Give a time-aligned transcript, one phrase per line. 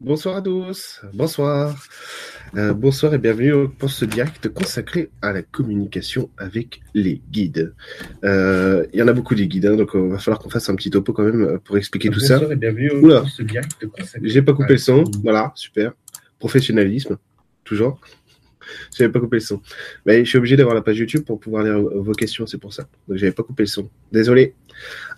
[0.00, 1.76] Bonsoir à tous, bonsoir.
[2.56, 7.74] Euh, bonsoir et bienvenue pour ce direct consacré à la communication avec les guides.
[8.24, 10.70] Euh, il y en a beaucoup des guides, hein, donc il va falloir qu'on fasse
[10.70, 12.36] un petit topo quand même pour expliquer tout ça.
[12.36, 13.20] Bonsoir et bienvenue Oula.
[13.20, 15.92] pour ce direct consacré J'ai pas coupé le son, voilà, super.
[16.38, 17.18] Professionnalisme,
[17.64, 18.00] toujours.
[18.96, 19.60] J'avais pas coupé le son.
[20.06, 22.72] Mais je suis obligé d'avoir la page YouTube pour pouvoir lire vos questions, c'est pour
[22.72, 22.88] ça.
[23.06, 23.90] Donc j'avais pas coupé le son.
[24.12, 24.54] Désolé.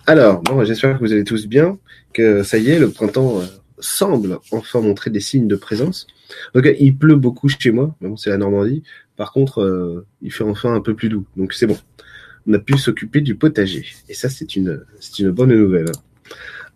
[0.08, 1.78] Alors, bon, j'espère que vous allez tous bien,
[2.12, 3.44] que ça y est, le printemps euh,
[3.82, 6.06] semble enfin montrer des signes de présence.
[6.56, 8.82] Euh, il pleut beaucoup chez moi, c'est la Normandie.
[9.16, 11.76] Par contre, euh, il fait enfin un peu plus doux, donc c'est bon.
[12.46, 15.92] On a pu s'occuper du potager, et ça c'est une c'est une bonne nouvelle.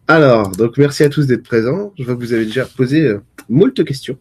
[0.09, 1.93] Alors, donc merci à tous d'être présents.
[1.99, 4.19] Je vois que vous avez déjà posé euh, moult questions.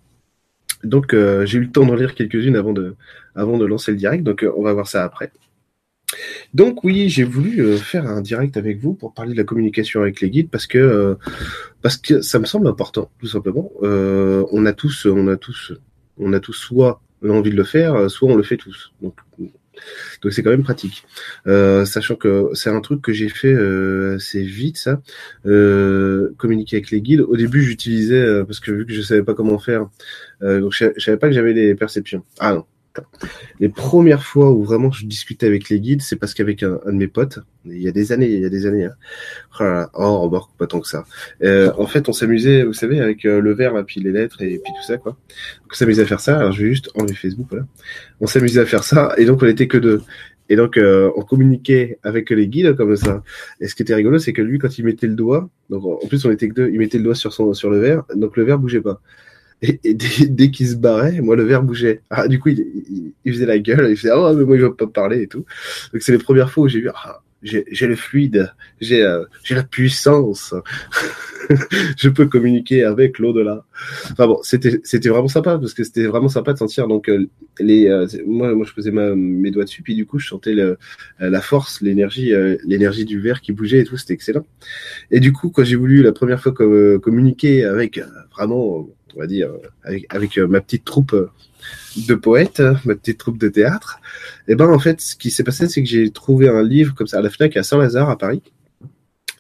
[0.84, 2.96] Donc euh, j'ai eu le temps d'en lire quelques-unes avant de,
[3.36, 5.32] avant de lancer le direct, donc euh, on va voir ça après.
[6.54, 10.02] Donc oui, j'ai voulu euh, faire un direct avec vous pour parler de la communication
[10.02, 11.16] avec les guides parce que euh,
[11.82, 13.72] parce que ça me semble important, tout simplement.
[13.84, 15.74] Euh, on a tous, on a tous,
[16.18, 18.94] on a tous soit l'envie de le faire, soit on le fait tous.
[19.02, 21.04] Donc c'est quand même pratique.
[21.46, 23.54] Sachant que c'est un truc que j'ai fait
[24.16, 25.02] assez vite, ça.
[25.44, 27.22] Communiquer avec les guides.
[27.22, 29.90] Au début, j'utilisais parce que vu que je savais pas comment faire,
[30.42, 32.24] donc je, je savais pas que j'avais les perceptions.
[32.40, 32.66] Ah non.
[33.60, 36.92] Les premières fois où vraiment je discutais avec les guides, c'est parce qu'avec un, de
[36.92, 38.96] mes potes, il y a des années, il y a des années, hein.
[39.60, 41.06] oh, là là, oh pas tant que ça.
[41.44, 44.42] Euh, en fait, on s'amusait, vous savez, avec euh, le verre, là, puis les lettres
[44.42, 45.12] et puis tout ça, quoi.
[45.12, 46.38] Donc, on s'amusait à faire ça.
[46.38, 47.66] Alors, je vais juste enlever Facebook, voilà.
[48.22, 50.02] On s'amusait à faire ça, et donc on était que deux.
[50.48, 53.24] Et donc, euh, on communiquait avec les guides comme ça.
[53.60, 56.08] Et ce qui était rigolo, c'est que lui, quand il mettait le doigt, donc en
[56.08, 58.38] plus on était que deux, il mettait le doigt sur son sur le verre, donc
[58.38, 59.02] le verre bougeait pas.
[59.62, 62.02] Et, dès, qu'il se barrait, moi le verre bougeait.
[62.10, 64.88] Ah, du coup, il, faisait la gueule, il faisait ah mais moi il va pas
[64.88, 65.46] parler et tout.
[65.94, 69.64] Donc c'est les premières fois où j'ai vu ah j'ai le fluide, j'ai euh, la
[69.64, 70.54] puissance,
[71.98, 73.66] je peux communiquer avec l'au-delà.
[74.12, 77.28] Enfin bon, c'était vraiment sympa parce que c'était vraiment sympa de sentir donc euh,
[77.60, 80.76] les euh, moi moi je posais mes doigts dessus puis du coup je sentais euh,
[81.20, 84.46] la force, l'énergie euh, l'énergie du verre qui bougeait et tout, c'était excellent.
[85.12, 88.00] Et du coup quand j'ai voulu la première fois com- communiquer avec
[88.36, 89.50] vraiment on va dire
[90.10, 91.30] avec euh, ma petite troupe euh,
[92.08, 94.00] de poètes, ma petite troupe de théâtre,
[94.48, 97.08] et ben en fait ce qui s'est passé c'est que j'ai trouvé un livre comme
[97.08, 98.42] ça à la Fnac à Saint-Lazare à Paris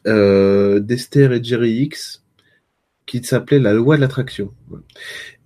[0.07, 2.23] euh, d'Esther et Jerry X
[3.05, 4.51] qui s'appelait La loi de l'attraction.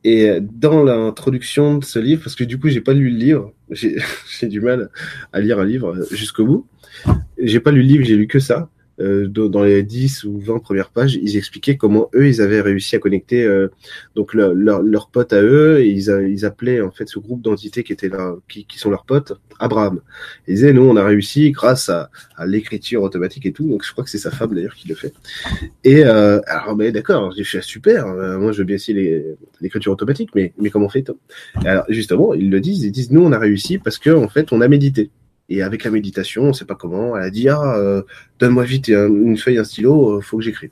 [0.05, 3.53] Et dans l'introduction de ce livre, parce que du coup j'ai pas lu le livre,
[3.71, 3.97] j'ai
[4.43, 4.89] du mal
[5.33, 6.67] à lire un livre jusqu'au bout.
[7.37, 8.69] J'ai pas lu le livre, j'ai lu que ça.
[8.99, 12.95] Euh, dans les 10 ou 20 premières pages, ils expliquaient comment eux, ils avaient réussi
[12.95, 13.69] à connecter euh,
[14.15, 17.41] donc leur, leur, leurs potes à eux, et ils, ils appelaient en fait ce groupe
[17.41, 20.01] d'entités qui étaient là, qui, qui sont leurs potes, Abraham.
[20.47, 23.91] Ils disaient, nous, on a réussi grâce à, à l'écriture automatique et tout, donc je
[23.91, 25.13] crois que c'est sa femme d'ailleurs qui le fait.
[25.83, 29.25] Et euh, alors, mais d'accord, j'ai fait super, euh, moi je veux bien essayer
[29.61, 31.17] l'écriture automatique, mais, mais comment fait-on?
[31.65, 34.51] Alors justement, ils le disent, ils disent, nous, on a réussi parce que en fait,
[34.51, 35.09] on a médité.
[35.49, 38.03] Et avec la méditation, on sait pas comment, elle a dit ah euh,
[38.39, 40.69] donne-moi vite un- une feuille, un stylo, euh, faut que j'écrive.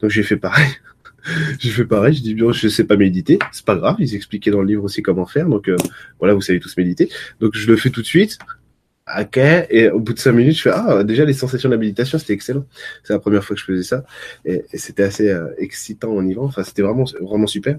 [0.00, 0.66] Donc j'ai fait pareil.
[1.60, 4.50] j'ai fait pareil, je dis bien je sais pas méditer, c'est pas grave, ils expliquaient
[4.50, 5.76] dans le livre aussi comment faire, donc euh,
[6.18, 7.08] voilà, vous savez tous méditer.
[7.40, 8.38] Donc je le fais tout de suite.
[9.20, 11.78] Ok, et au bout de cinq minutes, je fais ah déjà les sensations de la
[11.80, 12.64] méditation, c'était excellent.
[13.02, 14.04] C'est la première fois que je faisais ça,
[14.44, 16.36] et, et c'était assez euh, excitant en y.
[16.38, 17.78] Enfin, c'était vraiment vraiment super.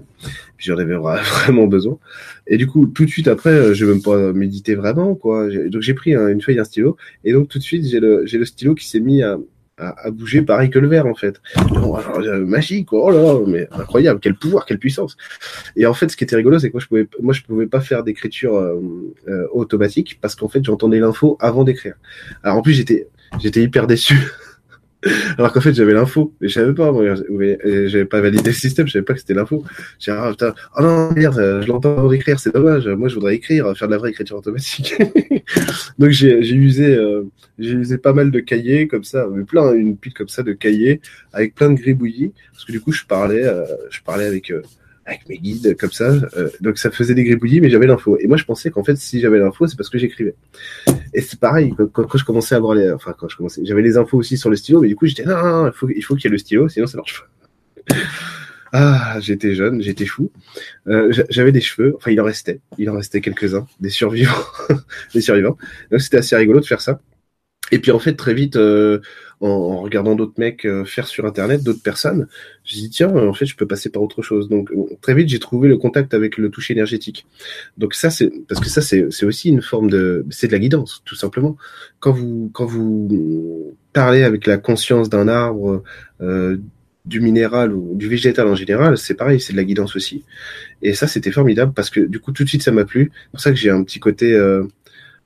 [0.58, 1.98] Puis j'en avais vra- vraiment besoin.
[2.46, 5.48] Et du coup, tout de suite après, euh, je vais même pas méditer vraiment, quoi.
[5.48, 8.26] Donc j'ai pris un- une feuille, un stylo, et donc tout de suite, j'ai le,
[8.26, 9.38] j'ai le stylo qui s'est mis à,
[9.78, 11.40] à, à bouger pareil que le verre, en fait.
[11.70, 15.16] Bon, alors, euh, magique, oh là mais incroyable, quel pouvoir, quelle puissance.
[15.76, 17.66] Et en fait, ce qui était rigolo, c'est que moi, je pouvais, moi, je pouvais
[17.66, 18.80] pas faire d'écriture euh,
[19.28, 21.94] euh, automatique parce qu'en fait, j'entendais l'info avant d'écrire.
[22.42, 23.08] Alors en plus, j'étais,
[23.40, 24.16] j'étais hyper déçu.
[25.38, 28.86] Alors qu'en fait, j'avais l'info, mais je savais pas, euh, j'avais pas validé le système,
[28.86, 29.64] je savais pas que c'était l'info.
[29.98, 33.14] J'ai ah putain, oh non, merde, euh, je l'entends avant d'écrire, c'est dommage, moi je
[33.14, 34.94] voudrais écrire, faire de la vraie écriture automatique.
[35.98, 37.22] Donc j'ai usé, euh,
[37.58, 40.52] j'ai usé pas mal de cahiers comme ça, mais plein, une pile comme ça de
[40.52, 41.00] cahiers,
[41.32, 43.44] avec plein de gribouillis, parce que du coup je parlais,
[43.90, 44.52] je parlais avec,
[45.06, 48.16] avec mes guides comme ça, euh, donc ça faisait des gribouillis, mais j'avais l'info.
[48.20, 50.34] Et moi je pensais qu'en fait si j'avais l'info, c'est parce que j'écrivais.
[51.12, 53.96] Et c'est pareil, quand, je commençais à avoir les, enfin quand je commençais, j'avais les
[53.96, 56.14] infos aussi sur le stylo, mais du coup j'étais non, non, il faut, il faut
[56.14, 57.22] qu'il y ait le stylo, sinon ça marche
[57.86, 57.94] pas.
[58.76, 60.32] Ah, j'étais jeune, j'étais fou.
[60.88, 64.34] Euh, j'a- j'avais des cheveux, enfin il en restait, il en restait quelques-uns, des survivants,
[65.14, 65.56] des survivants.
[65.92, 66.98] Donc c'était assez rigolo de faire ça.
[67.70, 69.00] Et puis en fait très vite, euh,
[69.44, 72.26] en, regardant d'autres mecs euh, faire sur internet, d'autres personnes,
[72.64, 74.48] j'ai dit tiens, en fait je peux passer par autre chose.
[74.48, 77.26] Donc euh, très vite j'ai trouvé le contact avec le toucher énergétique.
[77.78, 81.02] Donc ça c'est parce que ça c'est aussi une forme de c'est de la guidance
[81.04, 81.56] tout simplement.
[82.00, 85.82] Quand vous quand vous parlez avec la conscience d'un arbre,
[86.20, 86.58] euh,
[87.04, 90.24] du minéral ou du végétal en général, c'est pareil, c'est de la guidance aussi.
[90.82, 93.12] Et ça, c'était formidable parce que du coup, tout de suite, ça m'a plu.
[93.14, 94.64] C'est pour ça que j'ai un petit côté, euh,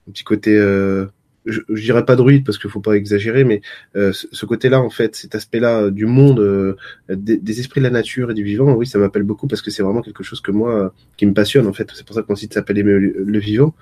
[0.09, 1.07] un petit côté, euh,
[1.49, 3.61] je, je, dirais pas druide parce qu'il faut pas exagérer, mais
[3.97, 6.77] euh, ce, côté-là, en fait, cet aspect-là euh, du monde, euh,
[7.09, 9.71] des, des, esprits de la nature et du vivant, oui, ça m'appelle beaucoup parce que
[9.71, 11.91] c'est vraiment quelque chose que moi, qui me passionne, en fait.
[11.95, 13.75] C'est pour ça que mon site s'appelle le, vivant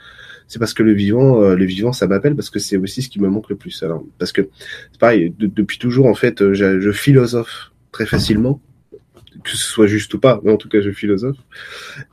[0.49, 3.21] c'est parce que le vivant, le vivant, ça m'appelle parce que c'est aussi ce qui
[3.21, 3.83] me manque le plus.
[3.83, 4.49] Alors, parce que
[4.93, 8.61] c'est pareil, depuis toujours en fait, je, je philosophe très facilement,
[9.47, 11.37] que ce soit juste ou pas, mais en tout cas je philosophe.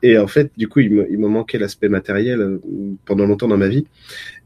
[0.02, 2.62] Et en fait, du coup, il me, il me manquait l'aspect matériel euh,
[3.06, 3.86] pendant longtemps dans ma vie.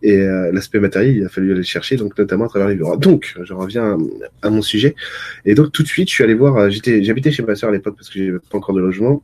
[0.03, 2.75] Et euh, l'aspect matériel, il a fallu aller le chercher, donc notamment à travers les
[2.75, 2.97] livres.
[2.97, 3.97] Donc, je reviens
[4.41, 4.95] à, mon sujet.
[5.45, 6.57] Et donc tout de suite, je suis allé voir.
[6.57, 9.23] Euh, j'habitais chez ma soeur à l'époque parce que j'avais pas encore de logement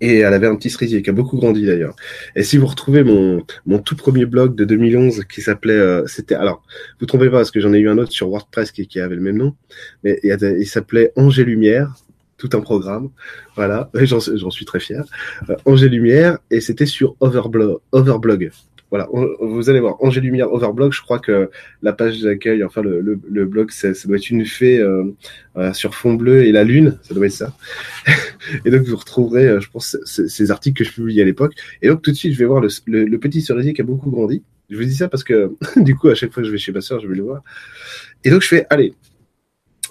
[0.00, 1.94] et elle avait un petit cerisier qui a beaucoup grandi d'ailleurs.
[2.34, 6.34] Et si vous retrouvez mon, mon tout premier blog de 2011 qui s'appelait, euh, c'était
[6.34, 6.62] alors,
[6.98, 9.16] vous trompez pas parce que j'en ai eu un autre sur WordPress qui, qui avait
[9.16, 9.54] le même nom,
[10.02, 11.94] mais il, il s'appelait Angers Lumière,
[12.40, 13.10] tout un programme,
[13.54, 15.04] voilà, j'en suis très fier.
[15.48, 18.50] Euh, Angers Lumière et c'était sur Overblog, Overblog.
[18.90, 19.08] Voilà,
[19.40, 21.48] vous allez voir, Angers Lumière Overblog, je crois que
[21.80, 25.04] la page d'accueil, enfin le, blog, ça, doit être une fée euh,
[25.56, 27.54] euh, sur fond bleu et la lune, ça doit être ça.
[28.64, 31.54] et donc vous retrouverez, euh, je pense, ces articles que je publiais à l'époque.
[31.82, 34.10] Et donc tout de suite, je vais voir le, le, petit cerisier qui a beaucoup
[34.10, 34.42] grandi.
[34.70, 36.72] Je vous dis ça parce que du coup, à chaque fois que je vais chez
[36.72, 37.44] ma soeur, je vais le voir.
[38.24, 38.94] Et donc je fais, allez,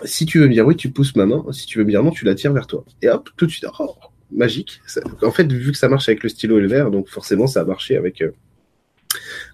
[0.04, 1.44] si tu veux me dire oui, tu pousses ma main.
[1.52, 2.86] Si tu veux me dire non, tu la tires vers toi.
[3.02, 3.96] Et hop, tout de suite, oh,
[4.32, 4.82] magique.
[5.22, 7.62] en fait, vu que ça marche avec le stylo et le verre, donc forcément, ça
[7.62, 8.24] a marché avec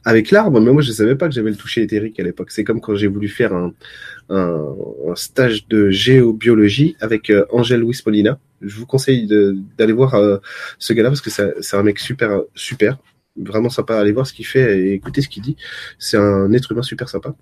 [0.03, 2.51] avec l'arbre, mais moi je savais pas que j'avais le toucher éthérique à l'époque.
[2.51, 3.74] C'est comme quand j'ai voulu faire un,
[4.30, 4.75] un,
[5.15, 8.39] stage de géobiologie avec euh, Angèle Louis Molina.
[8.62, 9.27] Je vous conseille
[9.77, 10.38] d'aller voir euh,
[10.77, 12.98] ce gars-là parce que c'est un mec super super,
[13.38, 13.98] vraiment sympa.
[13.98, 15.56] Allez voir ce qu'il fait et écouter ce qu'il dit.
[15.98, 17.36] C'est un être humain super sympa.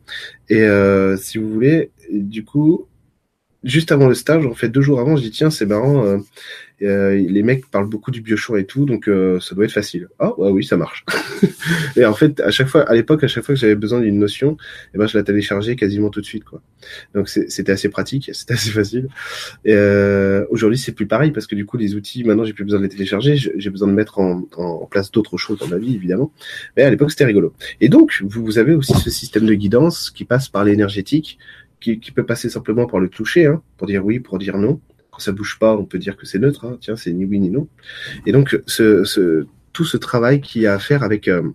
[0.50, 2.88] Et euh, si vous voulez, du coup,
[3.64, 6.18] juste avant le stage, en fait deux jours avant, je dis tiens c'est marrant, euh,
[6.84, 10.10] euh, les mecs parlent beaucoup du biochoix et tout, donc euh, ça doit être facile.
[10.20, 11.06] Ah oui, ça marche.
[11.96, 14.20] et en fait, à chaque fois, à l'époque, à chaque fois que j'avais besoin d'une
[14.20, 14.58] notion,
[14.94, 16.62] eh ben je la téléchargeais quasiment tout de suite, quoi.
[17.14, 19.08] Donc c'était assez pratique, c'était assez facile.
[19.68, 22.80] Euh, aujourd'hui, c'est plus pareil parce que du coup, les outils, maintenant, j'ai plus besoin
[22.80, 25.96] de les télécharger, j'ai besoin de mettre en, en place d'autres choses dans ma vie,
[25.96, 26.32] évidemment.
[26.76, 27.54] Mais à l'époque, c'était rigolo.
[27.80, 31.38] Et donc, vous, vous avez aussi ce système de guidance qui passe par l'énergétique,
[31.84, 34.80] qui, peut passer simplement par le toucher, hein, pour dire oui, pour dire non.
[35.12, 36.66] Quand ça bouge pas, on peut dire que c'est neutre.
[36.66, 36.78] Hein.
[36.82, 37.68] Tiens, c'est ni oui ni non.
[38.26, 38.60] Et donc,
[39.74, 41.52] tout ce travail qui a à faire avec euh,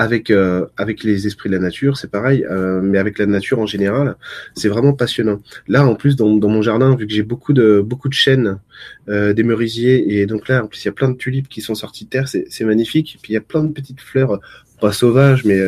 [0.00, 0.66] euh,
[1.04, 4.16] les esprits de la nature, c'est pareil, euh, mais avec la nature en général,
[4.54, 5.42] c'est vraiment passionnant.
[5.68, 8.58] Là, en plus, dans, mon jardin, vu que j'ai beaucoup de chênes,
[9.06, 11.74] des merisiers, et donc là, en plus, il y a plein de tulipes qui sont
[11.74, 13.16] sorties de terre, c'est magnifique.
[13.16, 14.40] Et puis il y a plein de petites fleurs,
[14.80, 15.60] pas sauvages, mais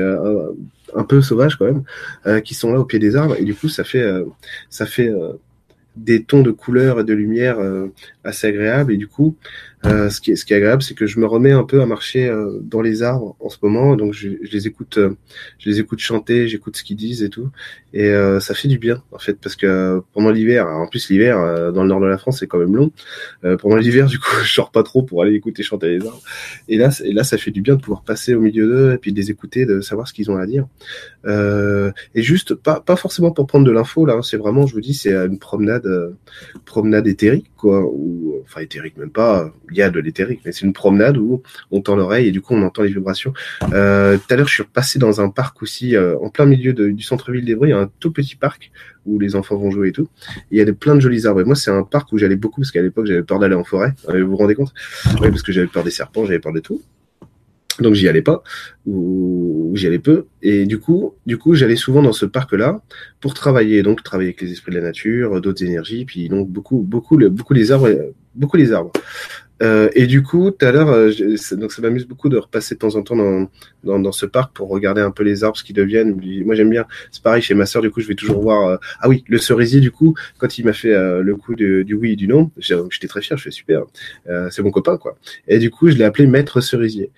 [0.97, 3.69] un peu sauvages quand même, qui sont là au pied des arbres, et du coup,
[3.69, 4.05] ça fait
[4.71, 5.13] ça fait
[5.97, 7.59] des tons de couleurs et de lumière
[8.25, 9.37] assez agréables, et du coup,
[9.87, 11.81] euh, ce, qui est, ce qui est agréable, c'est que je me remets un peu
[11.81, 15.17] à marcher euh, dans les arbres en ce moment, donc je, je les écoute, euh,
[15.59, 17.51] je les écoute chanter, j'écoute ce qu'ils disent et tout,
[17.93, 21.39] et ça fait du bien en fait, parce que pendant l'hiver, en plus l'hiver
[21.73, 22.91] dans le nord de la France c'est quand même long.
[23.59, 26.21] pendant l'hiver, du coup, je sors pas trop pour aller écouter chanter les arbres,
[26.69, 28.99] et là, et là, ça fait du bien de pouvoir passer au milieu d'eux et
[28.99, 30.67] puis de les écouter, de savoir ce qu'ils ont à dire,
[31.27, 34.83] et juste pas pas forcément pour prendre de l'info là, hein, c'est vraiment, je vous
[34.83, 35.89] dis, c'est une promenade,
[36.67, 40.65] promenade éthérique quoi, ou enfin éthérique même pas il y a de l'éthérique, mais c'est
[40.65, 43.35] une promenade où on tend l'oreille et du coup on entend les vibrations.
[43.73, 46.73] Euh, tout à l'heure, je suis passé dans un parc aussi, euh, en plein milieu
[46.73, 48.71] du centre-ville d'Evry, un tout petit parc
[49.05, 50.09] où les enfants vont jouer et tout.
[50.51, 51.41] il y a de, plein de jolis arbres.
[51.41, 53.65] Et moi, c'est un parc où j'allais beaucoup parce qu'à l'époque, j'avais peur d'aller en
[53.65, 53.95] forêt.
[54.09, 54.73] Euh, vous vous rendez compte?
[55.21, 56.83] Oui, parce que j'avais peur des serpents, j'avais peur de tout.
[57.81, 58.43] Donc j'y allais pas
[58.87, 62.81] ou, j'y allais peu et du coup du coup j'allais souvent dans ce parc là
[63.21, 66.79] pour travailler donc travailler avec les esprits de la nature d'autres énergies puis donc beaucoup
[66.79, 67.91] beaucoup beaucoup les arbres
[68.35, 68.93] beaucoup les arbres
[69.63, 71.11] euh, et du coup, tout à l'heure, euh,
[71.53, 74.69] donc ça m'amuse beaucoup de repasser de temps en temps dans, dans, ce parc pour
[74.69, 76.21] regarder un peu les arbres, ce qui deviennent.
[76.45, 76.87] Moi, j'aime bien.
[77.11, 77.83] C'est pareil chez ma sœur.
[77.83, 78.69] Du coup, je vais toujours voir.
[78.69, 79.81] Euh, ah oui, le cerisier.
[79.81, 83.09] Du coup, quand il m'a fait le coup de, du oui et du non, j'étais
[83.09, 83.37] très fier.
[83.39, 83.83] Je fais super.
[84.51, 85.17] c'est mon copain, quoi.
[85.49, 87.11] Et du coup, je l'ai appelé Maître Cerisier.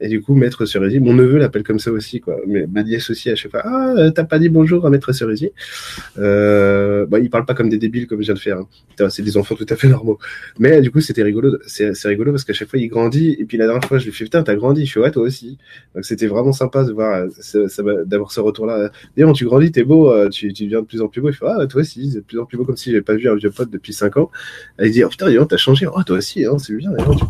[0.00, 2.36] Et du coup, Maître Cerisier, mon neveu l'appelle comme ça aussi, quoi.
[2.46, 3.62] Mais ma nièce aussi à chaque fois.
[3.64, 5.52] Ah, t'as pas dit bonjour à Maître Cerisier.
[6.18, 8.58] Euh, bah, il parle pas comme des débiles comme je viens de faire.
[8.58, 9.08] Hein.
[9.10, 10.18] C'est des enfants tout à fait normaux.
[10.58, 11.58] Mais du coup, c'était rigolo.
[11.66, 14.12] C'est rigolo parce qu'à chaque fois il grandit et puis la dernière fois je lui
[14.12, 15.58] fais putain t'as grandi je fais ouais toi aussi
[15.94, 19.84] donc c'était vraiment sympa de voir euh, d'avoir ce retour là d'ailleurs tu grandis t'es
[19.84, 22.10] beau euh, tu, tu deviens de plus en plus beau il fait ah toi aussi
[22.12, 24.16] de plus en plus beau comme si j'avais pas vu un vieux pote depuis 5
[24.16, 24.30] ans
[24.78, 27.24] elle dit oh putain t'as changé oh toi aussi hein, c'est bien tu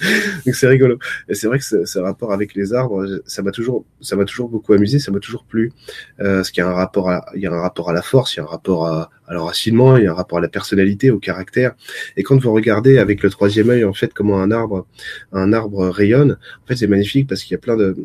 [0.46, 0.98] Donc c'est rigolo.
[1.28, 4.48] Et c'est vrai que ce, rapport avec les arbres, ça m'a toujours, ça m'a toujours
[4.48, 5.72] beaucoup amusé, ça m'a toujours plu.
[6.20, 8.02] Euh, parce qu'il y a un rapport à, il y a un rapport à la
[8.02, 10.40] force, il y a un rapport à, à l'enracinement, il y a un rapport à
[10.40, 11.74] la personnalité, au caractère.
[12.16, 14.86] Et quand vous regardez avec le troisième œil, en fait, comment un arbre,
[15.32, 17.96] un arbre rayonne, en fait, c'est magnifique parce qu'il y a plein de,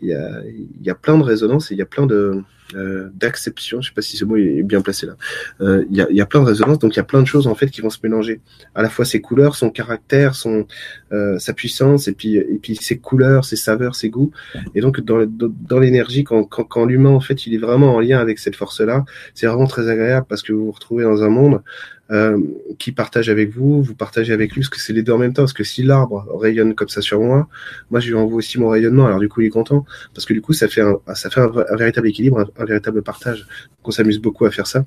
[0.00, 2.42] il y a, il y a plein de résonances et il y a plein de,
[2.74, 5.16] euh, d'acception, je sais pas si ce mot est bien placé là.
[5.60, 7.26] Euh, il y, a, y, a, plein de résonances, donc il y a plein de
[7.26, 8.40] choses en fait qui vont se mélanger.
[8.74, 10.66] À la fois ses couleurs, son caractère, son
[11.12, 14.32] euh, sa puissance, et puis et puis ses couleurs, ses saveurs, ses goûts.
[14.74, 18.00] Et donc dans, dans l'énergie, quand, quand, quand l'humain en fait il est vraiment en
[18.00, 21.28] lien avec cette force-là, c'est vraiment très agréable parce que vous vous retrouvez dans un
[21.28, 21.62] monde
[22.10, 22.38] euh,
[22.78, 25.32] qui partage avec vous, vous partagez avec lui, parce que c'est les deux en même
[25.32, 25.42] temps.
[25.42, 27.48] Parce que si l'arbre rayonne comme ça sur moi,
[27.90, 29.06] moi je lui envoie aussi mon rayonnement.
[29.06, 31.40] Alors du coup, il est content, parce que du coup, ça fait un, ça fait
[31.40, 33.40] un, véritable équilibre, un, véritable partage.
[33.40, 34.84] Donc on s'amuse beaucoup à faire ça.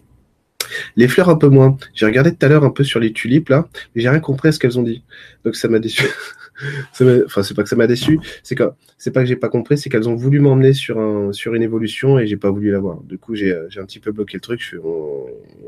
[0.96, 1.78] Les fleurs un peu moins.
[1.94, 4.50] J'ai regardé tout à l'heure un peu sur les tulipes là, mais j'ai rien compris
[4.50, 5.04] à ce qu'elles ont dit.
[5.46, 6.04] Donc ça m'a déçu.
[6.94, 8.64] enfin, c'est pas que ça m'a déçu, c'est que
[8.98, 11.64] c'est pas que j'ai pas compris, c'est qu'elles ont voulu m'emmener sur un sur une
[11.64, 13.02] évolution et j'ai pas voulu l'avoir.
[13.04, 14.62] Du coup, j'ai j'ai un petit peu bloqué le truc.
[14.62, 14.78] Je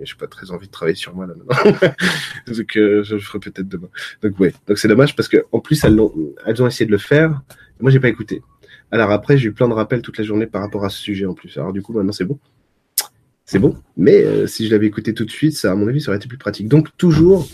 [0.03, 1.77] j'ai pas très envie de travailler sur moi là maintenant.
[2.47, 3.89] Donc euh, je le ferai peut-être demain.
[4.21, 6.13] Donc ouais, donc c'est dommage parce que en plus elles ont
[6.45, 7.41] elles ont essayé de le faire.
[7.79, 8.41] moi j'ai pas écouté.
[8.91, 11.25] Alors après j'ai eu plein de rappels toute la journée par rapport à ce sujet
[11.25, 11.57] en plus.
[11.57, 12.39] Alors du coup maintenant c'est bon
[13.47, 13.75] c'est bon.
[13.95, 16.17] Mais euh, si je l'avais écouté tout de suite, ça, à mon avis, ça aurait
[16.17, 16.67] été plus pratique.
[16.67, 17.47] Donc toujours,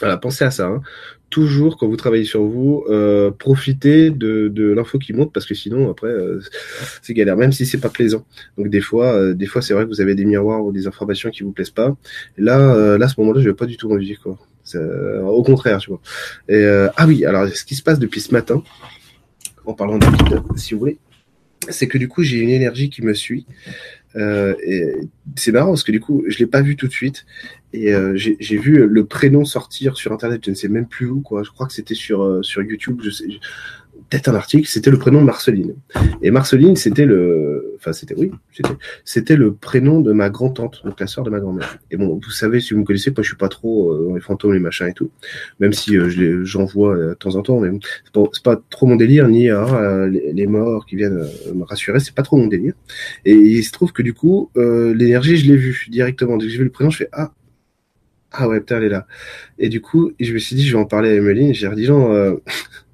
[0.00, 0.66] voilà, pensez à ça.
[0.66, 0.82] Hein.
[1.30, 5.54] Toujours quand vous travaillez sur vous, euh, profitez de, de l'info qui monte parce que
[5.54, 6.40] sinon après euh,
[7.02, 8.24] c'est galère, même si c'est pas plaisant.
[8.56, 10.86] Donc des fois, euh, des fois c'est vrai que vous avez des miroirs ou des
[10.86, 11.96] informations qui vous plaisent pas.
[12.38, 14.38] Là, là à ce moment-là, je vais pas du tout envie quoi.
[15.26, 16.00] au contraire, tu vois.
[16.48, 18.62] Et ah oui, alors ce qui se passe depuis ce matin,
[19.64, 20.06] en parlant de
[20.56, 20.98] si vous voulez,
[21.68, 23.46] c'est que du coup j'ai une énergie qui me suit.
[24.14, 24.54] Euh,
[25.36, 27.26] c'est marrant parce que du coup, je l'ai pas vu tout de suite.
[27.72, 31.20] Et euh, j'ai vu le prénom sortir sur Internet, je ne sais même plus où,
[31.20, 31.42] quoi.
[31.42, 33.26] Je crois que c'était sur, euh, sur YouTube, je sais,
[34.08, 35.74] peut-être un article, c'était le prénom Marceline.
[36.22, 38.30] Et Marceline, c'était le, enfin c'était oui,
[39.04, 41.78] c'était, le prénom de ma grand-tante, donc la sœur de ma grand-mère.
[41.90, 44.14] Et bon, vous savez, si vous me connaissez, moi je suis pas trop euh, dans
[44.14, 45.10] les fantômes, les machins et tout,
[45.60, 47.70] même si euh, j'en vois euh, de temps en temps, mais
[48.04, 52.14] c'est pas, pas, trop mon délire, ni ah, les, morts qui viennent me rassurer, c'est
[52.14, 52.74] pas trop mon délire.
[53.24, 56.36] Et il se trouve que du coup, l'énergie, je l'ai vue directement.
[56.36, 57.32] Dès que j'ai vu le prénom, je fais ah.
[58.38, 59.06] Ah ouais, putain, elle est là.
[59.58, 61.54] Et du coup, je me suis dit, je vais en parler à Emeline.
[61.54, 62.38] J'ai dit, genre,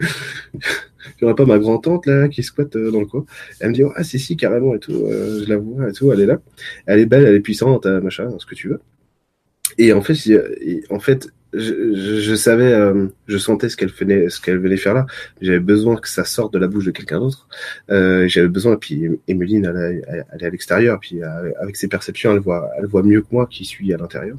[1.20, 3.24] J'aurais pas ma grand-tante là qui squatte euh, dans le coin.
[3.60, 6.12] Elle me dit ah si si carrément et tout, euh, je la vois et tout,
[6.12, 6.40] elle est là,
[6.86, 8.80] elle est belle, elle est puissante, euh, machin, ce que tu veux.
[9.78, 10.16] Et en fait,
[10.90, 14.94] en fait, je, je, savais, euh, je sentais ce qu'elle venait, ce qu'elle venait faire
[14.94, 15.06] là.
[15.40, 17.48] J'avais besoin que ça sorte de la bouche de quelqu'un d'autre.
[17.90, 18.74] Euh, j'avais besoin.
[18.74, 20.98] Et puis Emeline, elle, elle, est à l'extérieur.
[21.00, 23.96] Puis euh, avec ses perceptions, elle voit, elle voit mieux que moi qui suis à
[23.96, 24.36] l'intérieur.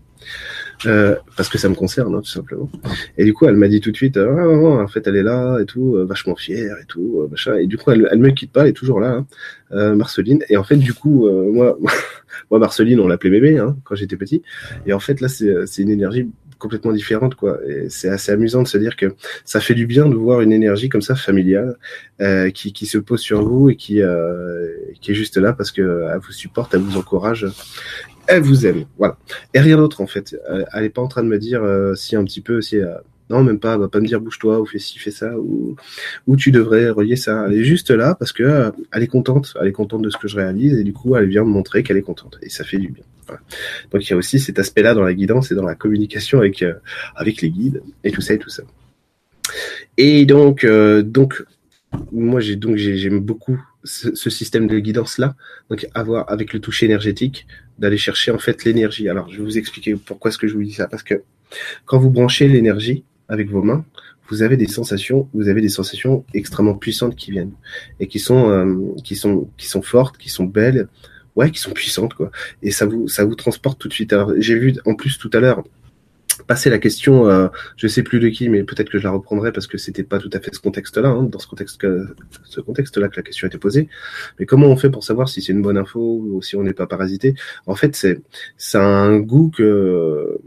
[0.85, 2.69] Euh, parce que ça me concerne, hein, tout simplement.
[3.17, 5.59] Et du coup, elle m'a dit tout de suite, ah, en fait, elle est là
[5.59, 7.55] et tout, vachement fière et tout, machin.
[7.57, 9.23] Et du coup, elle, elle me quitte pas, elle est toujours là,
[9.71, 10.43] hein, Marceline.
[10.49, 11.77] Et en fait, du coup, moi,
[12.51, 14.41] moi, Marceline, on l'appelait bébé hein, quand j'étais petit.
[14.85, 17.59] Et en fait, là, c'est une énergie complètement différente quoi.
[17.67, 20.51] Et c'est assez amusant de se dire que ça fait du bien de voir une
[20.51, 21.75] énergie comme ça familiale
[22.21, 24.67] euh, qui, qui se pose sur vous et qui euh,
[25.01, 27.47] qui est juste là parce que elle vous supporte elle vous encourage
[28.27, 28.85] elle vous aime.
[28.97, 29.17] Voilà.
[29.53, 30.35] Et rien d'autre en fait.
[30.73, 32.95] Elle est pas en train de me dire euh, si un petit peu si euh,
[33.29, 35.75] non, même pas, va pas me dire bouge-toi ou fais ci, fais ça ou
[36.27, 37.45] ou tu devrais relier ça.
[37.47, 40.17] Elle est juste là parce que euh, elle est contente, elle est contente de ce
[40.17, 42.63] que je réalise et du coup elle vient me montrer qu'elle est contente et ça
[42.63, 43.03] fait du bien.
[43.91, 46.61] Donc il y a aussi cet aspect-là dans la guidance et dans la communication avec
[46.61, 46.75] euh,
[47.15, 48.63] avec les guides et tout ça et tout ça.
[49.97, 51.43] Et donc euh, donc
[52.11, 55.35] moi j'ai donc j'aime beaucoup ce, système de guidance là,
[55.69, 57.47] donc avoir avec le toucher énergétique
[57.79, 59.09] d'aller chercher en fait l'énergie.
[59.09, 61.23] Alors je vais vous expliquer pourquoi est-ce que je vous dis ça parce que
[61.85, 63.85] quand vous branchez l'énergie avec vos mains,
[64.29, 67.53] vous avez des sensations, vous avez des sensations extrêmement puissantes qui viennent
[67.99, 70.87] et qui sont euh, qui sont qui sont fortes, qui sont belles,
[71.35, 72.31] ouais, qui sont puissantes quoi.
[72.63, 74.15] Et ça vous ça vous transporte tout de suite.
[74.37, 75.63] J'ai vu en plus tout à l'heure
[76.47, 79.51] passer la question, euh, je sais plus de qui, mais peut-être que je la reprendrai
[79.51, 83.23] parce que c'était pas tout à fait ce contexte-là, hein, dans ce contexte-là que la
[83.23, 83.89] question été posée.
[84.39, 86.73] Mais comment on fait pour savoir si c'est une bonne info ou si on n'est
[86.73, 87.35] pas parasité?
[87.65, 90.37] En fait, c'est un goût que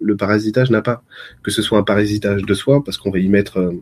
[0.00, 1.02] le, parasitage n'a pas,
[1.42, 3.72] que ce soit un parasitage de soi parce qu'on va y mettre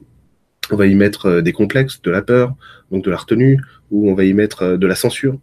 [0.74, 2.54] va y mettre euh, des complexes, de la peur,
[2.90, 3.60] donc de la retenue,
[3.90, 5.38] ou on va y mettre euh, de la censure,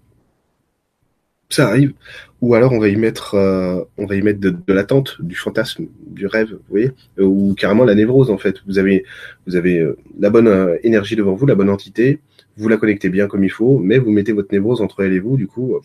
[1.54, 1.94] ça arrive.
[2.42, 5.86] Ou alors on va y mettre, euh, on va y mettre de, l'attente, du fantasme,
[6.08, 8.58] du rêve, vous voyez, euh, ou carrément la névrose en fait.
[8.68, 9.06] Vous avez,
[9.48, 12.20] vous avez euh, la bonne énergie devant vous, la bonne entité,
[12.58, 15.20] vous la connectez bien comme il faut, mais vous mettez votre névrose entre elle et
[15.20, 15.80] vous, du coup,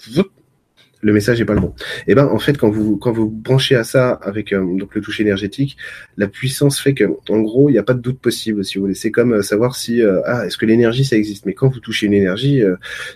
[1.00, 1.74] le message n'est pas le bon.
[2.06, 4.94] Et eh ben en fait quand vous quand vous branchez à ça avec euh, donc
[4.94, 5.76] le toucher énergétique,
[6.16, 8.84] la puissance fait que en gros il n'y a pas de doute possible si vous
[8.84, 8.94] voulez.
[8.94, 11.46] C'est comme euh, savoir si euh, ah est-ce que l'énergie ça existe?
[11.46, 12.62] Mais quand vous touchez une énergie,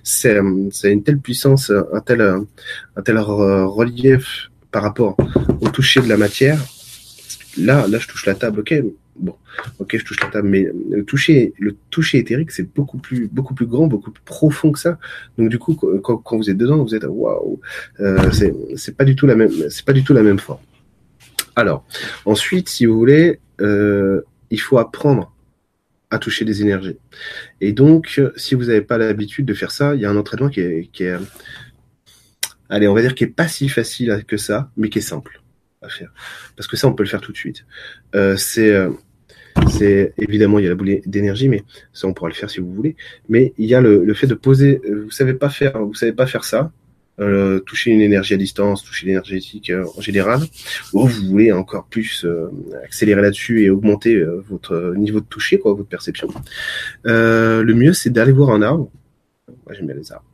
[0.02, 0.38] c'est
[0.70, 5.16] c'est une telle puissance, un tel un tel relief par rapport
[5.60, 6.58] au toucher de la matière.
[7.58, 8.74] Là là je touche la table, ok.
[9.16, 9.36] Bon,
[9.78, 13.54] ok, je touche la table, mais le toucher, le toucher éthérique, c'est beaucoup plus, beaucoup
[13.54, 14.98] plus grand, beaucoup plus profond que ça.
[15.36, 17.60] Donc du coup, quand, vous êtes dedans, vous êtes waouh,
[18.00, 20.60] euh, c'est pas du tout la même, c'est pas du tout la même forme.
[21.56, 21.84] Alors,
[22.24, 25.34] ensuite, si vous voulez, euh, il faut apprendre
[26.10, 26.96] à toucher des énergies.
[27.60, 30.48] Et donc, si vous n'avez pas l'habitude de faire ça, il y a un entraînement
[30.48, 31.16] qui est, qui est,
[32.70, 35.41] allez, on va dire qui est pas si facile que ça, mais qui est simple
[35.82, 36.12] à faire.
[36.56, 37.64] Parce que ça, on peut le faire tout de suite.
[38.14, 38.90] Euh, c'est euh,
[39.68, 41.62] c'est évidemment il y a la boule d'énergie, mais
[41.92, 42.96] ça on pourra le faire si vous voulez.
[43.28, 44.80] Mais il y a le, le fait de poser.
[44.84, 46.72] Euh, vous savez pas faire, vous savez pas faire ça.
[47.20, 50.40] Euh, toucher une énergie à distance, toucher l'énergétique euh, en général,
[50.94, 52.50] ou vous voulez encore plus euh,
[52.82, 56.28] accélérer là-dessus et augmenter votre niveau de toucher, quoi, votre perception.
[57.04, 58.90] le mieux, c'est d'aller voir un arbre.
[59.48, 60.24] Moi, j'aime bien les arbres.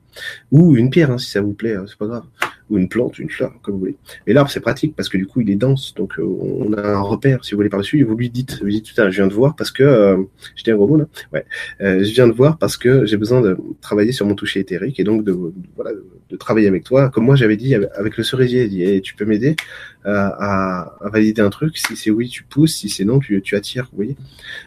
[0.53, 2.25] Ou une pierre, hein, si ça vous plaît, c'est pas grave
[2.71, 3.97] ou une plante, une fleur, comme vous voulez.
[4.27, 5.95] Mais l'arbre, c'est pratique parce que du coup, il est dense.
[5.95, 8.01] Donc, euh, on a un repère, si vous voulez, par-dessus.
[8.01, 10.17] Et vous lui dites, vous dites, putain, je viens de voir parce que, euh,
[10.55, 11.07] je un gros mot, là.
[11.33, 11.45] Ouais.
[11.81, 15.01] Euh, je viens de voir parce que j'ai besoin de travailler sur mon toucher éthérique
[15.01, 15.33] et donc de,
[15.77, 15.93] voilà,
[16.31, 17.09] de, travailler avec toi.
[17.09, 19.57] Comme moi, j'avais dit avec le cerisier, il dit, hey, tu peux m'aider
[20.05, 21.79] à, à, valider un truc.
[21.79, 22.77] Si c'est oui, tu pousses.
[22.77, 23.89] Si c'est non, tu, tu attires.
[23.93, 24.17] Vous voyez.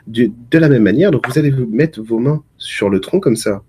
[0.07, 3.19] De, de la même manière, donc vous allez vous mettre vos mains sur le tronc
[3.19, 3.63] comme ça.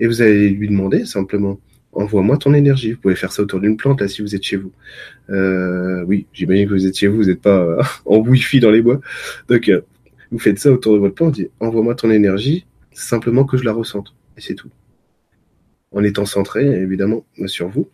[0.00, 1.60] Et vous allez lui demander simplement,
[1.94, 2.92] envoie-moi ton énergie.
[2.92, 4.72] Vous pouvez faire ça autour d'une plante, là, si vous êtes chez vous.
[5.30, 8.70] Euh, oui, j'imagine que vous êtes chez vous, vous n'êtes pas euh, en Wi-Fi dans
[8.70, 9.00] les bois.
[9.48, 9.82] Donc, euh,
[10.30, 14.14] vous faites ça autour de votre plante, envoie-moi ton énergie, simplement que je la ressente.
[14.36, 14.70] Et c'est tout.
[15.92, 17.88] En étant centré, évidemment, sur vous.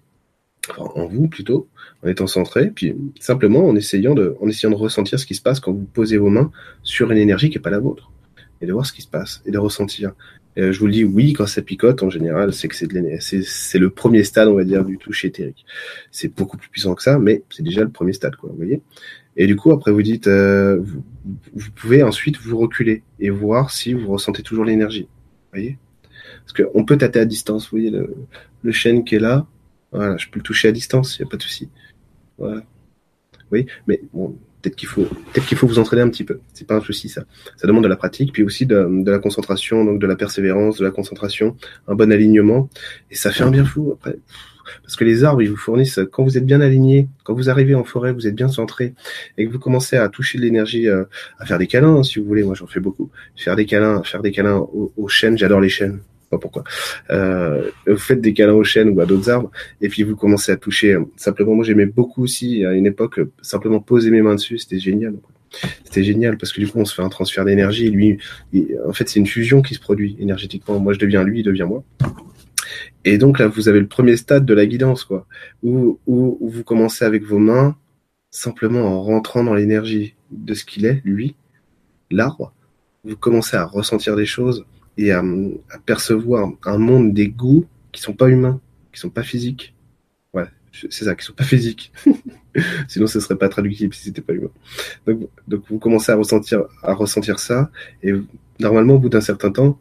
[0.71, 1.69] Enfin, en vous, plutôt.
[2.03, 5.43] En étant centré, puis simplement en essayant de, en essayant de ressentir ce qui se
[5.43, 6.51] passe quand vous posez vos mains
[6.83, 8.11] sur une énergie qui n'est pas la vôtre.
[8.63, 10.13] Et de voir ce qui se passe, et de ressentir.
[10.59, 13.91] Euh, je vous le dis, oui, quand ça picote, en général, c'est que c'est le
[13.91, 15.65] premier stade, on va dire, du toucher éthérique.
[16.11, 18.81] C'est beaucoup plus puissant que ça, mais c'est déjà le premier stade, quoi, vous voyez.
[19.37, 20.81] Et du coup, après, vous dites, euh,
[21.55, 25.79] vous, pouvez ensuite vous reculer et voir si vous ressentez toujours l'énergie, vous voyez.
[26.45, 28.15] Parce qu'on peut tâter à distance, vous voyez, le,
[28.63, 29.47] le chêne qui est là,
[29.93, 31.69] voilà, je peux le toucher à distance, il n'y a pas de souci.
[32.39, 32.65] Voilà.
[33.53, 36.41] Oui, mais bon, peut-être qu'il faut, peut-être qu'il faut vous entraîner un petit peu.
[36.53, 37.25] C'est pas un souci ça.
[37.57, 40.79] Ça demande de la pratique, puis aussi de, de, la concentration, donc de la persévérance,
[40.79, 41.57] de la concentration,
[41.89, 42.69] un bon alignement,
[43.11, 44.17] et ça fait un bien fou après.
[44.83, 47.75] Parce que les arbres, ils vous fournissent, quand vous êtes bien aligné, quand vous arrivez
[47.75, 48.95] en forêt, vous êtes bien centré,
[49.37, 51.05] et que vous commencez à toucher de l'énergie, euh,
[51.39, 54.03] à faire des câlins, hein, si vous voulez, moi j'en fais beaucoup, faire des câlins,
[54.03, 56.65] faire des câlins aux, aux j'adore les chênes, pas pourquoi.
[57.11, 60.53] Euh, vous faites des câlins aux chênes ou à d'autres arbres, et puis vous commencez
[60.53, 60.97] à toucher.
[61.17, 65.15] Simplement, moi j'aimais beaucoup aussi à une époque simplement poser mes mains dessus, c'était génial.
[65.85, 67.91] C'était génial parce que du coup on se fait un transfert d'énergie.
[67.91, 68.19] Lui,
[68.87, 70.79] en fait, c'est une fusion qui se produit énergétiquement.
[70.79, 71.83] Moi, je deviens lui, il devient moi.
[73.05, 75.27] Et donc là, vous avez le premier stade de la guidance, quoi,
[75.63, 77.77] où, où vous commencez avec vos mains,
[78.31, 81.35] simplement en rentrant dans l'énergie de ce qu'il est, lui,
[82.11, 82.53] l'arbre.
[83.05, 85.23] Vous commencez à ressentir des choses, et à,
[85.87, 88.61] percevoir un monde des goûts qui sont pas humains,
[88.93, 89.75] qui sont pas physiques.
[90.35, 91.93] Ouais, c'est ça, qui sont pas physiques.
[92.89, 94.51] Sinon, ce serait pas traductible si c'était pas humain.
[95.07, 97.71] Donc, donc, vous commencez à ressentir, à ressentir ça,
[98.03, 98.13] et
[98.59, 99.79] normalement, au bout d'un certain temps,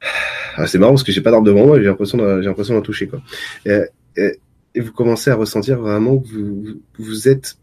[0.56, 2.82] ah, c'est marrant parce que j'ai pas d'arbre devant moi, j'ai l'impression, j'ai l'impression d'en
[2.82, 3.20] toucher quoi.
[3.64, 3.80] Et,
[4.16, 7.56] et, vous commencez à ressentir vraiment que vous, vous êtes,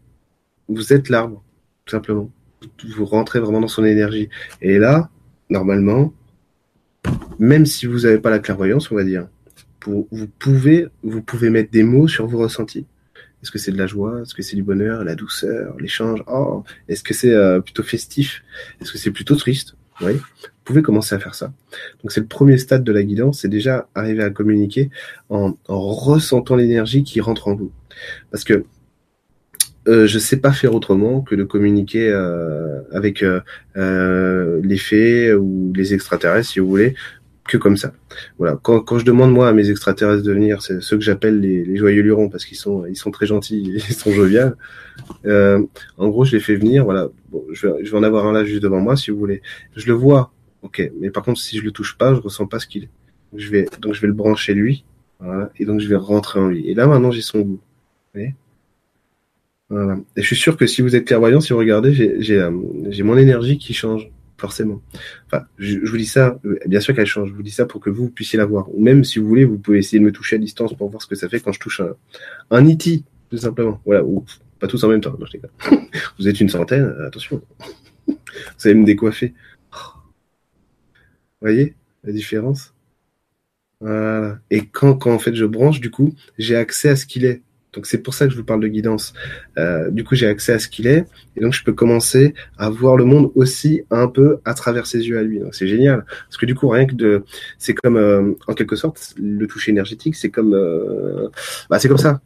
[0.68, 1.42] vous êtes l'arbre,
[1.86, 2.30] tout simplement.
[2.96, 4.28] Vous rentrez vraiment dans son énergie.
[4.60, 5.08] Et là,
[5.50, 6.12] normalement,
[7.38, 9.28] même si vous n'avez pas la clairvoyance, on va dire,
[9.84, 12.86] vous, pouvez, vous pouvez mettre des mots sur vos ressentis.
[13.42, 14.22] Est-ce que c'est de la joie?
[14.22, 16.24] Est-ce que c'est du bonheur, la douceur, l'échange?
[16.26, 18.42] Oh, Est-ce que c'est euh, plutôt festif?
[18.80, 19.76] Est-ce que c'est plutôt triste?
[20.00, 21.52] Oui, vous pouvez commencer à faire ça.
[22.02, 24.90] Donc c'est le premier stade de la guidance, c'est déjà arriver à communiquer
[25.30, 27.70] en, en ressentant l'énergie qui rentre en vous.
[28.30, 28.64] Parce que
[29.88, 33.40] euh, je sais pas faire autrement que de communiquer euh, avec euh,
[33.76, 36.94] euh, les fées ou les extraterrestres, si vous voulez,
[37.46, 37.92] que comme ça.
[38.38, 38.58] Voilà.
[38.62, 41.64] Quand, quand je demande moi à mes extraterrestres de venir, c'est ceux que j'appelle les,
[41.64, 44.56] les, joyeux lurons parce qu'ils sont ils sont très gentils, ils sont joviales.
[45.26, 45.62] Euh,
[45.98, 46.84] en gros, je les fais venir.
[46.84, 47.08] Voilà.
[47.30, 49.42] Bon, je vais, je vais en avoir un là juste devant moi, si vous voulez.
[49.76, 50.90] Je le vois, ok.
[51.00, 52.90] Mais par contre, si je le touche pas, je ressens pas ce qu'il est.
[53.36, 54.84] je vais donc je vais le brancher lui.
[55.20, 55.50] Voilà.
[55.58, 56.68] Et donc je vais rentrer en lui.
[56.68, 57.60] Et là maintenant, j'ai son goût.
[58.14, 58.34] Vous voyez
[59.68, 59.98] voilà.
[60.16, 63.16] Et je suis sûr que si vous êtes clairvoyant, si vous regardez, j'ai euh, mon
[63.18, 64.08] énergie qui change.
[64.38, 64.82] forcément.
[65.26, 67.30] Enfin, je, vous dis ça, euh, bien sûr qu'elle change.
[67.30, 68.72] Je vous dis ça pour que vous puissiez la voir.
[68.74, 71.02] Ou même si vous voulez, vous pouvez essayer de me toucher à distance pour voir
[71.02, 71.94] ce que ça fait quand je touche un,
[72.50, 73.80] un IT, tout simplement.
[73.84, 74.04] Voilà.
[74.04, 74.24] Ou
[74.60, 75.16] pas tous en même temps.
[76.18, 77.42] vous êtes une centaine, attention.
[78.06, 78.14] vous
[78.64, 79.34] allez me décoiffer.
[79.72, 81.74] Vous voyez
[82.04, 82.72] la différence?
[83.80, 84.38] Voilà.
[84.50, 87.42] Et quand, quand en fait je branche, du coup, j'ai accès à ce qu'il est.
[87.76, 89.12] Donc c'est pour ça que je vous parle de guidance.
[89.58, 91.04] Euh, du coup, j'ai accès à ce qu'il est,
[91.36, 95.06] et donc je peux commencer à voir le monde aussi un peu à travers ses
[95.06, 95.40] yeux à lui.
[95.52, 97.22] C'est génial, parce que du coup, rien que de,
[97.58, 101.28] c'est comme euh, en quelque sorte le toucher énergétique, c'est comme, euh,
[101.70, 102.20] bah c'est comme ça.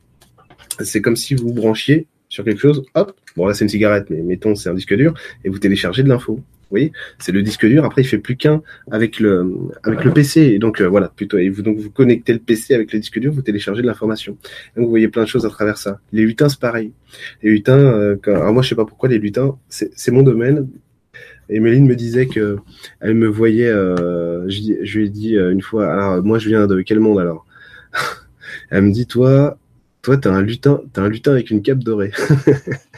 [0.80, 4.22] C'est comme si vous branchiez sur quelque chose, hop, bon là c'est une cigarette, mais
[4.22, 6.40] mettons c'est un disque dur, et vous téléchargez de l'info.
[6.70, 7.85] Voyez, c'est le disque dur.
[7.85, 10.40] Après, il fait plus qu'un avec le avec le PC.
[10.42, 11.38] Et donc euh, voilà, plutôt.
[11.38, 14.37] Et vous donc vous connectez le PC avec le disque dur, vous téléchargez de l'information.
[14.76, 16.00] Donc vous voyez plein de choses à travers ça.
[16.12, 16.92] Les lutins, c'est pareil.
[17.42, 17.78] Les lutins.
[17.78, 19.56] Euh, alors moi, je sais pas pourquoi les lutins.
[19.68, 20.68] C'est mon domaine.
[21.48, 22.59] Et Méline me disait que
[23.00, 23.66] elle me voyait.
[23.66, 25.92] Euh, je, je, lui ai dit euh, une fois.
[25.92, 27.46] Alors moi, je viens de quel monde alors?
[28.70, 29.59] Elle me dit toi,
[30.02, 32.12] toi, t'as un lutin, t'as un lutin avec une cape dorée.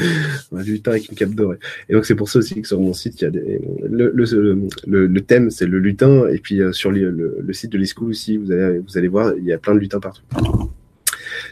[0.52, 1.58] un lutin avec une cape dorée.
[1.88, 3.60] Et donc c'est pour ça aussi que sur mon site, il y a des...
[3.88, 6.28] le, thème, c'est le lutin.
[6.28, 9.58] Et puis euh, sur le, site de l'e-school aussi, vous allez, voir, il y a
[9.58, 10.22] plein de lutins partout.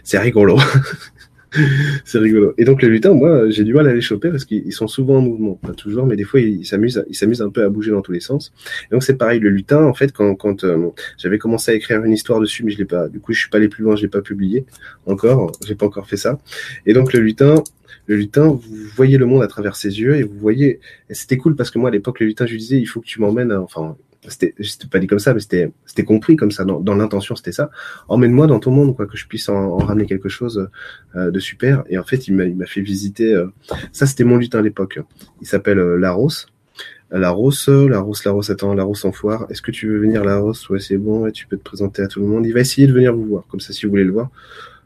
[0.02, 0.58] C'est rigolo.
[2.04, 2.54] c'est rigolo.
[2.58, 5.16] Et donc le lutin, moi, j'ai du mal à les choper parce qu'ils sont souvent
[5.16, 7.90] en mouvement, pas toujours, mais des fois ils s'amusent, ils s'amusent un peu à bouger
[7.90, 8.52] dans tous les sens.
[8.90, 12.02] Et donc c'est pareil, le lutin, en fait, quand, quand euh, j'avais commencé à écrire
[12.04, 13.96] une histoire dessus, mais je l'ai pas, du coup je suis pas allé plus loin,
[13.96, 14.66] je l'ai pas publié
[15.06, 16.38] encore, j'ai pas encore fait ça.
[16.86, 17.62] Et donc le lutin,
[18.08, 18.60] le lutin, vous
[18.96, 20.80] voyez le monde à travers ses yeux et vous voyez.
[21.10, 23.06] C'était cool parce que moi à l'époque, le lutin, je lui disais, il faut que
[23.06, 23.52] tu m'emmènes.
[23.52, 24.54] Enfin, c'était,
[24.90, 26.64] pas dit comme ça, mais c'était, compris comme ça.
[26.64, 27.70] Dans, l'intention, c'était ça.
[28.08, 30.70] Emmène-moi dans ton monde, quoi, que je puisse en, ramener quelque chose
[31.16, 31.84] euh, de super.
[31.90, 33.34] Et en fait, il m'a, il m'a fait visiter.
[33.34, 33.46] Euh,
[33.92, 35.00] ça, c'était mon lutin à l'époque.
[35.42, 36.46] Il s'appelle euh, Laros.
[37.10, 39.46] Laros, Laros, Laros, attends, Laros en foire.
[39.50, 41.20] Est-ce que tu veux venir, Laros Ouais, c'est bon.
[41.22, 42.46] Ouais, tu peux te présenter à tout le monde.
[42.46, 44.30] Il va essayer de venir vous voir, comme ça, si vous voulez le voir.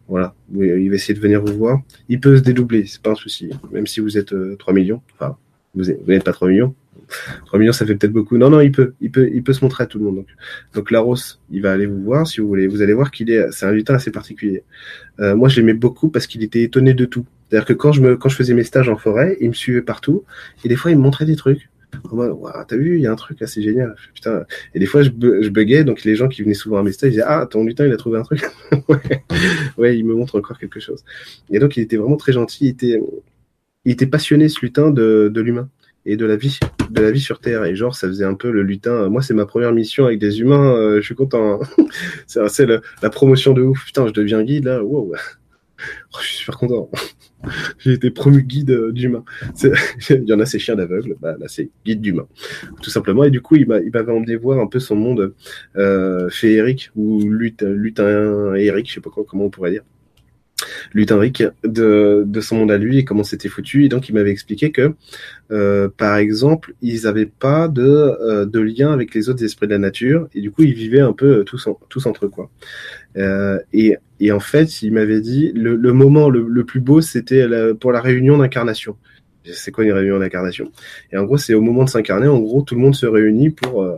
[0.09, 1.81] Voilà, il va essayer de venir vous voir.
[2.09, 3.51] Il peut se dédoubler, c'est pas un souci.
[3.71, 5.37] Même si vous êtes 3 euh, millions, enfin,
[5.75, 6.75] vous n'êtes pas 3 millions.
[7.47, 8.37] 3 millions, ça fait peut-être beaucoup.
[8.37, 10.17] Non, non, il peut, il peut, il peut se montrer à tout le monde.
[10.17, 10.27] Donc,
[10.75, 12.67] donc Laros, il va aller vous voir si vous voulez.
[12.67, 14.65] Vous allez voir qu'il est, c'est un lutin assez particulier.
[15.21, 17.27] Euh, moi, je l'aimais beaucoup parce qu'il était étonné de tout.
[17.49, 19.83] C'est-à-dire que quand je me, quand je faisais mes stages en forêt, il me suivait
[19.83, 20.25] partout
[20.65, 21.69] et des fois, il me montrait des trucs
[22.69, 23.95] t'as vu, il y a un truc assez génial.
[24.15, 24.45] Putain.
[24.75, 27.15] Et des fois, je, buguais, donc les gens qui venaient souvent à mes stages, ils
[27.15, 28.45] disaient, ah, ton lutin, il a trouvé un truc.
[29.79, 29.97] ouais.
[29.99, 31.05] il me montre encore quelque chose.
[31.51, 32.67] Et donc, il était vraiment très gentil.
[32.67, 33.01] Il était,
[33.85, 35.69] il était passionné, ce lutin, de, de l'humain
[36.05, 36.59] et de la vie,
[36.91, 37.65] de la vie sur Terre.
[37.65, 39.09] Et genre, ça faisait un peu le lutin.
[39.09, 40.75] Moi, c'est ma première mission avec des humains.
[40.75, 41.61] Euh, je suis content.
[41.63, 41.87] Hein.
[42.49, 43.85] c'est la promotion de ouf.
[43.85, 44.83] Putain, je deviens guide là.
[44.83, 45.13] Wow.
[46.15, 46.91] Oh, je suis super content.
[47.79, 49.25] J'ai été promu guide euh, d'humain.
[50.11, 51.17] Il y en a, c'est chien d'aveugle.
[51.21, 52.27] Bah, là, c'est guide d'humain.
[52.83, 53.25] Tout simplement.
[53.25, 55.35] Et du coup, il m'avait emmené voir un peu son monde
[55.77, 58.55] euh, féerique ou lutin, lutin
[58.87, 59.83] sais pas quoi, comment on pourrait dire.
[60.93, 61.21] Lutin
[61.65, 63.85] de, son monde à lui et comment c'était foutu.
[63.85, 64.95] Et donc, il m'avait expliqué que,
[65.51, 69.79] euh, par exemple, ils n'avaient pas de, euh, lien avec les autres esprits de la
[69.79, 70.29] nature.
[70.35, 72.51] Et du coup, ils vivaient un peu tous, entre quoi.
[73.17, 77.01] Euh, et, et, en fait, il m'avait dit le, le moment le, le, plus beau,
[77.01, 77.47] c'était
[77.81, 78.97] pour la réunion d'incarnation.
[79.45, 80.71] C'est quoi une réunion d'incarnation?
[81.11, 82.29] Et en gros, c'est au moment de s'incarner.
[82.29, 83.97] En gros, tout le monde se réunit pour euh,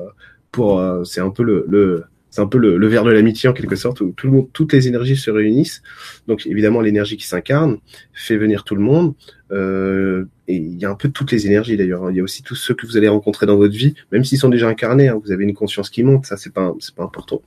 [0.51, 3.49] pour euh, c'est un peu le, le c'est un peu le, le verre de l'amitié
[3.49, 5.83] en quelque sorte où tout le monde, toutes les énergies se réunissent.
[6.27, 7.79] Donc évidemment l'énergie qui s'incarne
[8.13, 9.15] fait venir tout le monde.
[9.55, 12.05] Euh, et il y a un peu toutes les énergies d'ailleurs.
[12.05, 12.11] Hein.
[12.11, 14.39] Il y a aussi tous ceux que vous allez rencontrer dans votre vie, même s'ils
[14.39, 15.09] sont déjà incarnés.
[15.09, 15.21] Hein.
[15.25, 17.41] Vous avez une conscience qui monte, ça c'est pas c'est pas important.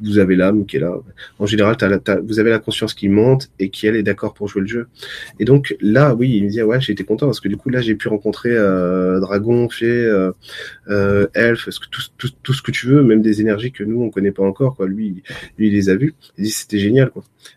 [0.00, 0.94] Vous avez l'âme qui est là.
[1.38, 1.76] En général,
[2.24, 4.88] vous avez la conscience qui monte et qui elle est d'accord pour jouer le jeu.
[5.40, 7.70] Et donc là, oui, il me dit ouais, j'ai été content parce que du coup
[7.70, 10.30] là j'ai pu rencontrer euh, dragon, fée, euh,
[10.88, 14.44] euh, elfe, tout, ce que tu veux, même des énergies que nous on connaît pas
[14.44, 14.80] encore.
[14.84, 15.22] Lui,
[15.58, 16.14] lui il les a vus.
[16.38, 17.10] Il dit c'était génial.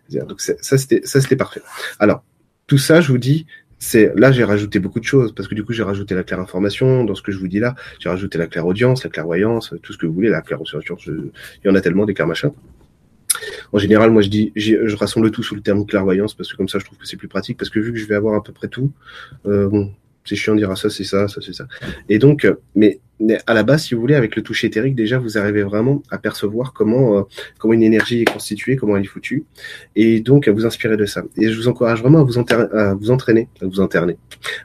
[0.09, 1.61] Donc ça c'était ça c'était parfait.
[1.99, 2.23] Alors
[2.67, 3.45] tout ça, je vous dis,
[3.79, 6.39] c'est là j'ai rajouté beaucoup de choses parce que du coup j'ai rajouté la claire
[6.39, 7.75] information dans ce que je vous dis là.
[7.99, 11.05] J'ai rajouté la claire audience la clairvoyance tout ce que vous voulez la claire audience
[11.07, 11.31] il
[11.65, 12.51] y en a tellement des clairs machins.
[13.71, 16.69] En général moi je dis je rassemble tout sous le terme clairvoyance parce que comme
[16.69, 18.43] ça je trouve que c'est plus pratique parce que vu que je vais avoir à
[18.43, 18.91] peu près tout
[19.45, 19.85] euh,
[20.27, 21.67] c'est chiant de dire ah, ça c'est ça ça c'est ça
[22.09, 22.99] et donc euh, mais
[23.47, 26.17] à la base, si vous voulez, avec le toucher éthérique, déjà, vous arrivez vraiment à
[26.17, 27.21] percevoir comment euh,
[27.57, 29.45] comment une énergie est constituée, comment elle est foutue,
[29.95, 31.23] et donc à vous inspirer de ça.
[31.37, 34.17] Et je vous encourage vraiment à vous, à vous entraîner, à vous interner,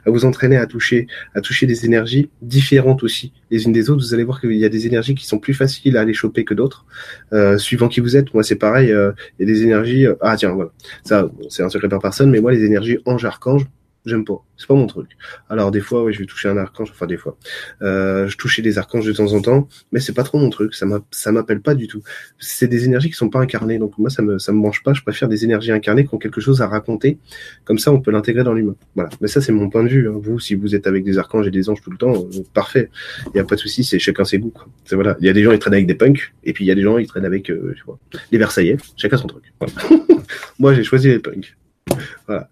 [0.05, 4.03] à vous entraîner à toucher, à toucher des énergies différentes aussi les unes des autres.
[4.03, 6.43] Vous allez voir qu'il y a des énergies qui sont plus faciles à aller choper
[6.43, 6.85] que d'autres,
[7.33, 8.33] euh, suivant qui vous êtes.
[8.33, 8.91] Moi, c'est pareil.
[8.91, 10.05] Euh, il y a des énergies.
[10.21, 10.71] ah tiens, voilà.
[11.03, 13.65] Ça, c'est un secret par personne, mais moi, les énergies ange archange
[14.05, 14.43] J'aime pas.
[14.57, 15.09] C'est pas mon truc.
[15.49, 16.91] Alors des fois, oui, je vais toucher un archange.
[16.91, 17.37] Enfin des fois,
[17.81, 20.75] euh, je touchais des archanges de temps en temps, mais c'est pas trop mon truc.
[20.75, 22.01] Ça ça m'appelle pas du tout.
[22.37, 23.79] C'est des énergies qui sont pas incarnées.
[23.79, 24.93] Donc moi, ça me, ça me mange pas.
[24.93, 27.17] Je préfère des énergies incarnées qui ont quelque chose à raconter.
[27.63, 28.75] Comme ça, on peut l'intégrer dans l'humain.
[28.95, 29.09] Voilà.
[29.21, 30.09] Mais ça, c'est mon point de vue.
[30.09, 30.19] Hein.
[30.21, 32.89] Vous, si vous êtes avec des archanges et des anges tout le temps, euh, parfait.
[33.33, 33.85] Il y a pas de souci.
[33.85, 34.53] C'est chacun ses goûts.
[34.83, 35.15] C'est voilà.
[35.21, 36.75] Il y a des gens qui traînent avec des punks, et puis il y a
[36.75, 37.99] des gens qui traînent avec, euh, vois,
[38.31, 38.77] les Versaillais.
[38.97, 39.43] Chacun son truc.
[40.59, 41.55] moi, j'ai choisi les punks.
[42.27, 42.49] Voilà.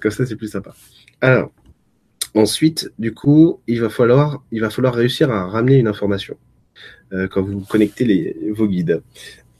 [0.00, 0.74] Comme ça, c'est plus sympa.
[1.20, 1.52] Alors,
[2.34, 6.36] ensuite, du coup, il va falloir, il va falloir réussir à ramener une information
[7.12, 9.02] euh, quand vous connectez vos guides.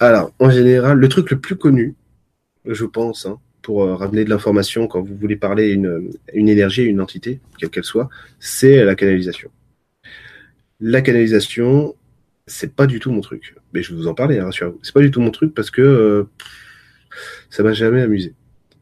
[0.01, 1.95] Alors, en général, le truc le plus connu,
[2.67, 6.83] je pense, hein, pour euh, ramener de l'information quand vous voulez parler une, une énergie,
[6.83, 9.51] une entité, quelle qu'elle soit, c'est la canalisation.
[10.81, 11.95] La canalisation,
[12.47, 13.55] c'est pas du tout mon truc.
[13.73, 14.81] Mais je vais vous en parler, hein, rassurez-vous.
[14.83, 16.25] C'est pas du tout mon truc parce que euh,
[17.49, 18.35] ça m'a jamais amusé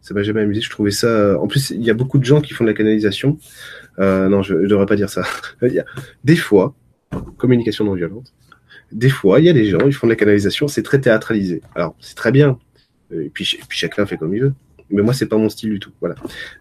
[0.03, 0.61] ça m'a jamais amusé.
[0.61, 1.39] Je trouvais ça.
[1.41, 3.39] En plus, il y a beaucoup de gens qui font de la canalisation.
[3.99, 5.23] Euh, non, je ne devrais pas dire ça.
[6.25, 6.75] Des fois,
[7.39, 8.35] communication non violente.
[8.91, 11.63] Des fois, il y a des gens, ils font de la canalisation, c'est très théâtralisé.
[11.75, 12.59] Alors, c'est très bien.
[13.11, 14.53] Et puis, puis chacun fait comme il veut.
[14.91, 15.93] Mais moi, c'est pas mon style du tout.
[16.01, 16.17] Voilà.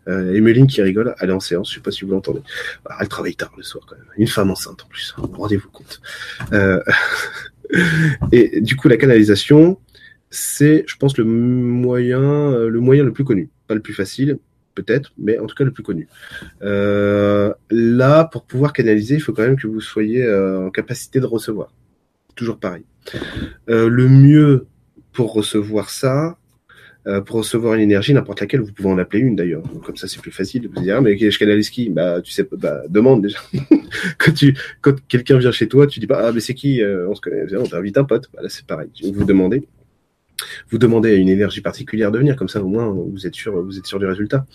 [0.07, 2.39] Euh, Emeline qui rigole, elle est en séance, je sais pas si vous l'entendez.
[2.85, 4.05] Ah, elle travaille tard le soir quand même.
[4.17, 5.13] Une femme enceinte en plus.
[5.17, 6.01] Rendez-vous compte.
[6.53, 6.81] Euh...
[8.31, 9.77] et du coup, la canalisation,
[10.31, 13.49] c'est, je pense, le moyen, euh, le moyen le plus connu.
[13.67, 14.39] Pas le plus facile,
[14.73, 16.07] peut-être, mais en tout cas le plus connu.
[16.63, 21.19] Euh, là, pour pouvoir canaliser, il faut quand même que vous soyez euh, en capacité
[21.19, 21.73] de recevoir.
[22.35, 22.85] Toujours pareil.
[23.67, 24.67] le mieux
[25.11, 26.37] pour recevoir ça,
[27.25, 29.63] pour recevoir une énergie, n'importe laquelle, vous pouvez en appeler une d'ailleurs.
[29.83, 30.69] Comme ça, c'est plus facile.
[30.73, 31.89] Vous dire, ah, mais je canalise qui?
[31.89, 33.39] Bah, tu sais, bah, demande déjà.
[34.81, 36.81] quand quelqu'un vient chez toi, tu dis pas, ah, mais c'est qui?
[36.85, 38.29] On se connaît, on t'invite un pote.
[38.33, 38.89] Bah, là, c'est pareil.
[39.13, 39.67] Vous demandez
[40.69, 43.61] vous demandez à une énergie particulière de venir, comme ça au moins vous êtes sûr,
[43.61, 44.45] vous êtes sûr du résultat,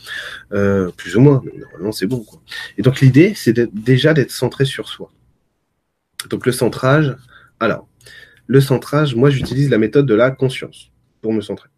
[0.53, 1.43] euh, plus ou moins.
[1.59, 2.21] normalement c'est bon.
[2.21, 2.41] Quoi.
[2.79, 5.11] Et donc l'idée c'est déjà d'être centré sur soi.
[6.31, 7.17] Donc le centrage,
[7.61, 7.89] alors
[8.47, 10.91] le centrage, moi j'utilise la méthode de la conscience
[11.23, 11.69] pour me centrer.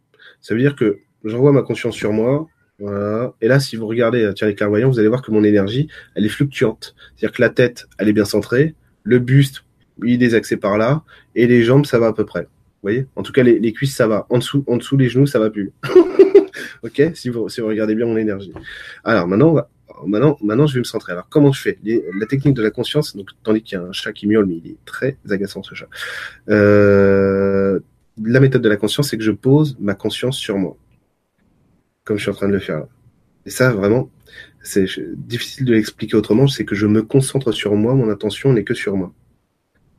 [0.40, 2.46] Ça veut dire que j'envoie ma conscience sur moi,
[2.78, 3.34] voilà.
[3.40, 6.24] Et là, si vous regardez, tiens, les clairvoyants, vous allez voir que mon énergie, elle
[6.24, 6.94] est fluctuante.
[7.16, 9.64] C'est-à-dire que la tête, elle est bien centrée, le buste,
[10.04, 11.02] il est axé par là,
[11.34, 12.46] et les jambes, ça va à peu près.
[12.80, 14.26] Vous voyez En tout cas, les, cuisses, ça va.
[14.30, 15.72] En dessous, en dessous les genoux, ça va plus.
[16.82, 18.52] ok si vous, regardez bien mon énergie.
[19.02, 19.56] Alors maintenant,
[20.06, 21.12] maintenant, maintenant, je vais me centrer.
[21.12, 21.78] Alors comment je fais?
[22.18, 24.56] La technique de la conscience, donc tandis qu'il y a un chat qui miaule, mais
[24.56, 25.88] il est très agaçant ce chat.
[26.48, 27.80] Euh,
[28.24, 30.76] la méthode de la conscience, c'est que je pose ma conscience sur moi,
[32.04, 32.88] comme je suis en train de le faire là.
[33.46, 34.10] Et ça, vraiment,
[34.62, 34.86] c'est
[35.16, 36.46] difficile de l'expliquer autrement.
[36.48, 39.12] C'est que je me concentre sur moi, mon attention n'est que sur moi.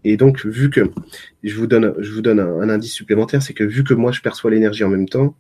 [0.04, 0.92] Et donc, vu que
[1.44, 4.22] je vous donne, je vous donne un, indice supplémentaire, c'est que vu que moi je
[4.22, 5.36] perçois l'énergie en même temps,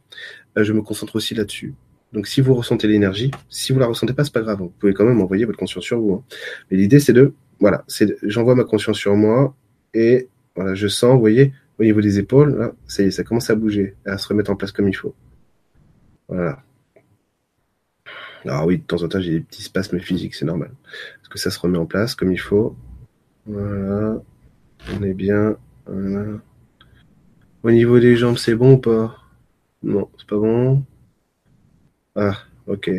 [0.58, 1.74] euh, je me concentre aussi là-dessus.
[2.12, 4.60] Donc, si vous ressentez l'énergie, si vous la ressentez pas, c'est pas grave.
[4.60, 6.14] Vous pouvez quand même envoyer votre conscience sur vous.
[6.14, 6.24] Hein.
[6.70, 9.56] Mais l'idée, c'est de, voilà, c'est, j'envoie ma conscience sur moi
[9.94, 13.24] et voilà, je sens, vous voyez, au niveau des épaules, là, ça y est, ça
[13.24, 15.16] commence à bouger, à se remettre en place comme il faut.
[16.28, 16.62] Voilà.
[18.46, 20.72] Alors oui, de temps en temps, j'ai des petits spasmes physiques, c'est normal.
[21.18, 22.76] Parce que ça se remet en place comme il faut.
[23.46, 24.22] Voilà.
[24.88, 25.58] On est bien.
[27.64, 29.18] Au niveau des jambes, c'est bon ou pas?
[29.84, 30.84] Non, c'est pas bon.
[32.16, 32.38] Ah,
[32.68, 32.90] ok.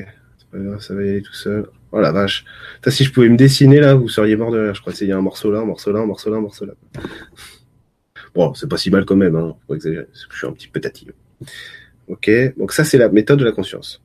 [0.51, 1.66] Pas grave, ça va y aller tout seul.
[1.93, 2.45] Oh la vache.
[2.88, 4.75] si je pouvais me dessiner là, vous seriez mort de rire.
[4.75, 6.40] Je crois qu'il y a un morceau là, un morceau là, un morceau là, un
[6.40, 6.73] morceau là.
[8.35, 9.57] Bon, c'est pas si mal quand même, hein.
[9.66, 10.07] Faut exagérer.
[10.12, 10.81] Je suis un petit peu.
[12.09, 12.31] Ok.
[12.57, 14.03] Donc ça, c'est la méthode de la conscience.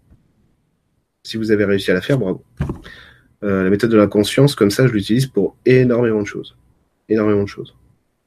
[1.23, 2.43] Si vous avez réussi à la faire, bravo.
[3.43, 6.55] Euh, la méthode de la conscience, comme ça, je l'utilise pour énormément de choses
[7.09, 7.75] énormément de choses.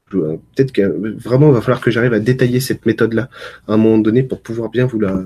[0.09, 0.81] Peut-être que
[1.19, 3.29] vraiment, il va falloir que j'arrive à détailler cette méthode-là
[3.67, 5.23] à un moment donné pour pouvoir bien vous la,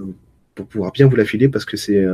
[0.56, 2.06] pour pouvoir bien vous la filer parce que c'est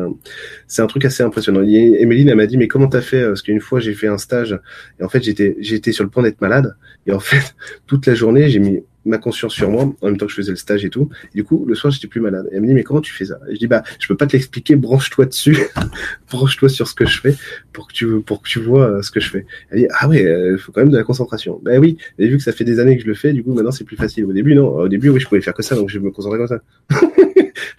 [0.67, 1.61] c'est un truc assez impressionnant.
[1.61, 3.25] Emeline elle m'a dit mais comment t'as fait?
[3.25, 4.59] Parce qu'une fois j'ai fait un stage
[4.99, 6.75] et en fait j'étais j'étais sur le point d'être malade
[7.07, 7.55] et en fait
[7.87, 10.51] toute la journée j'ai mis ma conscience sur moi en même temps que je faisais
[10.51, 11.09] le stage et tout.
[11.33, 12.47] Et du coup, le soir, j'étais plus malade.
[12.51, 13.39] Et elle me dit, mais comment tu fais ça?
[13.49, 15.57] Et Je dis, bah, je peux pas te l'expliquer, branche-toi dessus,
[16.31, 17.35] branche-toi sur ce que je fais
[17.73, 19.45] pour que tu, pour que tu vois euh, ce que je fais.
[19.69, 21.59] Elle dit, ah ouais, il faut quand même de la concentration.
[21.63, 23.53] Ben oui, mais vu que ça fait des années que je le fais, du coup,
[23.53, 24.25] maintenant, c'est plus facile.
[24.25, 24.67] Au début, non.
[24.67, 26.61] Au début, oui, je pouvais faire que ça, donc je me concentrais comme ça.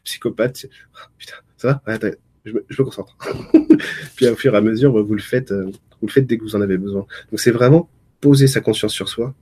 [0.05, 0.66] Psychopathe.
[1.19, 1.83] putain, ça va?
[1.87, 3.16] Ouais, je me, je concentre.
[4.16, 5.66] Puis au fur et à mesure, vous le faites, euh,
[6.01, 7.07] vous le faites dès que vous en avez besoin.
[7.31, 7.88] Donc c'est vraiment
[8.21, 9.35] poser sa conscience sur soi,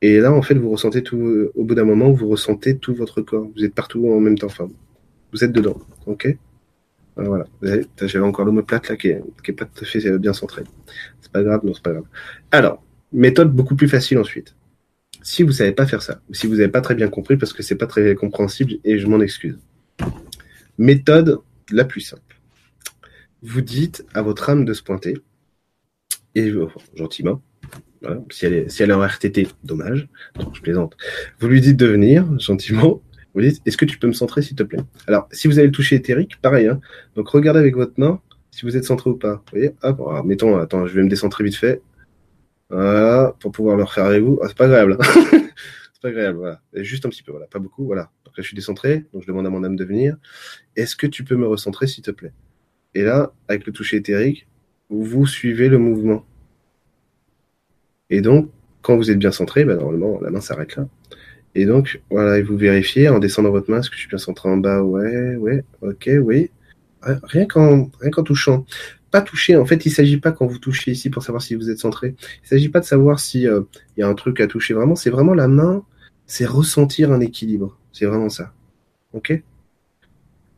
[0.00, 3.20] et là, en fait, vous ressentez tout, au bout d'un moment, vous ressentez tout votre
[3.20, 3.48] corps.
[3.56, 4.46] Vous êtes partout en même temps.
[4.46, 4.68] Enfin,
[5.32, 5.78] vous êtes dedans.
[6.06, 6.28] OK?
[7.16, 7.46] Voilà.
[8.00, 10.62] J'avais encore l'omoplate là qui est, pas tout à fait bien centré.
[11.20, 12.06] C'est pas grave, non, c'est pas grave.
[12.52, 12.82] Alors,
[13.12, 14.54] méthode beaucoup plus facile ensuite.
[15.22, 17.52] Si vous savez pas faire ça, ou si vous n'avez pas très bien compris parce
[17.52, 19.58] que c'est pas très compréhensible et je m'en excuse.
[20.78, 21.40] Méthode
[21.72, 22.40] la plus simple.
[23.42, 25.18] vous dites à votre âme de se pointer,
[26.34, 26.52] et
[26.94, 27.42] gentiment,
[28.30, 30.08] si, elle est, si elle est en RTT, dommage,
[30.52, 30.96] je plaisante,
[31.40, 33.02] vous lui dites de venir, gentiment,
[33.34, 34.80] vous dites, est-ce que tu peux me centrer s'il te plaît?
[35.06, 36.80] Alors, si vous avez le toucher éthérique, pareil, hein,
[37.14, 39.34] donc regardez avec votre main si vous êtes centré ou pas.
[39.34, 39.74] Vous voyez?
[39.82, 41.80] Hop, alors, mettons, attends, je vais me décentrer vite fait.
[42.70, 44.38] Voilà, pour pouvoir le refaire avec vous.
[44.42, 44.98] Ah, c'est pas agréable.
[45.02, 46.60] c'est pas agréable, voilà.
[46.74, 48.10] juste un petit peu, voilà, pas beaucoup, voilà.
[48.26, 50.16] Après, je suis décentré, donc je demande à mon âme de venir.
[50.76, 52.32] Est-ce que tu peux me recentrer, s'il te plaît?
[52.94, 54.48] Et là, avec le toucher éthérique,
[54.90, 56.24] vous suivez le mouvement.
[58.10, 58.50] Et donc,
[58.82, 60.86] quand vous êtes bien centré, ben, normalement, la main s'arrête là.
[61.54, 64.18] Et donc, voilà, et vous vérifiez en descendant votre main, est-ce que je suis bien
[64.18, 64.82] centré en bas?
[64.82, 66.50] Ouais, ouais, ok, oui.
[67.02, 68.64] Rien qu'en, rien qu'en touchant
[69.10, 69.56] pas toucher.
[69.56, 72.14] En fait, il s'agit pas quand vous touchez ici pour savoir si vous êtes centré.
[72.44, 73.62] Il s'agit pas de savoir si euh,
[73.96, 74.74] il y a un truc à toucher.
[74.74, 75.82] Vraiment, c'est vraiment la main.
[76.26, 77.78] C'est ressentir un équilibre.
[77.92, 78.52] C'est vraiment ça.
[79.12, 79.42] Ok?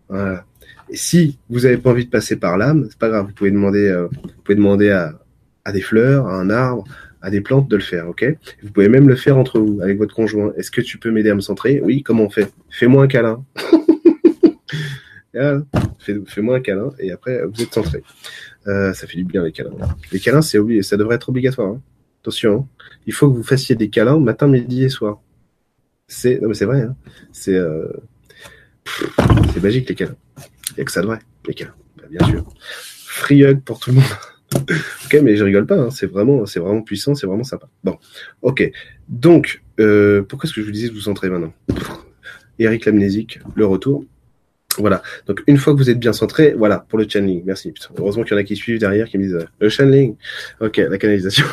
[0.08, 0.44] Voilà.
[0.88, 3.26] Et si vous avez pas envie de passer par l'âme, c'est pas grave.
[3.26, 5.18] Vous pouvez demander, euh, vous pouvez demander à,
[5.64, 6.84] à des fleurs, à un arbre,
[7.22, 8.08] à des plantes de le faire.
[8.08, 8.24] Ok?
[8.62, 10.52] Vous pouvez même le faire entre vous avec votre conjoint.
[10.56, 11.80] Est-ce que tu peux m'aider à me centrer?
[11.82, 12.02] Oui.
[12.02, 12.52] Comment on fait?
[12.70, 13.44] Fais-moi un câlin.
[15.98, 18.02] Fais-moi un câlin et après vous êtes centré.
[18.66, 19.70] Euh, ça fait du bien les câlins.
[20.12, 21.68] Les câlins, c'est ça devrait être obligatoire.
[21.68, 21.82] Hein.
[22.22, 22.66] Attention, hein.
[23.06, 25.20] il faut que vous fassiez des câlins matin, midi et soir.
[26.08, 26.82] C'est, non mais c'est vrai.
[26.82, 26.96] Hein.
[27.32, 27.86] C'est, euh...
[29.54, 30.16] c'est magique les câlins.
[30.70, 31.74] Il n'y a que ça de vrai, les câlins.
[31.96, 32.44] Bah, bien sûr.
[33.06, 34.04] Free pour tout le monde.
[34.54, 35.76] Ok, mais je rigole pas.
[35.76, 35.90] Hein.
[35.90, 37.68] C'est vraiment, c'est vraiment puissant, c'est vraiment sympa.
[37.84, 37.98] Bon,
[38.42, 38.70] ok.
[39.08, 41.52] Donc, euh, pourquoi est-ce que je vous disais de vous centrer maintenant?
[42.58, 44.04] Eric l'amnésique, le retour.
[44.78, 45.02] Voilà.
[45.26, 47.42] Donc une fois que vous êtes bien centré, voilà pour le channeling.
[47.44, 47.74] Merci.
[47.98, 50.16] heureusement qu'il y en a qui suivent derrière qui me disent euh, le channeling.
[50.60, 51.46] Ok, la canalisation.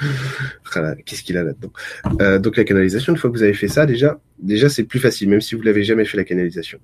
[1.06, 1.72] Qu'est-ce qu'il a là-dedans?
[2.20, 4.98] Euh, Donc la canalisation, une fois que vous avez fait ça, déjà, déjà c'est plus
[4.98, 6.78] facile, même si vous l'avez jamais fait la canalisation.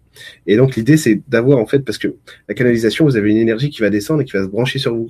[0.47, 2.09] Et donc l'idée c'est d'avoir en fait, parce que
[2.49, 4.95] la canalisation, vous avez une énergie qui va descendre et qui va se brancher sur
[4.95, 5.09] vous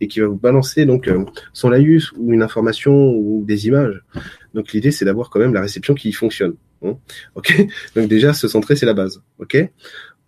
[0.00, 4.02] et qui va vous balancer donc euh, son laïus ou une information ou des images.
[4.54, 6.54] Donc l'idée c'est d'avoir quand même la réception qui fonctionne.
[6.82, 6.98] Hein.
[7.34, 9.22] ok, donc déjà se centrer c'est la base.
[9.38, 9.56] Ok?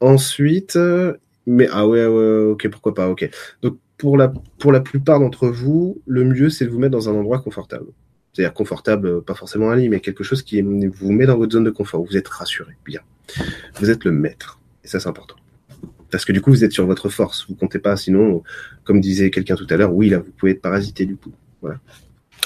[0.01, 1.15] Ensuite, euh,
[1.47, 3.09] mais ah ouais, ok, pourquoi pas.
[3.09, 3.29] Ok.
[3.99, 7.15] Pour la pour la plupart d'entre vous, le mieux c'est de vous mettre dans un
[7.15, 7.87] endroit confortable.
[8.33, 11.65] C'est-à-dire confortable, pas forcément un lit, mais quelque chose qui vous met dans votre zone
[11.65, 12.05] de confort.
[12.05, 13.01] Vous êtes rassuré, bien.
[13.81, 15.35] Vous êtes le maître, et ça c'est important.
[16.11, 17.47] Parce que du coup, vous êtes sur votre force.
[17.49, 18.43] Vous comptez pas, sinon,
[18.85, 21.33] comme disait quelqu'un tout à l'heure, oui, là, vous pouvez être parasité du coup.
[21.61, 21.81] Voilà.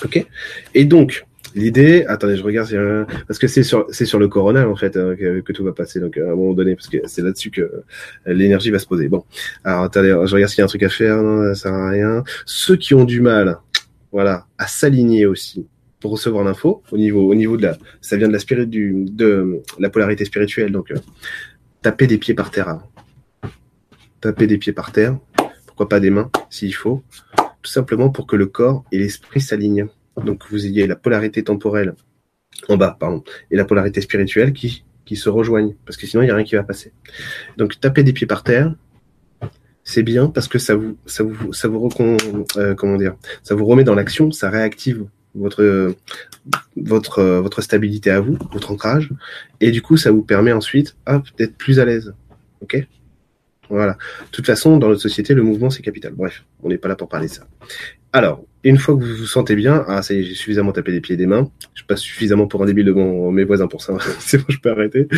[0.05, 0.27] Ok?
[0.75, 4.77] Et donc, L'idée, attendez, je regarde, parce que c'est sur, c'est sur le coronal en
[4.77, 7.51] fait hein, que, tout va passer, donc à un moment donné, parce que c'est là-dessus
[7.51, 7.83] que euh,
[8.27, 9.09] l'énergie va se poser.
[9.09, 9.25] Bon,
[9.65, 11.91] alors attendez, je regarde s'il y a un truc à faire, non, ça sert à
[11.91, 12.25] rien.
[12.47, 13.59] Ceux qui ont du mal,
[14.13, 15.67] voilà, à s'aligner aussi
[16.01, 19.05] pour recevoir l'info au niveau, au niveau de la, ça vient de la spirit du,
[19.09, 20.97] de la polarité spirituelle, donc euh,
[21.81, 22.81] taper des pieds par terre,
[24.21, 25.17] taper des pieds par terre,
[25.67, 27.03] pourquoi pas des mains s'il faut,
[27.63, 29.89] tout simplement pour que le corps et l'esprit s'alignent.
[30.25, 31.95] Donc vous ayez la polarité temporelle
[32.69, 36.27] en bas, pardon, et la polarité spirituelle qui, qui se rejoignent, parce que sinon il
[36.27, 36.93] n'y a rien qui va passer.
[37.57, 38.75] Donc taper des pieds par terre,
[39.85, 41.91] c'est bien parce que ça vous, ça vous, ça vous
[42.57, 45.95] euh, comment dire, ça vous remet dans l'action, ça réactive votre,
[46.77, 49.11] votre, votre stabilité à vous, votre ancrage,
[49.61, 50.97] et du coup ça vous permet ensuite,
[51.39, 52.15] d'être plus à l'aise.
[52.61, 52.87] Ok?
[53.71, 53.93] Voilà.
[53.95, 56.13] De toute façon, dans notre société, le mouvement c'est capital.
[56.13, 57.47] Bref, on n'est pas là pour parler de ça.
[58.13, 60.93] Alors, une fois que vous vous sentez bien, ah ça y est, j'ai suffisamment tapé
[60.93, 63.83] des pieds et des mains, je passe suffisamment pour un débile de mes voisins pour
[63.83, 65.09] ça, c'est bon, je peux arrêter.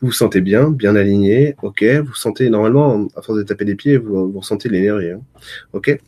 [0.00, 3.74] Vous vous sentez bien, bien aligné, ok, vous sentez, normalement, à force de taper des
[3.74, 5.20] pieds, vous, vous ressentez l'énergie, hein.
[5.72, 5.98] ok.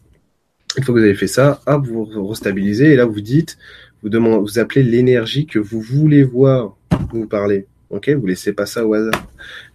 [0.77, 3.59] Une fois que vous avez fait ça, hop, vous vous restabilisez, et là vous dites,
[4.03, 6.77] vous, demandez, vous appelez l'énergie que vous voulez voir
[7.13, 8.11] vous parlez, ok.
[8.11, 9.27] Vous laissez pas ça au hasard.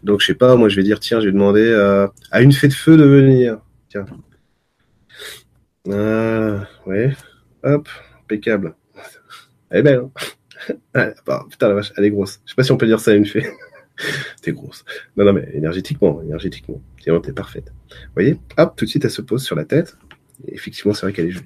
[0.04, 2.52] Donc je sais pas, moi je vais dire, tiens, je vais demander euh, à une
[2.52, 4.06] fée de feu de venir, tiens,
[5.89, 7.13] ah, ouais.
[7.63, 7.89] Hop,
[8.22, 8.76] impeccable.
[9.69, 10.00] Elle est belle,
[10.96, 12.41] hein bah, Putain, la vache, elle est grosse.
[12.46, 13.46] Je sais pas si on peut dire ça à une fée.
[14.41, 14.86] t'es grosse.
[15.17, 16.82] Non, non, mais énergétiquement, énergétiquement.
[17.04, 17.74] t'es parfaite.
[17.89, 19.98] Vous voyez Hop, tout de suite, elle se pose sur la tête.
[20.48, 21.46] Effectivement, c'est vrai qu'elle est jolie.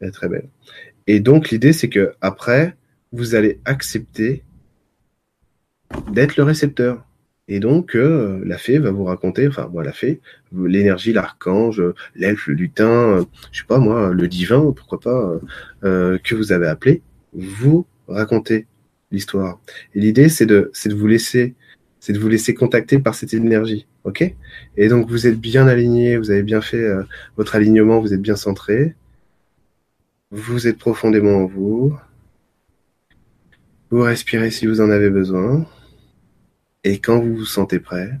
[0.00, 0.48] Elle est très belle.
[1.06, 2.76] Et donc, l'idée, c'est que après,
[3.12, 4.44] vous allez accepter
[6.10, 7.04] d'être le récepteur.
[7.46, 10.20] Et donc, euh, la fée va vous raconter, enfin, moi, la fée,
[10.52, 11.82] l'énergie, l'archange,
[12.14, 15.38] l'elfe, le lutin, euh, je sais pas, moi, le divin, pourquoi pas,
[15.84, 17.02] euh, que vous avez appelé,
[17.34, 18.66] vous raconter
[19.10, 19.60] l'histoire.
[19.94, 21.54] Et l'idée, c'est de, c'est de vous laisser,
[22.00, 24.34] c'est de vous laisser contacter par cette énergie, ok?
[24.78, 26.82] Et donc, vous êtes bien aligné, vous avez bien fait
[27.36, 28.94] votre alignement, vous êtes bien centré,
[30.30, 31.94] vous êtes profondément en vous,
[33.90, 35.66] vous respirez si vous en avez besoin.
[36.84, 38.20] Et quand vous vous sentez prêt,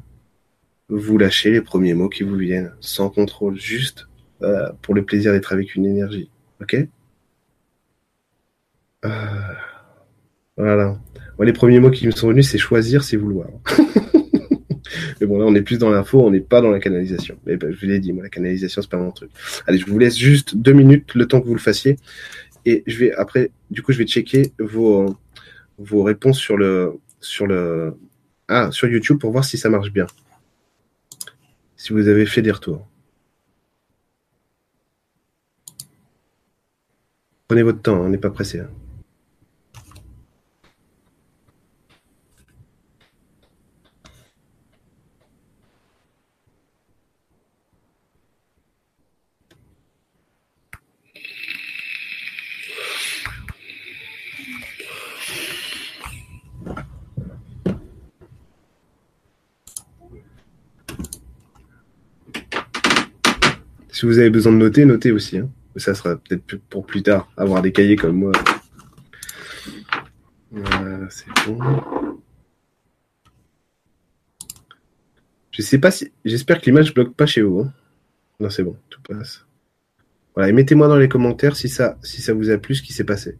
[0.88, 4.08] vous lâchez les premiers mots qui vous viennent, sans contrôle, juste
[4.42, 6.30] euh, pour le plaisir d'être avec une énergie.
[6.62, 6.76] Ok?
[9.04, 9.10] Euh,
[10.56, 10.98] Voilà.
[11.40, 13.48] les premiers mots qui me sont venus, c'est choisir, c'est vouloir.
[15.20, 17.36] Mais bon, là, on est plus dans l'info, on n'est pas dans la canalisation.
[17.46, 19.30] Mais ben, je vous l'ai dit, moi, la canalisation, c'est pas mon truc.
[19.66, 21.96] Allez, je vous laisse juste deux minutes, le temps que vous le fassiez.
[22.64, 25.16] Et je vais, après, du coup, je vais checker vos,
[25.78, 27.94] vos réponses sur le, sur le,
[28.48, 30.06] ah, sur YouTube pour voir si ça marche bien.
[31.76, 32.86] Si vous avez fait des retours.
[37.48, 38.60] Prenez votre temps, on n'est pas pressé.
[38.60, 38.70] Hein.
[64.04, 65.38] Vous avez besoin de noter, notez aussi.
[65.38, 65.50] Hein.
[65.76, 68.32] Ça sera peut-être pour plus tard, avoir des cahiers comme moi.
[71.10, 71.58] C'est bon.
[75.50, 76.12] Je sais pas si.
[76.24, 77.60] J'espère que l'image bloque pas chez vous.
[77.60, 77.72] Hein.
[78.40, 79.46] Non, c'est bon, tout passe.
[80.34, 82.92] Voilà, et mettez-moi dans les commentaires si ça, si ça vous a plu ce qui
[82.92, 83.38] s'est passé.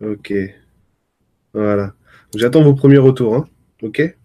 [0.00, 0.32] Ok.
[1.52, 1.94] Voilà.
[2.34, 3.48] J'attends vos premiers retours, hein.
[3.82, 4.16] Ok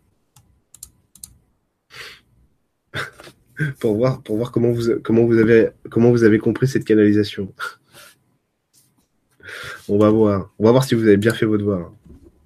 [3.80, 7.54] pour voir, pour voir comment, vous, comment, vous avez, comment vous avez compris cette canalisation.
[9.90, 10.52] On va voir.
[10.60, 11.92] On va voir si vous avez bien fait votre devoir.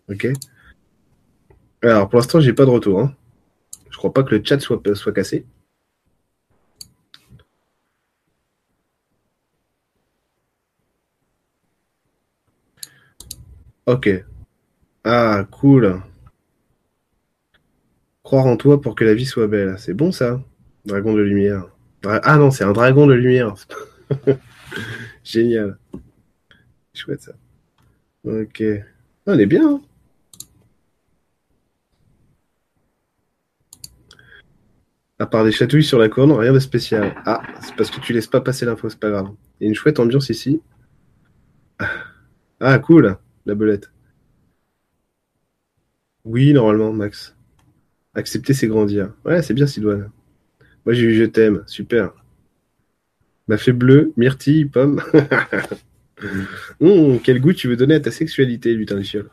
[0.09, 0.27] Ok
[1.82, 2.99] Alors, pour l'instant, j'ai pas de retour.
[2.99, 3.13] Hein.
[3.89, 5.45] Je crois pas que le chat soit, soit cassé.
[13.89, 14.07] Ok.
[15.03, 15.99] Ah, cool.
[18.21, 19.79] Croire en toi pour que la vie soit belle.
[19.79, 20.39] C'est bon ça
[20.85, 21.65] Dragon de lumière.
[22.05, 23.55] Ah non, c'est un dragon de lumière.
[25.23, 25.79] Génial.
[26.93, 27.31] Chouette ça.
[28.25, 28.61] Ok.
[28.61, 29.67] Ah, on est bien.
[29.67, 29.81] Hein
[35.17, 37.15] à part des chatouilles sur la corne, rien de spécial.
[37.25, 39.31] Ah, c'est parce que tu laisses pas passer l'info, c'est pas grave.
[39.59, 40.61] Il y a une chouette ambiance ici.
[42.59, 43.17] Ah, cool
[43.49, 43.91] la belette.
[46.25, 47.35] Oui, normalement, Max.
[48.13, 49.13] Accepter, c'est grandir.
[49.25, 50.11] Ouais, c'est bien, Sidoine.
[50.85, 51.63] Moi, j'ai eu Je t'aime.
[51.67, 52.13] Super.
[53.47, 55.01] M'a fait bleu, myrtille, pomme.
[56.81, 59.29] Hum, quel goût tu veux donner à ta sexualité, lutin de chiol.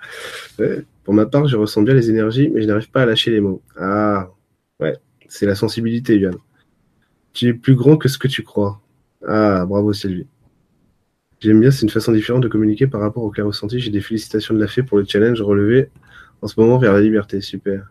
[1.05, 3.41] Pour ma part, je ressens bien les énergies, mais je n'arrive pas à lâcher les
[3.41, 3.63] mots.
[3.77, 4.31] Ah,
[4.81, 4.95] ouais,
[5.29, 6.37] c'est la sensibilité, Yann.
[7.33, 8.81] Tu es plus grand que ce que tu crois.
[9.27, 10.27] Ah, bravo, Sylvie.
[11.41, 13.79] J'aime bien, c'est une façon différente de communiquer par rapport au cas ressenti.
[13.79, 15.91] J'ai des félicitations de la fée pour le challenge relevé
[16.41, 17.41] en ce moment vers la liberté.
[17.41, 17.91] Super.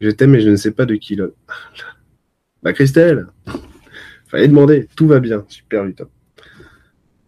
[0.00, 1.32] Je t'aime, mais je ne sais pas de qui, lol.
[2.62, 3.28] bah, Christelle
[4.26, 4.88] Fallait demander.
[4.96, 5.44] Tout va bien.
[5.48, 6.08] Super, Lutin.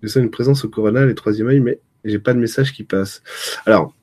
[0.02, 2.82] Je sens une présence au Corona, les troisième œil, mais j'ai pas de message qui
[2.82, 3.22] passe.
[3.66, 3.94] Alors,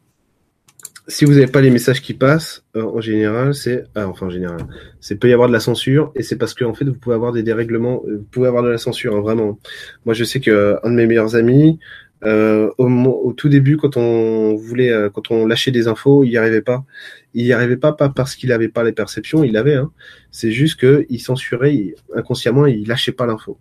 [1.08, 4.30] si vous n'avez pas les messages qui passent, euh, en général, c'est ah, enfin en
[4.30, 4.62] général,
[5.00, 7.16] c'est peut y avoir de la censure et c'est parce que en fait vous pouvez
[7.16, 9.60] avoir des dérèglements, euh, vous pouvez avoir de la censure hein, vraiment.
[10.06, 11.80] Moi, je sais que un de mes meilleurs amis,
[12.24, 16.38] euh, au, au, tout début, quand on voulait, quand on lâchait des infos, il n'y
[16.38, 16.86] arrivait pas.
[17.34, 19.76] Il n'y arrivait pas, pas parce qu'il n'avait pas les perceptions, il avait.
[19.76, 19.92] Hein.
[20.32, 23.58] C'est juste que il censurait inconsciemment, il lâchait pas l'info.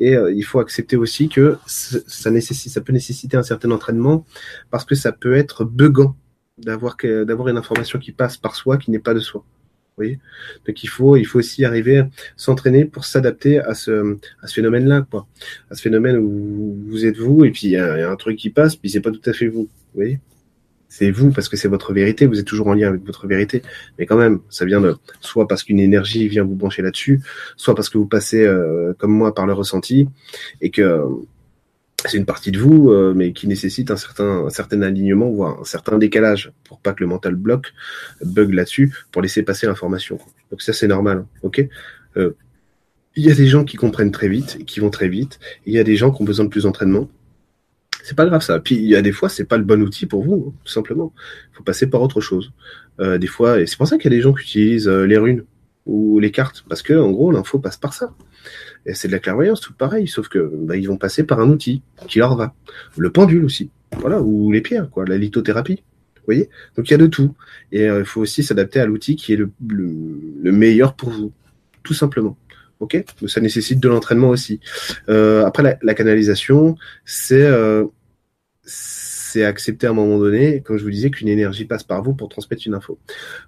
[0.00, 4.26] Et il faut accepter aussi que ça nécessite, ça peut nécessiter un certain entraînement
[4.70, 6.16] parce que ça peut être buggant
[6.64, 9.44] d'avoir d'avoir une information qui passe par soi qui n'est pas de soi.
[9.44, 10.18] Vous voyez?
[10.66, 12.04] Donc il faut il faut aussi arriver
[12.36, 15.26] s'entraîner pour s'adapter à ce à ce phénomène-là quoi.
[15.70, 18.50] À ce phénomène où vous êtes vous et puis il y, a un truc qui
[18.50, 19.68] passe puis c'est pas tout à fait vous.
[19.92, 20.20] Vous voyez?
[20.92, 23.62] C'est vous parce que c'est votre vérité, vous êtes toujours en lien avec votre vérité,
[23.96, 27.22] mais quand même, ça vient de soit parce qu'une énergie vient vous brancher là-dessus,
[27.56, 30.08] soit parce que vous passez euh, comme moi par le ressenti
[30.60, 31.04] et que
[32.06, 35.64] c'est une partie de vous, euh, mais qui nécessite un certain, certain alignement, voire un
[35.64, 37.72] certain décalage, pour pas que le mental bloque,
[38.24, 40.18] bug là-dessus, pour laisser passer l'information.
[40.50, 41.66] Donc ça, c'est normal, ok?
[42.16, 42.32] Euh,
[43.16, 45.78] Il y a des gens qui comprennent très vite, qui vont très vite, il y
[45.78, 47.08] a des gens qui ont besoin de plus d'entraînement.
[48.02, 48.58] C'est pas grave ça.
[48.60, 51.12] Puis il y a des fois, c'est pas le bon outil pour vous, tout simplement.
[51.52, 52.52] Il faut passer par autre chose.
[52.98, 55.18] Euh, des fois, et c'est pour ça qu'il y a des gens qui utilisent les
[55.18, 55.44] runes
[55.86, 58.14] ou les cartes, parce que en gros, l'info passe par ça.
[58.86, 61.48] Et c'est de la clairvoyance, tout pareil, sauf que bah, ils vont passer par un
[61.48, 62.54] outil qui leur va.
[62.96, 65.82] Le pendule aussi, voilà, ou les pierres, quoi, la lithothérapie.
[66.16, 66.48] Vous voyez?
[66.76, 67.34] Donc il y a de tout.
[67.72, 71.32] Et euh, il faut aussi s'adapter à l'outil qui est le, le, meilleur pour vous,
[71.82, 72.36] tout simplement.
[72.78, 73.04] ok?
[73.26, 74.60] Ça nécessite de l'entraînement aussi.
[75.08, 77.84] Euh, après, la, canalisation, c'est euh,
[79.30, 82.14] c'est accepter à un moment donné, comme je vous disais, qu'une énergie passe par vous
[82.14, 82.98] pour transmettre une info.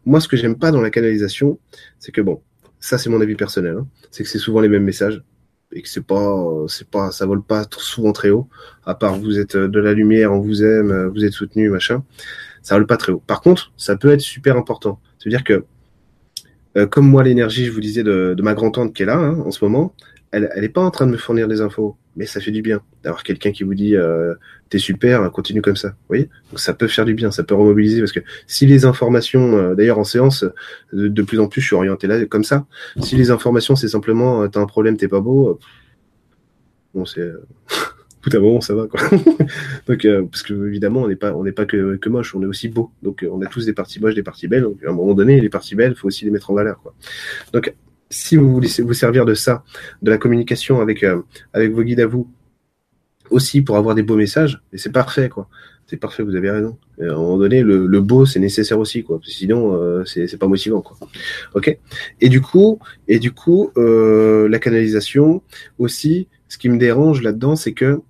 [0.04, 1.58] Moi, ce que j'aime pas dans la canalisation,
[1.98, 2.40] c'est que bon,
[2.80, 5.22] ça c'est mon avis personnel, hein, c'est que c'est souvent les mêmes messages
[5.72, 8.48] et que c'est pas, c'est pas, ça vole pas souvent très haut.
[8.84, 12.04] À part vous êtes de la lumière, on vous aime, vous êtes soutenu, machin.
[12.62, 13.22] Ça vole pas très haut.
[13.26, 15.00] Par contre, ça peut être super important.
[15.18, 15.64] C'est-à-dire que
[16.76, 19.50] euh, comme moi, l'énergie, je vous disais, de, ma grand-tante qui est là hein, en
[19.50, 19.94] ce moment,
[20.32, 22.80] elle n'est pas en train de me fournir des infos, mais ça fait du bien
[23.04, 24.34] d'avoir quelqu'un qui vous dit euh,
[24.70, 25.88] t'es super, continue comme ça.
[25.88, 26.30] Vous voyez?
[26.50, 29.74] Donc ça peut faire du bien, ça peut remobiliser parce que si les informations, euh,
[29.74, 30.44] d'ailleurs en séance,
[30.92, 32.66] de, plus en plus je suis orienté là comme ça.
[33.00, 35.58] Si les informations c'est simplement t'as un problème, t'es pas beau,
[36.94, 37.30] bon c'est
[38.22, 39.00] bout à moment, ça va, quoi.
[39.86, 42.42] donc, euh, parce que évidemment, on n'est pas, on n'est pas que, que moche, on
[42.42, 42.92] est aussi beau.
[43.02, 44.62] Donc, euh, on a tous des parties moches, des parties belles.
[44.62, 46.94] Donc, à un moment donné, les parties belles, faut aussi les mettre en valeur, quoi.
[47.52, 47.74] Donc,
[48.12, 49.64] si vous voulez vous servir de ça,
[50.02, 52.30] de la communication avec, euh, avec vos guides à vous,
[53.30, 55.48] aussi pour avoir des beaux messages, c'est parfait, quoi.
[55.86, 56.78] C'est parfait, vous avez raison.
[57.00, 59.20] à un moment donné, le, le beau, c'est nécessaire aussi, quoi.
[59.24, 60.96] Sinon, euh, c'est pas motivant, quoi.
[61.54, 61.76] Ok?
[62.20, 65.42] Et du coup, et du coup, euh, la canalisation
[65.78, 66.28] aussi.
[66.48, 68.02] Ce qui me dérange là-dedans, c'est que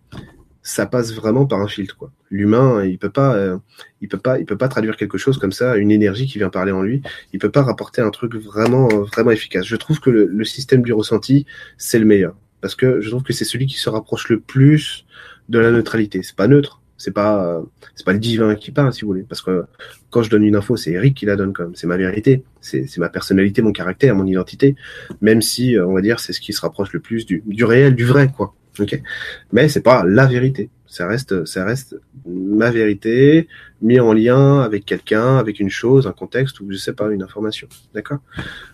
[0.62, 2.12] ça passe vraiment par un filtre quoi.
[2.30, 3.58] L'humain, il peut pas, euh,
[4.00, 6.50] il peut pas, il peut pas traduire quelque chose comme ça, une énergie qui vient
[6.50, 7.02] parler en lui.
[7.32, 9.66] Il peut pas rapporter un truc vraiment, vraiment efficace.
[9.66, 11.46] Je trouve que le, système du ressenti,
[11.78, 15.04] c'est le meilleur parce que je trouve que c'est celui qui se rapproche le plus
[15.48, 16.22] de la neutralité.
[16.22, 17.60] C'est pas neutre, c'est pas,
[17.96, 19.64] c'est pas le divin qui parle si vous voulez, parce que
[20.10, 22.96] quand je donne une info, c'est Eric qui la donne comme, c'est ma vérité, c'est
[22.98, 24.76] ma personnalité, mon caractère, mon identité,
[25.20, 27.64] même si euh, on va dire c'est ce qui se rapproche le plus du, du
[27.64, 28.54] réel, du vrai quoi.
[28.78, 29.00] Ok,
[29.52, 30.70] mais c'est pas la vérité.
[30.86, 31.96] Ça reste, ça reste
[32.26, 33.48] ma vérité
[33.80, 37.22] mis en lien avec quelqu'un, avec une chose, un contexte ou je sais pas, une
[37.22, 37.66] information.
[37.94, 38.18] D'accord?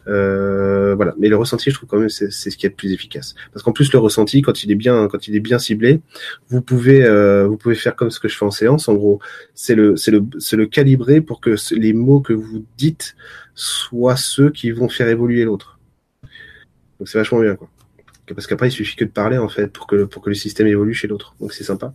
[0.09, 1.15] Euh, Voilà.
[1.19, 3.37] Mais le ressenti, je trouve quand même c'est ce qui est le plus efficace.
[3.53, 6.01] Parce qu'en plus le ressenti, quand il est bien, quand il est bien ciblé,
[6.49, 8.89] vous pouvez, euh, vous pouvez faire comme ce que je fais en séance.
[8.89, 9.21] En gros,
[9.55, 13.15] c'est le, c'est le, c'est le calibrer pour que les mots que vous dites
[13.55, 15.79] soient ceux qui vont faire évoluer l'autre.
[16.99, 17.69] Donc c'est vachement bien quoi
[18.35, 20.67] parce qu'après il suffit que de parler en fait pour que pour que le système
[20.67, 21.35] évolue chez l'autre.
[21.41, 21.93] Donc c'est sympa,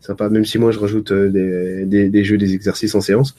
[0.00, 0.28] sympa.
[0.28, 3.36] Même si moi je rajoute euh, des, des, des, jeux, des exercices en séance,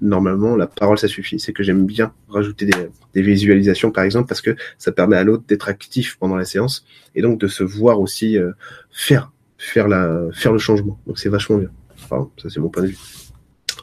[0.00, 1.38] normalement la parole ça suffit.
[1.38, 5.24] C'est que j'aime bien rajouter des, des, visualisations par exemple parce que ça permet à
[5.24, 6.84] l'autre d'être actif pendant la séance
[7.14, 8.52] et donc de se voir aussi euh,
[8.90, 10.98] faire faire la faire le changement.
[11.06, 11.70] Donc c'est vachement bien.
[12.04, 12.98] Enfin, ça c'est mon point de vue.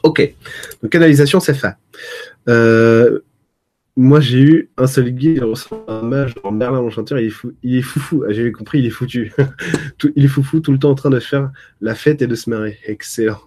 [0.02, 0.34] Ok,
[0.82, 1.74] donc canalisation c'est fait.
[2.48, 3.20] Euh,
[3.98, 7.28] moi, j'ai eu un seul guide, il ressemble à un mage en Merlin Enchanteur, il
[7.28, 8.24] est il est foufou.
[8.28, 9.32] Ah, j'ai compris, il est foutu.
[10.16, 12.50] il est foufou tout le temps en train de faire la fête et de se
[12.50, 12.78] marrer.
[12.84, 13.40] Excellent.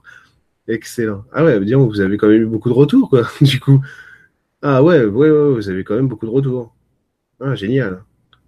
[0.67, 1.23] Excellent.
[1.33, 3.79] Ah ouais, dire, vous avez quand même eu beaucoup de retours, quoi, du coup.
[4.63, 6.75] Ah ouais, ouais, ouais, vous avez quand même beaucoup de retours.
[7.39, 8.03] Ah, génial.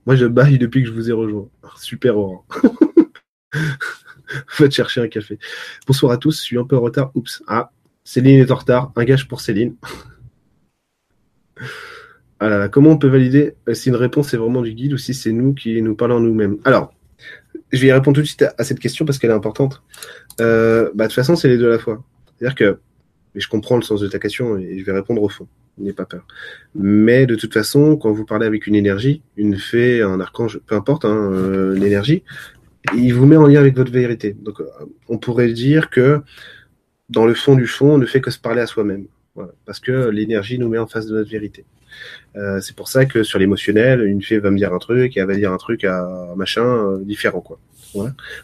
[0.07, 1.49] Moi, je baille depuis que je vous ai rejoint.
[1.77, 2.45] Super Oran.
[4.47, 5.37] Faites chercher un café.
[5.85, 7.11] Bonsoir à tous, je suis un peu en retard.
[7.15, 7.43] Oups.
[7.47, 7.71] Ah,
[8.03, 8.91] Céline est en retard.
[8.95, 9.75] Un gage pour Céline.
[12.43, 15.13] Ah comment on peut valider euh, si une réponse est vraiment du guide ou si
[15.13, 16.57] c'est nous qui nous parlons nous-mêmes?
[16.65, 16.91] Alors,
[17.71, 19.83] je vais répondre tout de suite à, cette question parce qu'elle est importante.
[20.41, 22.03] Euh, bah, de toute façon, c'est les deux à la fois.
[22.39, 22.79] C'est-à-dire que,
[23.35, 25.47] je comprends le sens de ta question et je vais répondre au fond.
[25.77, 26.25] N'ayez pas peur.
[26.73, 30.73] Mais de toute façon, quand vous parlez avec une énergie, une fée, un archange, peu
[30.73, 32.23] importe, hein, euh, l'énergie,
[32.95, 34.35] il vous met en lien avec votre vérité.
[34.41, 34.63] Donc,
[35.07, 36.21] on pourrait dire que
[37.09, 39.05] dans le fond du fond, on ne fait que se parler à soi-même.
[39.65, 41.65] parce que l'énergie nous met en face de notre vérité.
[42.35, 45.19] Euh, c'est pour ça que sur l'émotionnel, une fille va me dire un truc et
[45.19, 47.59] elle va dire un truc à machin euh, différent, quoi.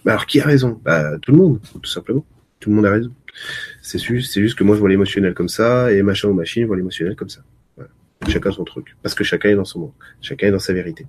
[0.04, 0.80] Mais alors qui a raison?
[0.84, 2.26] Bah, Tout le monde, tout simplement.
[2.60, 3.12] Tout le monde a raison.
[3.82, 6.66] C'est juste, c'est juste que moi je vois l'émotionnel comme ça et machin ou machine
[6.66, 7.42] voit l'émotionnel comme ça.
[8.28, 8.96] Chacun son truc.
[9.04, 9.92] Parce que chacun est dans son monde.
[10.22, 11.06] Chacun est dans sa vérité.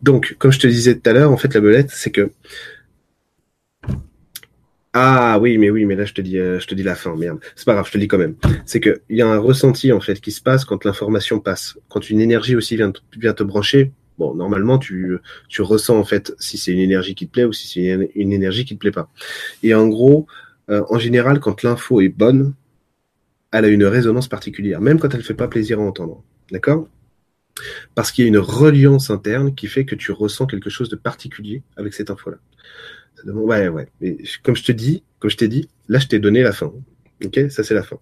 [0.00, 2.30] Donc, comme je te disais tout à l'heure, en fait, la belette, c'est que
[4.98, 7.14] ah oui, mais oui, mais là je te dis, euh, je te dis la fin,
[7.16, 7.38] merde.
[7.54, 8.34] C'est pas grave, je te dis quand même.
[8.64, 11.76] C'est que il y a un ressenti en fait qui se passe quand l'information passe,
[11.90, 13.92] quand une énergie aussi vient, te brancher.
[14.16, 15.18] Bon, normalement, tu,
[15.50, 18.32] tu ressens en fait si c'est une énergie qui te plaît ou si c'est une,
[18.32, 19.10] énergie qui te plaît pas.
[19.62, 20.26] Et en gros,
[20.70, 22.54] euh, en général, quand l'info est bonne,
[23.52, 26.24] elle a une résonance particulière, même quand elle fait pas plaisir à entendre.
[26.50, 26.88] D'accord?
[27.94, 30.96] Parce qu'il y a une reliance interne qui fait que tu ressens quelque chose de
[30.96, 32.38] particulier avec cette info-là.
[33.24, 33.88] Ouais, ouais.
[34.00, 36.72] Mais comme je te dis, comme je t'ai dit, là, je t'ai donné la fin.
[37.24, 37.98] Ok, ça c'est la fin.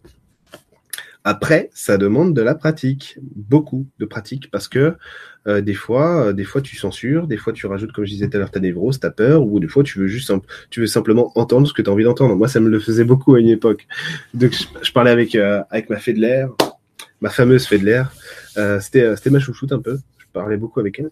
[1.26, 4.94] Après, ça demande de la pratique, beaucoup de pratique, parce que
[5.46, 8.28] euh, des fois, euh, des fois tu censures, des fois tu rajoutes, comme je disais
[8.28, 10.30] tout à l'heure, ta névrose, ta peur, ou des fois tu veux juste,
[10.68, 12.36] tu veux simplement entendre ce que tu as envie d'entendre.
[12.36, 13.86] Moi, ça me le faisait beaucoup à une époque.
[14.34, 14.52] Donc,
[14.82, 16.50] je, parlais avec euh, avec ma fée de l'air,
[17.22, 18.12] ma fameuse fée de l'air.
[18.80, 19.98] c'était c'était ma chouchoute un peu
[20.34, 21.10] parlais beaucoup avec elle.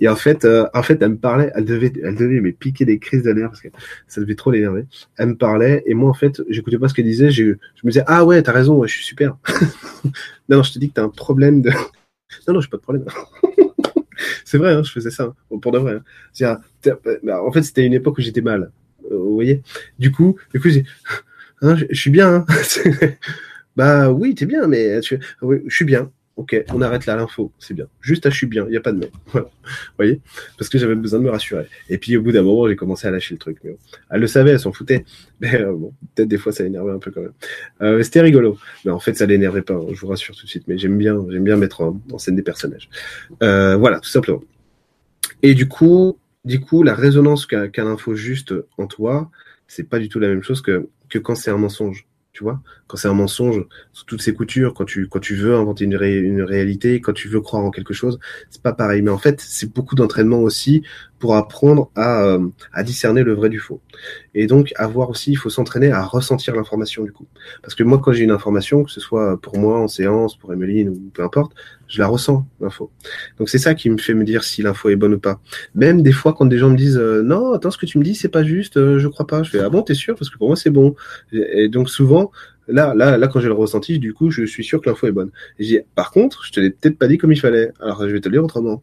[0.00, 3.50] Et en fait, euh, elle me parlait, elle devait, me piquer des crises de nerfs
[3.50, 3.68] parce que
[4.08, 4.86] ça devait trop l'énerver.
[5.18, 7.30] Elle me parlait et moi, en fait, j'écoutais pas ce qu'elle disait.
[7.30, 9.36] Je, me disais, ah ouais, t'as raison, je suis super.
[10.48, 11.70] non, non, je te dis que t'as un problème de.
[12.48, 13.04] non, non, j'ai pas de problème.
[14.44, 15.98] c'est vrai, hein, je faisais ça hein, pour de vrai.
[16.42, 16.58] Hein.
[17.22, 18.70] Bah, en fait, c'était une époque où j'étais mal.
[19.10, 19.62] Euh, vous voyez.
[19.98, 22.46] Du coup, du coup, je, suis bien.
[23.76, 25.16] Bah oui, t'es bien, mais je
[25.68, 26.10] suis bien.
[26.36, 27.86] Ok, on arrête là l'info, c'est bien.
[28.00, 29.10] Juste, à je suis bien, il n'y a pas de mais.
[29.32, 29.46] Voilà.
[29.46, 30.20] Vous voyez?
[30.58, 31.66] Parce que j'avais besoin de me rassurer.
[31.88, 33.58] Et puis, au bout d'un moment, j'ai commencé à lâcher le truc.
[33.62, 33.76] Mais.
[34.10, 35.04] Elle le savait, elle s'en foutait.
[35.40, 37.32] Mais euh, bon, peut-être des fois, ça l'énervait un peu quand même.
[37.82, 38.58] Euh, C'était rigolo.
[38.84, 40.64] Mais en fait, ça l'énervait pas, hein, je vous rassure tout de suite.
[40.66, 42.88] Mais j'aime bien, j'aime bien mettre en, scène des personnages.
[43.44, 44.42] Euh, voilà, tout simplement.
[45.42, 49.30] Et du coup, du coup, la résonance qu'a qu l'info juste en toi,
[49.68, 52.60] c'est pas du tout la même chose que, que quand c'est un mensonge tu vois.
[52.88, 55.94] Quand c'est un mensonge sous toutes ses coutures quand tu quand tu veux inventer une,
[55.94, 58.18] ré, une réalité quand tu veux croire en quelque chose
[58.50, 59.02] c'est pas pareil.
[59.02, 60.82] Mais en fait c'est beaucoup d'entraînement aussi
[61.20, 63.80] pour apprendre à, euh, à discerner le vrai du faux.
[64.34, 67.28] Et donc avoir aussi il faut s'entraîner à ressentir l'information du coup.
[67.62, 70.52] Parce que moi quand j'ai une information que ce soit pour moi en séance pour
[70.52, 71.52] Emeline ou peu importe
[71.94, 72.90] je la ressens l'info
[73.38, 75.40] donc c'est ça qui me fait me dire si l'info est bonne ou pas
[75.74, 78.04] même des fois quand des gens me disent euh, non attends ce que tu me
[78.04, 80.14] dis c'est pas juste euh, je crois pas je fais ah bon t'es sûr?
[80.16, 80.94] Parce que pour moi c'est bon
[81.32, 82.30] et, et donc souvent
[82.66, 85.12] Là, là, là, quand j'ai le ressenti, du coup, je suis sûr que l'info est
[85.12, 85.30] bonne.
[85.58, 87.72] Et j'ai, par contre, je te l'ai peut-être pas dit comme il fallait.
[87.80, 88.82] Alors, je vais te le dire autrement.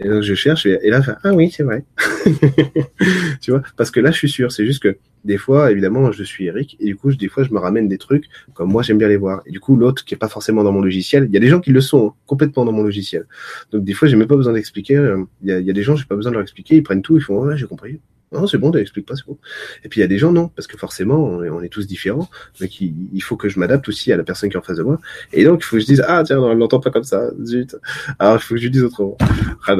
[0.00, 1.84] Et donc, je cherche, et, là, fait, ah oui, c'est vrai.
[3.40, 4.50] tu vois, parce que là, je suis sûr.
[4.50, 7.52] C'est juste que des fois, évidemment, je suis Eric, et du coup, des fois, je
[7.52, 9.42] me ramène des trucs comme moi, j'aime bien les voir.
[9.46, 11.48] Et du coup, l'autre qui est pas forcément dans mon logiciel, il y a des
[11.48, 13.26] gens qui le sont hein, complètement dans mon logiciel.
[13.72, 14.96] Donc, des fois, j'ai même pas besoin d'expliquer.
[14.96, 16.76] Euh, il y, a, y a des gens, j'ai pas besoin de leur expliquer.
[16.76, 18.00] Ils prennent tout, ils font, ouais, j'ai compris.
[18.32, 19.38] Non, c'est bon, t'expliques pas, c'est bon.
[19.82, 22.28] Et puis il y a des gens, non, parce que forcément, on est, tous différents.
[22.60, 24.84] Donc il, faut que je m'adapte aussi à la personne qui est en face de
[24.84, 25.00] moi.
[25.32, 27.30] Et donc il faut que je dise, ah tiens, non, elle l'entend pas comme ça,
[27.42, 27.76] zut.
[28.20, 29.18] Alors il faut que je lui dise autrement.
[29.66, 29.76] Ah,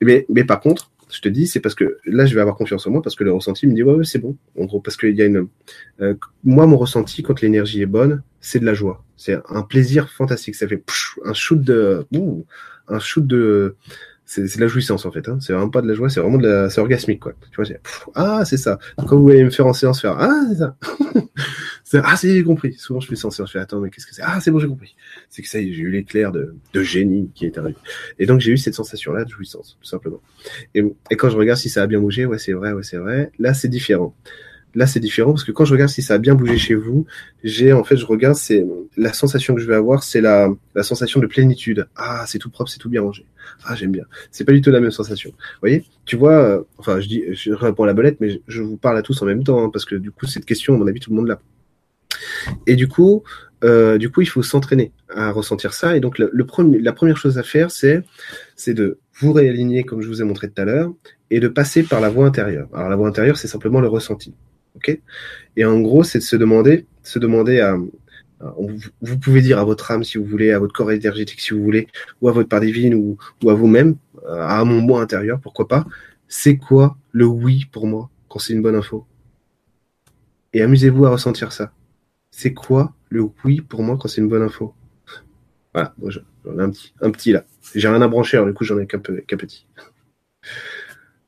[0.00, 2.86] mais, mais par contre, je te dis, c'est parce que là, je vais avoir confiance
[2.86, 4.36] en moi parce que le ressenti me dit, ouais, ouais c'est bon.
[4.58, 5.48] En gros, parce qu'il y a une.
[6.00, 9.04] Euh, moi, mon ressenti, quand l'énergie est bonne, c'est de la joie.
[9.16, 10.54] C'est un plaisir fantastique.
[10.54, 10.82] Ça fait
[11.24, 12.06] un shoot de.
[12.88, 13.76] un shoot de
[14.30, 15.28] c'est de la jouissance en fait.
[15.28, 15.38] Hein.
[15.40, 17.32] C'est vraiment pas de la joie, c'est vraiment de la, c'est orgasmique quoi.
[17.50, 17.64] Tu vois,
[18.14, 18.78] ah c'est ça.
[19.08, 20.76] Quand vous allez me faire en séance faire, ah c'est ça.
[22.04, 22.74] ah c'est j'ai compris.
[22.74, 24.22] Souvent je fais ça en séance, je fais attends mais qu'est-ce que c'est?
[24.24, 24.94] Ah c'est bon j'ai compris.
[25.30, 27.76] C'est que ça j'ai eu l'éclair de, de génie qui est arrivé.
[28.20, 30.20] Et donc j'ai eu cette sensation là de jouissance tout simplement.
[30.76, 32.98] Et, et quand je regarde si ça a bien bougé, ouais c'est vrai, ouais c'est
[32.98, 33.32] vrai.
[33.40, 34.14] Là c'est différent.
[34.74, 37.06] Là, c'est différent parce que quand je regarde si ça a bien bougé chez vous,
[37.42, 38.64] j'ai en fait, je regarde, c'est
[38.96, 40.48] la sensation que je vais avoir, c'est la,
[40.82, 41.88] sensation de plénitude.
[41.96, 43.26] Ah, c'est tout propre, c'est tout bien rangé.
[43.64, 44.04] Ah, j'aime bien.
[44.30, 45.30] C'est pas du tout la même sensation.
[45.30, 45.84] Vous voyez?
[46.04, 48.96] Tu vois, euh, enfin, je dis, je réponds à la belette, mais je, vous parle
[48.96, 51.00] à tous en même temps hein, parce que du coup, cette question, à mon avis,
[51.00, 51.40] tout le monde l'a.
[52.66, 53.24] Et du coup,
[53.64, 55.96] euh, du coup, il faut s'entraîner à ressentir ça.
[55.96, 58.04] Et donc, le premier, la première chose à faire, c'est,
[58.54, 60.92] c'est de vous réaligner, comme je vous ai montré tout à l'heure,
[61.30, 62.68] et de passer par la voie intérieure.
[62.72, 64.34] Alors, la voie intérieure, c'est simplement le ressenti.
[65.56, 67.76] Et en gros, c'est de se demander, se demander à,
[69.02, 71.62] vous pouvez dire à votre âme si vous voulez, à votre corps énergétique si vous
[71.62, 71.88] voulez,
[72.20, 73.18] ou à votre part divine, ou,
[73.48, 73.96] à vous-même,
[74.26, 75.86] à mon moi intérieur, pourquoi pas.
[76.28, 79.06] C'est quoi le oui pour moi quand c'est une bonne info?
[80.52, 81.72] Et amusez-vous à ressentir ça.
[82.30, 84.74] C'est quoi le oui pour moi quand c'est une bonne info?
[85.74, 87.44] Voilà, j'en ai un petit, un petit là.
[87.74, 89.66] J'ai rien à brancher, alors du coup j'en ai qu'un petit.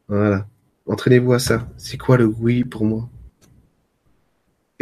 [0.09, 0.47] Voilà.
[0.87, 1.69] Entraînez-vous à ça.
[1.77, 3.09] C'est quoi le oui pour moi?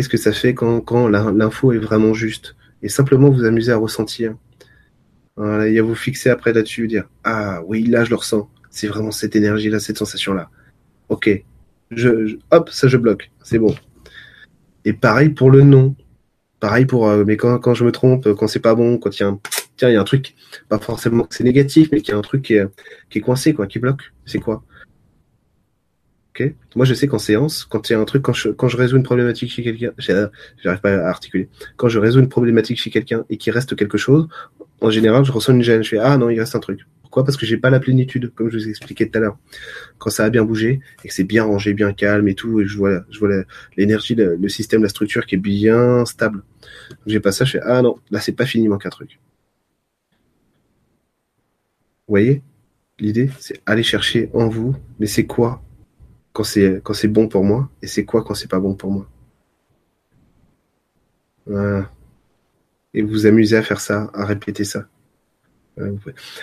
[0.00, 3.76] Qu'est-ce que ça fait quand, quand l'info est vraiment juste Et simplement vous amuser à
[3.76, 4.34] ressentir?
[5.36, 8.48] Voilà, et à vous fixer après là-dessus, dire Ah oui, là je le ressens.
[8.70, 10.48] C'est vraiment cette énergie-là, cette sensation-là.
[11.10, 11.44] Ok.
[11.90, 13.30] Je, hop, ça je bloque.
[13.42, 13.74] C'est bon.
[14.86, 15.94] Et pareil pour le non.
[16.60, 17.06] Pareil pour.
[17.06, 19.28] Euh, mais quand, quand je me trompe, quand c'est pas bon, quand il y a
[19.28, 19.40] un.
[19.76, 20.34] Tiens, il y un truc,
[20.70, 22.66] pas forcément que c'est négatif, mais qu'il y a un truc qui est,
[23.10, 24.14] qui est coincé, quoi, qui bloque.
[24.24, 24.64] C'est quoi?
[26.76, 29.02] Moi, je sais qu'en séance, quand il y a un truc, quand je, résous une
[29.02, 31.48] problématique chez quelqu'un, j'arrive pas à articuler.
[31.76, 34.28] Quand je résous une problématique chez quelqu'un et qu'il reste quelque chose,
[34.80, 35.82] en général, je ressens une gêne.
[35.82, 36.80] Je fais ah non, il reste un truc.
[37.02, 37.24] Pourquoi?
[37.24, 39.38] Parce que j'ai pas la plénitude, comme je vous ai expliqué tout à l'heure.
[39.98, 42.66] Quand ça a bien bougé et que c'est bien rangé, bien calme et tout, et
[42.66, 43.30] je vois, je vois
[43.76, 46.42] l'énergie, le, système, la structure qui est bien stable.
[47.06, 49.18] J'ai pas ça, je fais ah non, là c'est pas fini, manque un truc.
[52.06, 52.42] Vous voyez?
[52.98, 55.62] L'idée, c'est aller chercher en vous, mais c'est quoi?
[56.32, 58.90] Quand c'est quand c'est bon pour moi et c'est quoi quand c'est pas bon pour
[58.90, 59.08] moi?
[61.46, 61.90] Voilà.
[62.94, 64.86] Et vous amusez à faire ça, à répéter ça.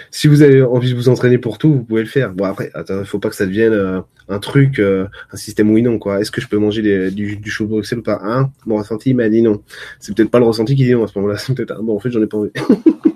[0.09, 2.33] Si vous avez envie de vous entraîner pour tout, vous pouvez le faire.
[2.33, 5.81] Bon après, il faut pas que ça devienne euh, un truc, euh, un système oui
[5.81, 6.19] non quoi.
[6.19, 8.19] Est-ce que je peux manger du, du chou Bruxelles ou pas?
[8.23, 8.51] Hein?
[8.65, 9.61] Mon ressenti m'a dit non.
[9.99, 11.37] C'est peut-être pas le ressenti qui dit non à ce moment-là.
[11.81, 12.51] Bon en fait j'en ai pas envie.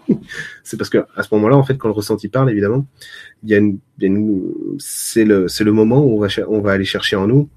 [0.64, 2.86] c'est parce que à ce moment-là, en fait, quand le ressenti parle, évidemment,
[3.44, 3.80] il y a une,
[4.80, 7.50] c'est le, c'est le moment où on va, on va aller chercher en nous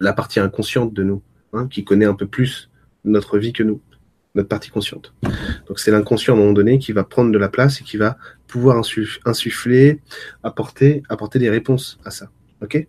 [0.00, 1.22] la partie inconsciente de nous,
[1.52, 2.70] hein, qui connaît un peu plus
[3.04, 3.80] notre vie que nous,
[4.34, 5.14] notre partie consciente.
[5.68, 7.96] Donc c'est l'inconscient à un moment donné qui va prendre de la place et qui
[7.96, 8.16] va
[8.46, 8.82] pouvoir
[9.24, 10.00] insuffler,
[10.42, 12.30] apporter, apporter des réponses à ça.
[12.62, 12.86] Ok?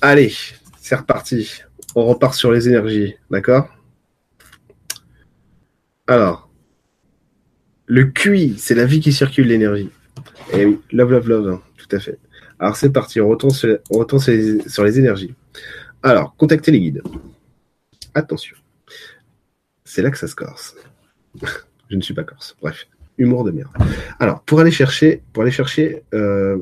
[0.00, 0.32] Allez,
[0.80, 1.62] c'est reparti.
[1.94, 3.68] On repart sur les énergies, d'accord?
[6.06, 6.47] Alors,
[7.88, 9.88] le QI, c'est la vie qui circule l'énergie.
[10.52, 12.18] Et oui, love, love, love, hein, tout à fait.
[12.58, 15.34] Alors c'est parti, on retourne, sur, les énergies.
[16.02, 17.02] Alors, contactez les guides.
[18.14, 18.56] Attention.
[19.84, 20.76] C'est là que ça se corse.
[21.90, 22.56] Je ne suis pas corse.
[22.60, 22.86] Bref,
[23.16, 23.70] humour de merde.
[24.20, 26.58] Alors, pour aller chercher, pour aller chercher euh,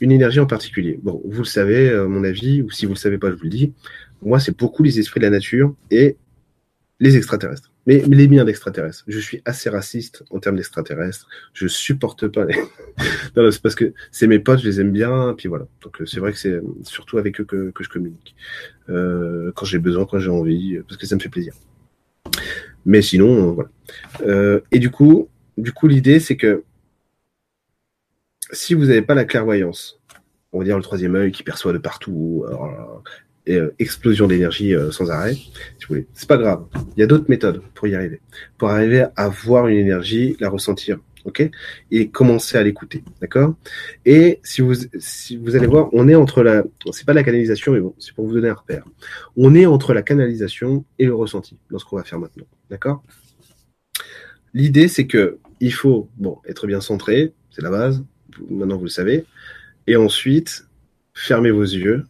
[0.00, 1.00] une énergie en particulier.
[1.02, 3.44] Bon, vous le savez, à mon avis, ou si vous le savez pas, je vous
[3.44, 3.72] le dis.
[4.22, 6.16] Moi, c'est beaucoup les esprits de la nature et
[7.00, 7.69] les extraterrestres.
[7.90, 9.02] Mais, les miens d'extraterrestres.
[9.08, 11.26] Je suis assez raciste en termes d'extraterrestres.
[11.52, 12.54] Je supporte pas les.
[13.36, 15.34] non, c'est parce que c'est mes potes, je les aime bien.
[15.36, 15.66] Puis voilà.
[15.82, 18.36] Donc euh, c'est vrai que c'est surtout avec eux que, je communique.
[18.90, 21.52] Euh, quand j'ai besoin, quand j'ai envie, parce que ça me fait plaisir.
[22.86, 23.66] Mais sinon, euh,
[24.22, 24.60] voilà.
[24.70, 25.28] et du coup,
[25.58, 26.62] du coup, l'idée c'est que
[28.52, 30.00] si vous n'avez pas la clairvoyance,
[30.52, 32.44] on va dire le troisième œil qui perçoit de partout,
[33.56, 35.50] euh, explosion d'énergie euh, sans arrêt, si
[35.82, 36.06] vous voulez.
[36.14, 36.64] C'est pas grave.
[36.96, 38.20] Il y a d'autres méthodes pour y arriver.
[38.58, 41.50] Pour arriver à voir une énergie, la ressentir, ok,
[41.90, 43.54] et commencer à l'écouter, d'accord?
[44.04, 47.72] Et si vous si vous allez voir, on est entre la, c'est pas la canalisation,
[47.72, 48.84] mais bon, c'est pour vous donner un repère.
[49.36, 53.02] On est entre la canalisation et le ressenti lorsqu'on va faire maintenant, d'accord?
[54.54, 58.04] L'idée, c'est que il faut bon être bien centré, c'est la base.
[58.48, 59.24] Maintenant, vous le savez.
[59.86, 60.66] Et ensuite,
[61.14, 62.04] fermez vos yeux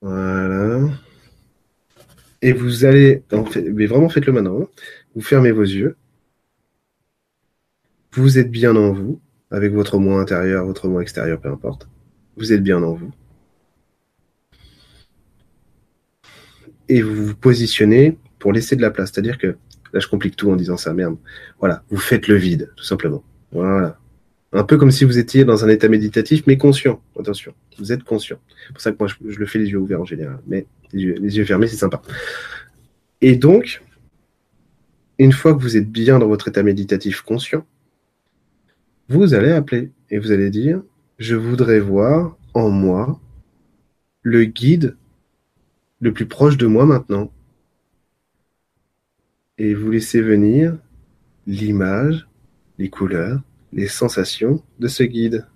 [0.00, 0.88] voilà.
[2.40, 3.24] Et vous allez,
[3.72, 4.62] mais vraiment faites-le maintenant.
[4.62, 4.68] Hein.
[5.14, 5.96] Vous fermez vos yeux.
[8.12, 9.20] Vous êtes bien en vous,
[9.50, 11.88] avec votre moi intérieur, votre moi extérieur, peu importe.
[12.36, 13.10] Vous êtes bien en vous.
[16.88, 19.10] Et vous vous positionnez pour laisser de la place.
[19.12, 19.56] C'est-à-dire que,
[19.92, 21.16] là je complique tout en disant ça, merde.
[21.58, 23.22] Voilà, vous faites le vide, tout simplement.
[23.52, 23.98] Voilà.
[24.52, 27.02] Un peu comme si vous étiez dans un état méditatif, mais conscient.
[27.18, 28.38] Attention, vous êtes conscient.
[28.66, 30.40] C'est pour ça que moi, je, le fais les yeux ouverts en général.
[30.46, 32.00] Mais les yeux, fermés, c'est sympa.
[33.20, 33.82] Et donc,
[35.18, 37.66] une fois que vous êtes bien dans votre état méditatif conscient,
[39.08, 40.82] vous allez appeler et vous allez dire,
[41.18, 43.20] je voudrais voir en moi
[44.22, 44.96] le guide
[46.00, 47.30] le plus proche de moi maintenant.
[49.58, 50.78] Et vous laissez venir
[51.46, 52.28] l'image,
[52.78, 53.40] les couleurs,
[53.72, 55.46] les sensations de ce guide.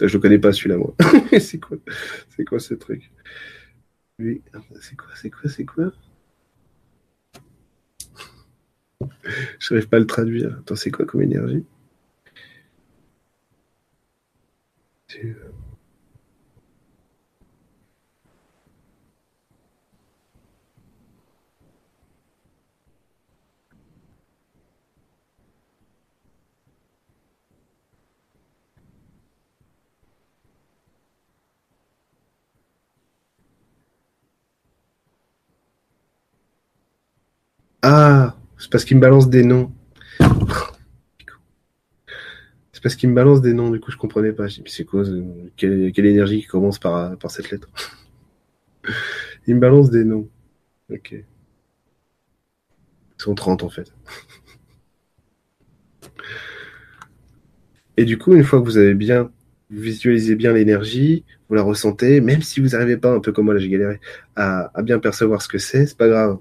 [0.00, 0.94] Je ne connais pas celui-là, moi.
[1.40, 1.76] c'est quoi
[2.30, 3.10] C'est quoi ce truc?
[4.18, 4.42] Oui,
[4.80, 5.92] c'est quoi C'est quoi C'est quoi?
[9.58, 10.56] Je n'arrive pas à le traduire.
[10.58, 11.64] Attends, c'est quoi comme énergie?
[37.82, 39.72] Ah, c'est parce qu'il me balance des noms.
[42.72, 44.46] C'est parce qu'il me balance des noms, du coup je comprenais pas.
[44.66, 45.02] c'est quoi
[45.56, 47.68] quelle, énergie qui commence par, cette lettre?
[49.48, 50.28] Il me balance des noms.
[50.90, 51.12] Ok.
[51.12, 51.24] Ils
[53.18, 53.92] sont 30 en fait.
[57.96, 59.30] Et du coup, une fois que vous avez bien,
[59.70, 63.46] vous visualisez bien l'énergie, vous la ressentez, même si vous n'arrivez pas, un peu comme
[63.46, 64.00] moi là j'ai galéré,
[64.36, 66.38] à, à bien percevoir ce que c'est, c'est pas grave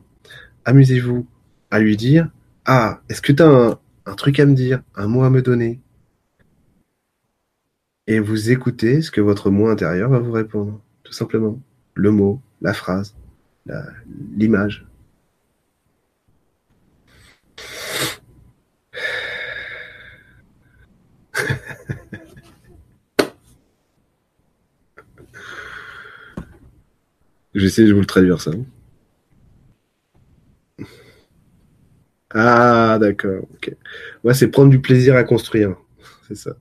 [0.66, 1.26] amusez-vous
[1.70, 2.30] à lui dire
[2.66, 5.80] Ah, est-ce que tu as un, truc à me dire, un mot à me donner?
[8.08, 11.60] Et vous écoutez ce que votre moi intérieur va vous répondre, tout simplement.
[11.94, 13.16] Le mot, la phrase,
[14.36, 14.86] l'image.
[27.54, 28.52] J'essaie de vous le traduire ça.
[32.34, 33.44] Ah, d'accord.
[33.54, 33.76] Ok.
[34.24, 35.76] Ouais, c'est prendre du plaisir à construire.
[36.28, 36.56] C'est ça.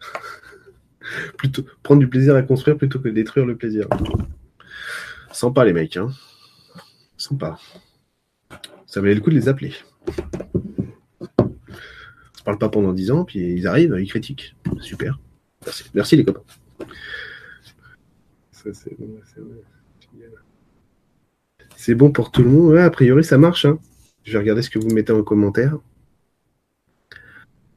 [1.36, 3.88] plutôt prendre du plaisir à construire plutôt que détruire le plaisir.
[5.32, 6.10] Sympa les mecs, hein.
[7.16, 7.58] Sympa.
[8.86, 9.72] Ça valait le coup de les appeler.
[11.20, 11.26] On
[12.38, 14.56] se parle pas pendant 10 ans, puis ils arrivent, ils critiquent.
[14.80, 15.18] Super.
[15.64, 16.42] Merci, Merci les copains.
[21.76, 22.72] c'est bon, pour tout le monde.
[22.72, 23.64] Ouais, a priori, ça marche.
[23.64, 23.78] Hein.
[24.24, 25.76] Je vais regarder ce que vous mettez en commentaire.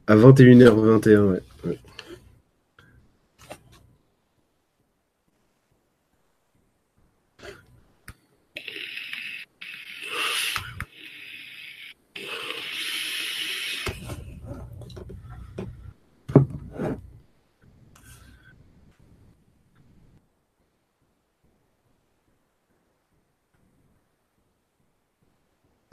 [0.06, 1.78] À 21h21, ouais.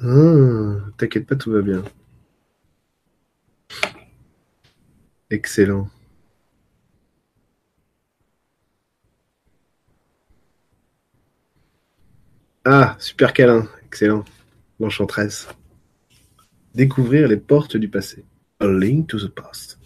[0.04, 1.84] Ah, t'inquiète pas, tout va bien.
[5.32, 5.90] Excellent.
[12.66, 14.24] Ah, super câlin, excellent.
[14.80, 15.48] L'enchantresse.
[16.74, 18.26] Découvrir les portes du passé.
[18.60, 19.80] A link to the past.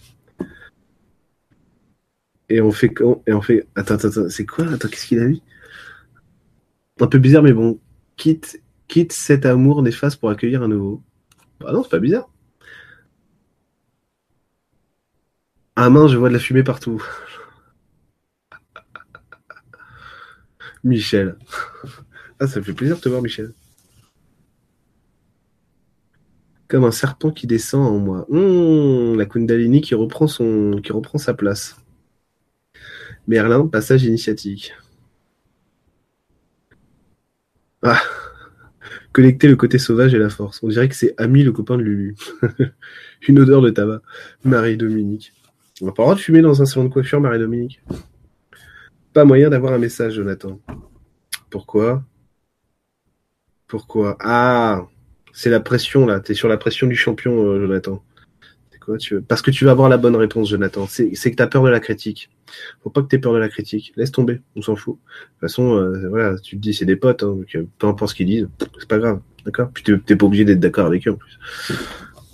[2.50, 2.94] Et on fait
[3.28, 4.72] et on fait attends attends, attends c'est quoi?
[4.72, 5.42] Attends qu'est-ce qu'il a dit
[7.00, 7.80] un peu bizarre mais bon
[8.18, 11.02] quitte quitte cet amour néfaste pour accueillir un nouveau.
[11.66, 12.30] Ah non, c'est pas bizarre.
[15.78, 17.02] Ah mince, je vois de la fumée partout.
[20.84, 21.36] Michel.
[22.38, 23.54] Ah, ça me fait plaisir de te voir, Michel.
[26.68, 28.28] Comme un serpent qui descend en moi.
[28.30, 31.76] Hum, la Kundalini qui reprend, son, qui reprend sa place.
[33.28, 34.74] Merlin, passage initiatique.
[37.82, 38.25] Ah
[39.16, 40.62] Connecter le côté sauvage et la force.
[40.62, 42.18] On dirait que c'est Ami le copain de Lulu.
[43.30, 44.02] Une odeur de tabac.
[44.44, 45.32] Marie-Dominique.
[45.80, 47.82] On n'a pas le droit de fumer dans un salon de coiffure, Marie-Dominique?
[49.14, 50.60] Pas moyen d'avoir un message, Jonathan.
[51.50, 52.04] Pourquoi?
[53.68, 54.18] Pourquoi?
[54.20, 54.86] Ah
[55.32, 56.20] C'est la pression, là.
[56.20, 58.04] T'es sur la pression du champion, euh, Jonathan.
[59.00, 60.88] Tu Parce que tu vas avoir la bonne réponse, Jonathan.
[60.88, 62.30] C'est que t'as peur de la critique.
[62.84, 63.94] Faut pas que t'aies peur de la critique.
[63.96, 64.96] Laisse tomber, on s'en fout.
[64.96, 67.88] De toute façon, euh, voilà, tu te dis c'est des potes, hein, donc, euh, peu
[67.88, 69.70] importe ce qu'ils disent, c'est pas grave, d'accord?
[69.74, 71.40] Puis t'es pas obligé d'être d'accord avec eux en plus.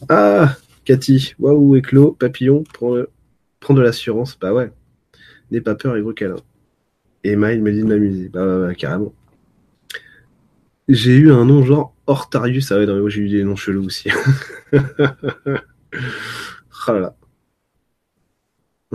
[0.10, 4.72] Ah, Cathy, waouh, éclos, papillon, prends, de l'assurance, bah ouais.
[5.52, 6.38] N'aie pas peur et gros câlin.
[7.24, 9.14] Emma, il me dit de m'amuser, bah, bah, bah, carrément.
[10.88, 14.10] J'ai eu un nom genre Hortarius, ah ouais, j'ai eu des noms chelous aussi.
[15.94, 17.16] oh là là.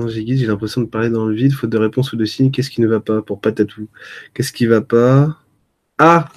[0.08, 2.50] J'ai l'impression de parler dans le vide, faute de réponse ou de signe.
[2.50, 3.88] Qu'est-ce qui ne va pas pour Patatou?
[4.34, 5.38] Qu'est-ce qui va pas?
[5.98, 6.28] Ah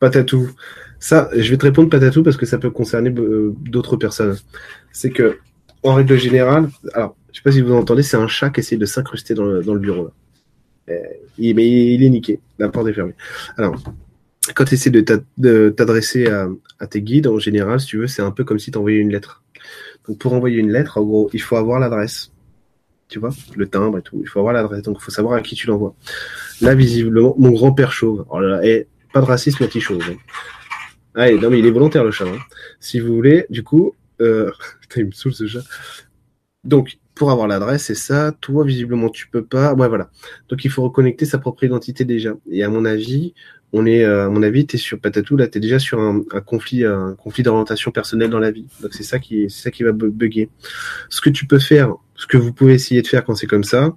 [0.00, 0.50] Patatou.
[0.98, 4.36] Ça, je vais te répondre Patatou parce que ça peut concerner euh, d'autres personnes.
[4.92, 5.38] C'est que,
[5.82, 8.76] en règle générale, alors, je sais pas si vous entendez, c'est un chat qui essaie
[8.76, 10.10] de s'incruster dans le, bureau.
[10.88, 10.94] Euh,
[11.38, 13.14] il, mais il est niqué, la porte est fermée.
[13.58, 13.76] Alors,
[14.54, 16.48] quand tu essaies de t'adresser à,
[16.78, 18.98] à, tes guides, en général, si tu veux, c'est un peu comme si tu envoyais
[18.98, 19.42] une lettre.
[20.08, 22.32] Donc, pour envoyer une lettre, en gros, il faut avoir l'adresse
[23.12, 24.18] tu vois, le timbre et tout.
[24.22, 25.94] Il faut avoir l'adresse, donc il faut savoir à qui tu l'envoies.
[26.62, 28.24] Là, visiblement, mon grand-père chauve.
[28.30, 30.02] Oh là là, et pas de racisme anti-chauve.
[30.08, 30.16] Hein.
[31.14, 32.24] Ah, non, mais il est volontaire, le chat.
[32.24, 32.38] Hein.
[32.80, 34.50] Si vous voulez, du coup, euh...
[34.96, 35.62] il me saoule ce chat.
[36.64, 38.32] Donc, pour avoir l'adresse, c'est ça.
[38.40, 39.74] Toi, visiblement, tu peux pas.
[39.74, 40.08] Ouais, voilà.
[40.48, 42.32] Donc, il faut reconnecter sa propre identité déjà.
[42.50, 43.34] Et à mon avis,
[43.72, 46.84] on est, euh, à mon avis, t'es sur Patatou, là, t'es déjà sur un, conflit,
[46.84, 48.66] un conflit d'orientation personnelle dans la vie.
[48.80, 50.50] Donc, c'est ça qui, c'est ça qui va bugger.
[51.08, 53.64] Ce que tu peux faire ce que vous pouvez essayer de faire quand c'est comme
[53.64, 53.94] ça,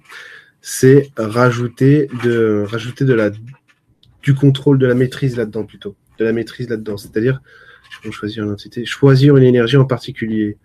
[0.60, 3.30] c'est rajouter de rajouter de la
[4.22, 6.96] du contrôle, de la maîtrise là-dedans plutôt, de la maîtrise là-dedans.
[6.96, 7.40] C'est-à-dire,
[8.06, 10.58] vais choisir une entité, choisir une énergie en particulier.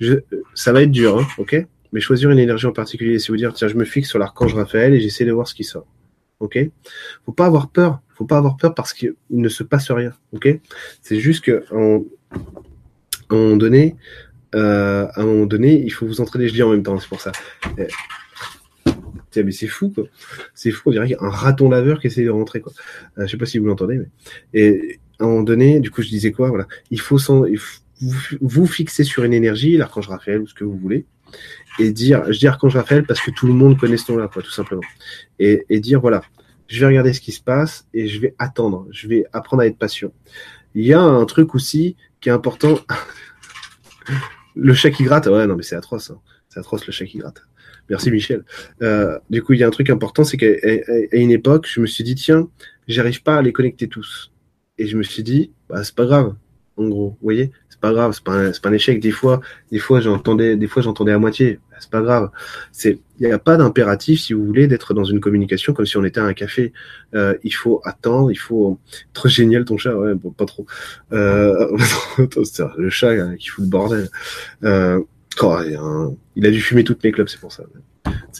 [0.00, 0.14] Je,
[0.54, 1.66] ça va être dur, hein, ok?
[1.92, 4.54] Mais choisir une énergie en particulier, c'est vous dire, tiens, je me fixe sur l'archange
[4.54, 5.86] Raphaël et j'essaie de voir ce qui sort.
[6.40, 6.58] Ok?
[7.24, 8.00] Faut pas avoir peur.
[8.16, 10.12] Faut pas avoir peur parce qu'il ne se passe rien.
[10.32, 10.48] Ok?
[11.02, 12.02] C'est juste que en,
[13.30, 13.96] à un moment donné,
[14.54, 16.48] euh, à un moment donné, il faut vous entraîner.
[16.48, 17.32] Je dis en même temps, c'est pour ça.
[17.78, 17.86] Euh,
[19.30, 19.92] tiens, mais c'est fou.
[20.54, 22.72] C'est fou, on dirait qu'il y a un raton laveur qui essaie de rentrer, quoi.
[23.18, 24.00] Euh, je sais pas si vous l'entendez,
[24.52, 24.98] mais.
[25.18, 26.66] À un moment donné, du coup, je disais quoi, voilà.
[26.90, 27.18] Il faut,
[28.42, 31.06] vous, fixer sur une énergie, l'archange Raphaël ou ce que vous voulez,
[31.78, 34.42] et dire, je dis archange Raphaël parce que tout le monde connaît ce nom-là, quoi,
[34.42, 34.82] tout simplement.
[35.38, 36.20] Et dire, voilà,
[36.68, 38.86] je vais regarder ce qui se passe et je vais attendre.
[38.90, 40.12] Je vais apprendre à être patient.
[40.74, 42.78] Il y a un truc aussi qui est important.
[44.54, 46.10] Le chat qui gratte, ouais, non, mais c'est atroce.
[46.10, 46.18] Hein.
[46.48, 47.46] C'est atroce le chat qui gratte.
[47.90, 48.42] Merci Michel.
[48.80, 50.46] Euh, du coup, il y a un truc important, c'est qu'à
[51.12, 52.48] une époque, je me suis dit, tiens,
[52.88, 54.32] j'arrive pas à les connecter tous.
[54.78, 56.34] Et je me suis dit, bah, c'est pas grave,
[56.78, 57.10] en gros.
[57.10, 57.52] Vous voyez,
[57.86, 59.00] pas grave, c'est pas, un, pas un échec.
[59.00, 61.60] Des fois, des fois, j'entendais, des fois, j'entendais à moitié.
[61.70, 62.30] Bah, c'est pas grave.
[62.72, 65.96] C'est, il n'y a pas d'impératif, si vous voulez, d'être dans une communication comme si
[65.96, 66.72] on était à un café.
[67.14, 68.80] Euh, il faut attendre, il faut.
[69.12, 70.66] Trop génial ton chat, ouais, pas trop.
[71.12, 71.76] Euh,
[72.76, 74.08] le chat qui fout le bordel.
[74.64, 75.00] Euh,
[75.42, 75.58] Oh,
[76.34, 77.64] il a dû fumer toutes mes clubs, c'est pour ça.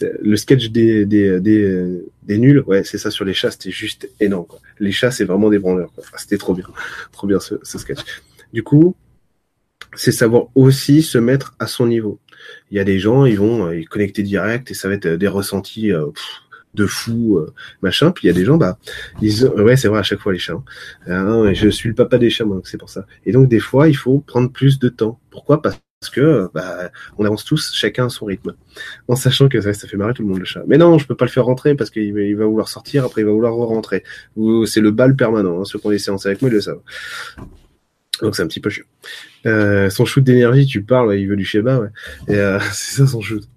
[0.01, 4.47] Le sketch des, des, des, nuls, ouais, c'est ça sur les chats, c'était juste énorme.
[4.79, 5.91] Les chats, c'est vraiment des branleurs.
[6.17, 6.65] C'était trop bien,
[7.11, 7.99] trop bien ce, ce sketch.
[8.53, 8.95] Du coup,
[9.95, 12.19] c'est savoir aussi se mettre à son niveau.
[12.71, 15.27] Il y a des gens, ils vont ils connecter direct et ça va être des
[15.27, 16.07] ressentis euh,
[16.73, 18.11] de fou, euh, machin.
[18.11, 18.77] Puis il y a des gens, bah,
[19.21, 20.61] ils ouais, c'est vrai à chaque fois les chats.
[21.07, 21.53] Hein.
[21.53, 23.05] je suis le papa des chats, moi, c'est pour ça.
[23.25, 25.19] Et donc des fois, il faut prendre plus de temps.
[25.29, 25.61] Pourquoi?
[25.61, 25.79] Parce
[26.13, 28.53] que bah, on avance tous chacun à son rythme,
[29.07, 30.63] en sachant que ça, fait marrer tout le monde le chat.
[30.67, 33.03] Mais non, je peux pas le faire rentrer parce qu'il va, il va vouloir sortir,
[33.03, 34.03] après il va vouloir rentrer.
[34.65, 35.61] C'est le bal permanent.
[35.61, 35.65] Hein.
[35.65, 36.81] Ceux qui ont des séances avec moi, ils le savent.
[38.21, 38.85] Donc c'est un petit peu chiant.
[39.45, 41.89] Euh, son shoot d'énergie, tu parles, il veut du schéma, ouais.
[42.27, 43.47] Et euh, c'est ça son shoot.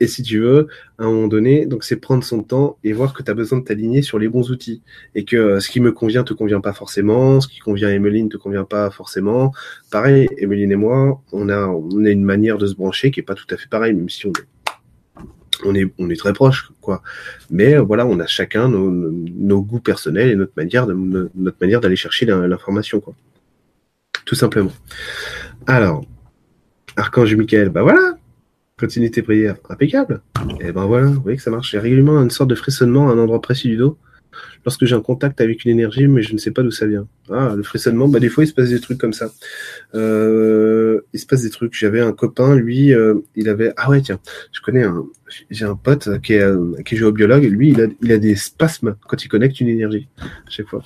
[0.00, 0.68] Et si tu veux,
[0.98, 3.58] à un moment donné, donc c'est prendre son temps et voir que tu as besoin
[3.58, 4.80] de t'aligner sur les bons outils
[5.16, 7.92] et que euh, ce qui me convient te convient pas forcément, ce qui convient à
[7.92, 9.52] Emeline te convient pas forcément.
[9.90, 13.24] Pareil, Emeline et moi, on a on a une manière de se brancher qui est
[13.24, 14.46] pas tout à fait pareil, même si on est
[15.64, 17.02] on est on est très proche quoi.
[17.50, 21.96] Mais euh, voilà, on a chacun nos, goûts personnels et notre manière notre manière d'aller
[21.96, 23.14] chercher l'information quoi.
[24.24, 24.72] Tout simplement.
[25.66, 26.04] Alors,
[26.96, 28.18] Archange Michael, bah voilà,
[28.78, 29.56] Continue tes prières.
[29.68, 30.20] Impeccable.
[30.60, 31.72] Et ben voilà, vous voyez que ça marche.
[31.72, 33.98] J'ai régulièrement une sorte de frissonnement à un endroit précis du dos
[34.64, 37.06] lorsque j'ai un contact avec une énergie, mais je ne sais pas d'où ça vient.
[37.30, 39.30] Ah, le frissonnement, bah des fois il se passe des trucs comme ça.
[39.94, 41.74] Euh, il se passe des trucs.
[41.74, 44.18] J'avais un copain, lui, euh, il avait ah ouais tiens,
[44.52, 45.04] je connais un,
[45.50, 48.36] j'ai un pote qui est euh, qui est géobiologue, lui il a il a des
[48.36, 50.82] spasmes quand il connecte une énergie à chaque fois.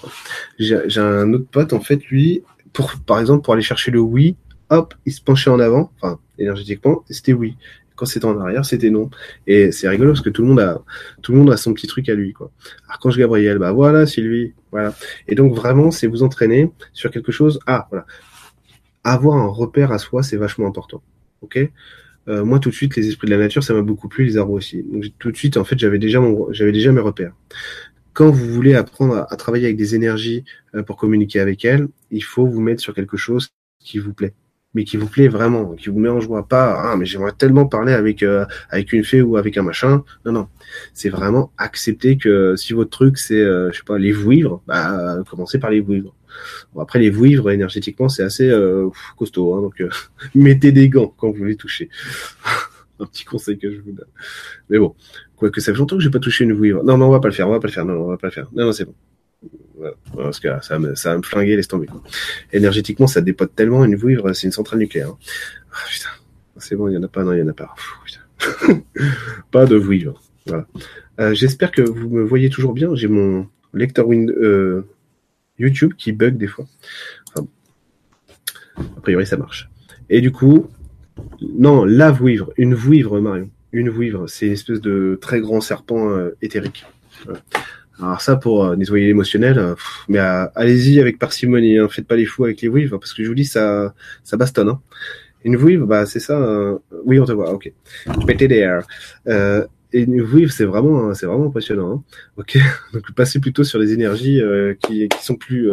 [0.59, 2.43] J'ai un autre pote en fait, lui,
[2.73, 4.37] pour par exemple pour aller chercher le oui,
[4.71, 7.57] hop, il se penchait en avant, enfin énergétiquement, c'était oui
[7.97, 9.11] quand c'était en arrière, c'était non.
[9.47, 10.83] Et c'est rigolo parce que tout le monde a,
[11.23, 12.51] tout le monde a son petit truc à lui, quoi.
[12.89, 14.95] Archange Gabriel, bah voilà, Sylvie, voilà.
[15.29, 17.61] Et donc vraiment, c'est vous entraîner sur quelque chose.
[17.67, 18.07] Ah, voilà.
[19.05, 21.03] Avoir un repère à soi, c'est vachement important.
[21.41, 21.59] Ok?
[22.29, 24.37] Euh, moi, tout de suite, les esprits de la nature, ça m'a beaucoup plu, les
[24.37, 24.83] arbres aussi.
[24.83, 27.35] Donc tout de suite, en fait, j'avais déjà mon, j'avais déjà mes repères.
[28.13, 32.23] Quand vous voulez apprendre à, travailler avec des énergies euh, pour communiquer avec elles, il
[32.23, 33.49] faut vous mettre sur quelque chose
[33.81, 34.35] qui vous plaît
[34.75, 36.47] mais qui vous plaît vraiment, qui vous met en joie.
[36.47, 40.03] Pas, ah, mais j'aimerais tellement parler avec, euh, avec une fée ou avec un machin.
[40.25, 40.49] Non, non.
[40.95, 45.19] C'est vraiment accepter que si votre truc, c'est, euh, je sais pas, les vouivres, bah,
[45.29, 46.15] commencez par les vouivres.
[46.75, 49.55] Bon, après, les vouivres, énergétiquement, c'est assez euh, costaud.
[49.55, 49.83] Hein, donc,
[50.35, 51.91] mettez des gants quand vous les touchez.
[53.01, 54.07] un petit conseil que je vous donne.
[54.71, 54.95] Mais bon,
[55.37, 56.83] quoi que ça fait longtemps que j'ai pas touché une vouivre.
[56.85, 57.85] Non, non, on va pas le faire, on va pas le faire.
[57.85, 58.49] Non on va pas le faire.
[58.55, 58.95] Non, non, c'est bon
[60.17, 61.69] parce que ça, me, ça va me flinguer, laisse.
[62.53, 65.09] Énergétiquement, ça dépote tellement une vouivre, c'est une centrale nucléaire.
[65.09, 65.19] Hein.
[65.73, 67.75] Ah, c'est bon, il y en a pas, non, il y en a pas.
[69.51, 70.21] pas de vouivre.
[70.47, 70.67] Voilà.
[71.21, 72.95] Euh, j'espère que vous me voyez toujours bien.
[72.95, 74.87] J'ai mon lecteur euh,
[75.59, 76.67] YouTube qui bug des fois.
[77.37, 79.71] a priori, ça marche.
[80.09, 80.69] Et du coup,
[81.41, 83.51] non, la vouivre, une vouivre, Marion.
[83.73, 86.85] Une vouivre, c'est une espèce de très grand serpent euh, éthérique.
[88.01, 89.75] Alors ça, pour euh, nettoyer l'émotionnel, euh,
[90.09, 93.23] mais euh, allez-y avec parcimonie, hein, faites pas les fous avec les vouivres, parce que
[93.23, 94.71] je vous dis, ça, ça bastonne.
[94.71, 94.81] Hein.
[95.45, 96.79] Une vouivre, bah c'est ça.
[97.05, 97.53] Oui, on te voit.
[97.53, 97.73] Ok.
[98.27, 98.87] PTDR.
[99.27, 101.93] Euh, et une vouivre, c'est vraiment, c'est vraiment impressionnant.
[101.93, 102.03] Hein.
[102.37, 102.59] Ok.
[102.93, 104.41] Donc passez plutôt sur les énergies
[104.81, 105.69] qui, qui sont plus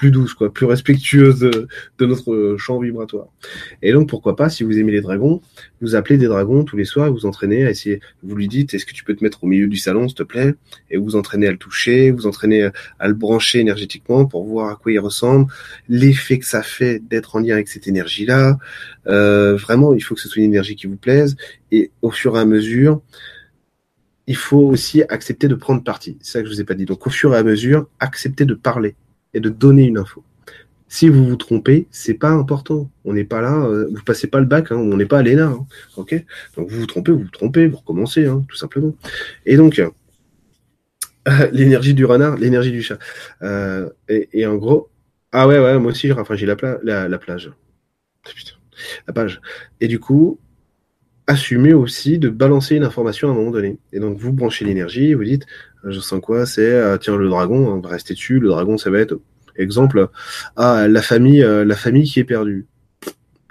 [0.00, 3.26] plus douce, quoi, plus respectueuse de, notre champ vibratoire.
[3.82, 5.42] Et donc, pourquoi pas, si vous aimez les dragons,
[5.82, 8.86] vous appelez des dragons tous les soirs vous entraînez à essayer, vous lui dites, est-ce
[8.86, 10.54] que tu peux te mettre au milieu du salon, s'il te plaît,
[10.90, 14.76] et vous entraînez à le toucher, vous entraînez à le brancher énergétiquement pour voir à
[14.76, 15.52] quoi il ressemble,
[15.90, 18.56] l'effet que ça fait d'être en lien avec cette énergie-là.
[19.06, 21.36] Euh, vraiment, il faut que ce soit une énergie qui vous plaise,
[21.72, 23.02] et au fur et à mesure,
[24.26, 26.16] il faut aussi accepter de prendre parti.
[26.22, 26.86] C'est ça que je vous ai pas dit.
[26.86, 28.94] Donc, au fur et à mesure, accepter de parler
[29.34, 30.24] et de donner une info.
[30.88, 32.90] Si vous vous trompez, c'est pas important.
[33.04, 35.22] On n'est pas là, euh, vous passez pas le bac, hein, on n'est pas à
[35.22, 35.66] l'ENA, hein,
[35.96, 36.24] ok?
[36.56, 38.92] Donc vous vous trompez, vous vous trompez, vous recommencez, hein, tout simplement.
[39.46, 39.88] Et donc, euh,
[41.52, 42.98] l'énergie du renard, l'énergie du chat.
[43.42, 44.90] Euh, et, en gros,
[45.30, 47.52] ah ouais, ouais, moi aussi j'ai rafraîchi la, la, la plage.
[48.24, 48.54] Putain,
[49.06, 49.40] la page.
[49.80, 50.40] Et du coup,
[51.30, 53.78] assumez aussi de balancer une information à un moment donné.
[53.92, 55.46] Et donc vous branchez l'énergie, vous dites,
[55.84, 58.40] je sens quoi C'est euh, tiens le dragon, on va rester dessus.
[58.40, 59.14] Le dragon, ça va être
[59.54, 60.08] exemple.
[60.56, 62.66] Ah la famille, euh, la famille qui est perdue.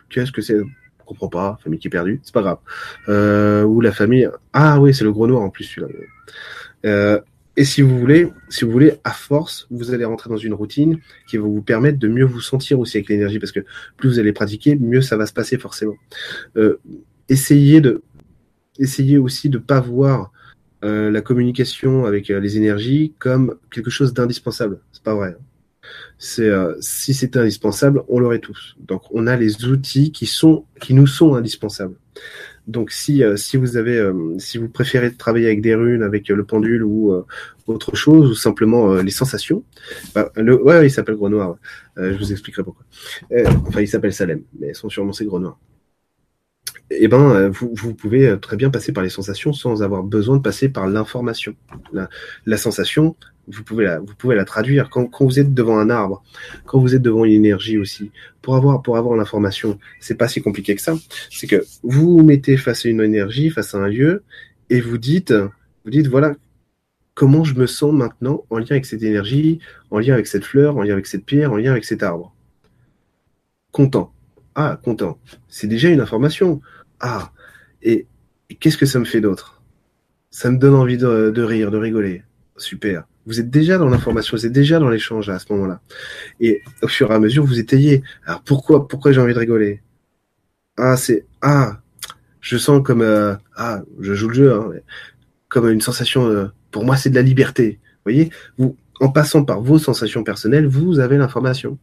[0.10, 0.58] Qu'est-ce que c'est?
[0.58, 1.58] Je comprends pas.
[1.64, 2.58] Famille qui est perdue, c'est pas grave.
[3.08, 4.30] Euh, ou la famille.
[4.52, 7.22] Ah oui, c'est le gros noir en plus celui-là.
[7.56, 11.00] et si vous voulez, si vous voulez, à force, vous allez rentrer dans une routine
[11.30, 13.62] qui va vous permettre de mieux vous sentir aussi avec l'énergie, parce que
[13.96, 15.96] plus vous allez pratiquer, mieux ça va se passer forcément.
[17.30, 18.04] Essayez de,
[18.80, 20.32] essayez aussi de pas voir
[20.84, 24.80] euh, la communication avec euh, les énergies comme quelque chose d'indispensable.
[24.92, 25.36] C'est pas vrai.
[26.18, 28.78] C'est euh, si c'était indispensable, on l'aurait tous.
[28.80, 31.96] Donc on a les outils qui sont qui nous sont indispensables.
[32.68, 36.84] Donc si si vous avez si vous préférez travailler avec des runes, avec le pendule
[36.84, 37.24] ou
[37.66, 39.64] autre chose ou simplement les sensations,
[40.14, 41.58] bah, le ouais, il s'appelle Gros Noir.
[41.98, 42.86] je vous expliquerai pourquoi.
[43.66, 45.58] enfin il s'appelle Salem, mais son surnom c'est Gros Noir
[46.92, 50.04] eh ben, euh, vous, vous, pouvez euh, très bien passer par les sensations sans avoir
[50.04, 51.56] besoin de passer par l'information.
[52.46, 53.16] La, sensation,
[53.48, 56.24] vous pouvez la, vous pouvez la traduire quand, quand, vous êtes devant un arbre,
[56.66, 58.12] quand vous êtes devant une énergie aussi.
[58.42, 60.96] Pour avoir, pour avoir l'information, c'est pas si compliqué que ça.
[61.30, 64.24] C'est que vous vous mettez face à une énergie, face à un lieu,
[64.70, 65.34] et vous dites,
[65.86, 66.36] vous dites voilà
[67.14, 69.60] comment je me sens maintenant en lien avec cette énergie,
[69.92, 72.34] en lien avec cette fleur, en lien avec cette pierre, en lien avec cet arbre.
[73.74, 74.14] Content.
[74.56, 75.20] Ah, content.
[75.48, 76.62] C'est déjà une information.
[77.00, 77.32] Ah,
[77.82, 78.08] et,
[78.60, 79.62] qu'est-ce que ça me fait d'autre?
[80.32, 82.24] Ça me donne envie de, rire, de rigoler.
[82.58, 83.06] Super.
[83.26, 85.82] Vous êtes déjà dans l'information, vous êtes déjà dans l'échange à ce moment-là.
[86.40, 88.04] Et au fur et à mesure, vous étayez.
[88.26, 89.82] Alors pourquoi, pourquoi j'ai envie de rigoler?
[90.78, 91.80] Ah, c'est ah,
[92.42, 94.72] je sens comme euh, ah, je joue le jeu, hein,
[95.48, 96.28] comme une sensation.
[96.28, 97.80] Euh, pour moi, c'est de la liberté.
[97.82, 101.78] Vous voyez, vous en passant par vos sensations personnelles, vous avez l'information.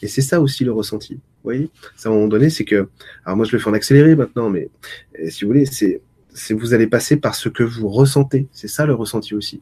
[0.00, 1.14] Et c'est ça aussi le ressenti.
[1.14, 1.70] Vous voyez?
[1.96, 2.88] Ça, à un moment donné, c'est que...
[3.24, 4.68] Alors moi, je le fais en accéléré maintenant, mais
[5.20, 6.00] euh, si vous voulez, c'est
[6.50, 8.48] vous allez passer par ce que vous ressentez.
[8.52, 9.60] C'est ça le ressenti aussi.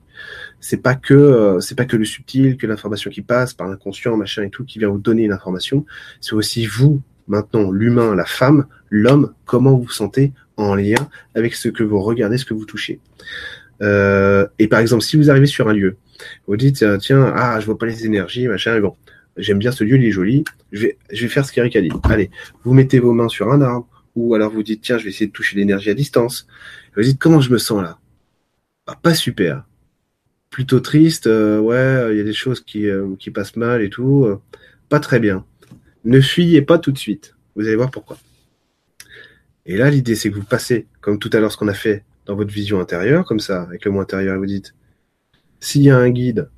[0.61, 4.17] C'est pas que euh, c'est pas que le subtil, que l'information qui passe par l'inconscient,
[4.17, 5.85] machin et tout, qui vient vous donner une information.
[6.21, 11.55] C'est aussi vous, maintenant, l'humain, la femme, l'homme, comment vous vous sentez en lien avec
[11.55, 13.01] ce que vous regardez, ce que vous touchez.
[13.83, 15.97] Euh, et par exemple, si vous arrivez sur un lieu,
[16.47, 18.95] vous dites, euh, tiens, ah, je vois pas les énergies, machin, bon,
[19.37, 21.81] j'aime bien ce lieu, il est joli, je vais, je vais faire ce qu'Eric a
[21.81, 21.91] dit.
[22.05, 22.31] Allez,
[22.65, 25.27] vous mettez vos mains sur un arbre, ou alors vous dites, tiens, je vais essayer
[25.27, 26.47] de toucher l'énergie à distance.
[26.97, 27.99] Vous dites, comment je me sens là?
[28.87, 29.65] Ah, Pas super.
[30.51, 33.89] Plutôt triste, euh, ouais, il y a des choses qui, euh, qui passent mal et
[33.91, 34.29] tout.
[34.89, 35.45] pas très bien.
[36.05, 37.37] Ne fuyez pas tout de suite.
[37.55, 38.19] Vous allez voir pourquoi.
[39.67, 42.05] Et là, l'idée, c'est que vous passez, comme tout à l'heure ce qu'on a fait
[42.27, 44.75] dans votre vision intérieure, comme ça, avec le mot intérieur, et vous dites,
[45.61, 46.49] s'il y a un guide,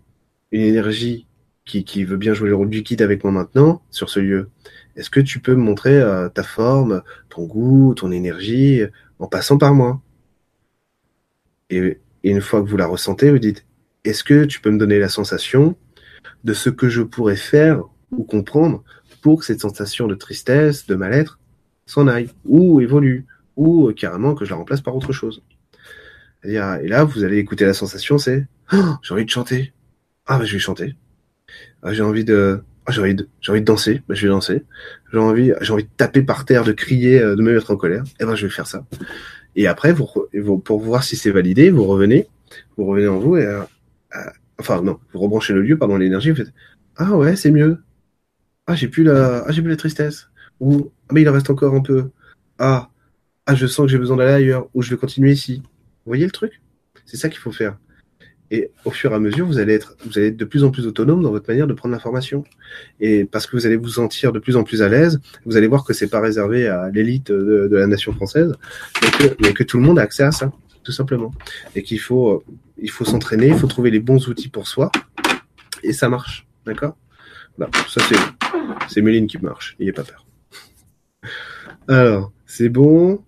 [0.50, 1.26] une énergie
[1.64, 4.50] qui, veut bien jouer le rôle du guide avec moi maintenant sur ce lieu,
[4.96, 8.82] est-ce que tu peux me montrer euh, ta forme, ton goût, ton énergie
[9.18, 10.02] en passant par moi?
[11.70, 13.64] Et, une fois que vous la ressentez, vous dites
[14.04, 15.76] est-ce que tu peux me donner la sensation
[16.44, 18.84] de ce que je pourrais faire ou comprendre
[19.22, 21.38] pour que cette sensation de tristesse, de mal-être
[21.86, 25.42] s'en aille ou évolue ou euh, carrément que je la remplace par autre chose?
[26.45, 29.72] Et là, vous allez écouter la sensation, c'est oh, j'ai envie de chanter.
[30.26, 30.97] Ah, bah, je vais chanter.
[31.82, 34.03] Ah, j'ai envie de, ah, j'ai envie de, j'ai envie de danser.
[34.09, 34.64] Bah, je vais danser.
[35.12, 37.76] J'ai envie, j'ai envie de taper par terre, de crier, euh, de me mettre en
[37.76, 38.05] colère.
[38.05, 38.84] Et eh ben, je vais faire ça.
[39.55, 42.28] Et après, vous, pour voir si c'est validé, vous revenez,
[42.76, 43.62] vous revenez en vous et, euh,
[44.16, 46.53] euh, enfin, non, vous rebranchez le lieu, pardon, l'énergie, vous faites,
[46.97, 47.78] ah ouais, c'est mieux.
[48.66, 50.28] Ah, j'ai plus la, ah, j'ai plus la tristesse.
[50.61, 52.11] Ou, ah, mais il en reste encore un peu.
[52.59, 52.90] Ah,
[53.47, 54.68] ah, je sens que j'ai besoin d'aller ailleurs.
[54.74, 55.62] Ou je vais continuer ici.
[56.05, 56.61] Vous voyez le truc?
[57.07, 57.76] C'est ça qu'il faut faire.
[58.50, 60.70] Et au fur et à mesure, vous allez être, vous allez être de plus en
[60.70, 62.44] plus autonome dans votre manière de prendre l'information.
[63.00, 65.68] Et parce que vous allez vous sentir de plus en plus à l'aise, vous allez
[65.68, 68.53] voir que c'est pas réservé à l'élite de, la nation française,
[69.40, 71.32] mais que, tout le monde a accès à ça, tout simplement.
[71.74, 72.44] Et qu'il faut,
[72.76, 74.92] il faut s'entraîner, il faut trouver les bons outils pour soi,
[75.82, 76.98] et ça marche, d'accord?
[77.57, 78.48] Voilà, ça c'est,
[78.88, 80.26] c'est Méline qui marche, n'ayez pas peur.
[81.88, 83.22] Alors, c'est bon.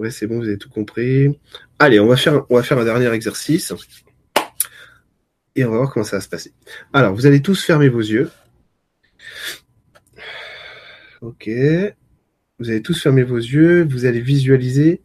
[0.00, 1.38] Ouais, c'est bon, vous avez tout compris.
[1.78, 3.70] Allez, on va faire, on va faire un dernier exercice
[5.54, 6.54] et on va voir comment ça va se passer.
[6.94, 8.30] Alors, vous allez tous fermer vos yeux.
[11.20, 11.50] Ok.
[12.58, 13.84] Vous allez tous fermer vos yeux.
[13.84, 15.02] Vous allez visualiser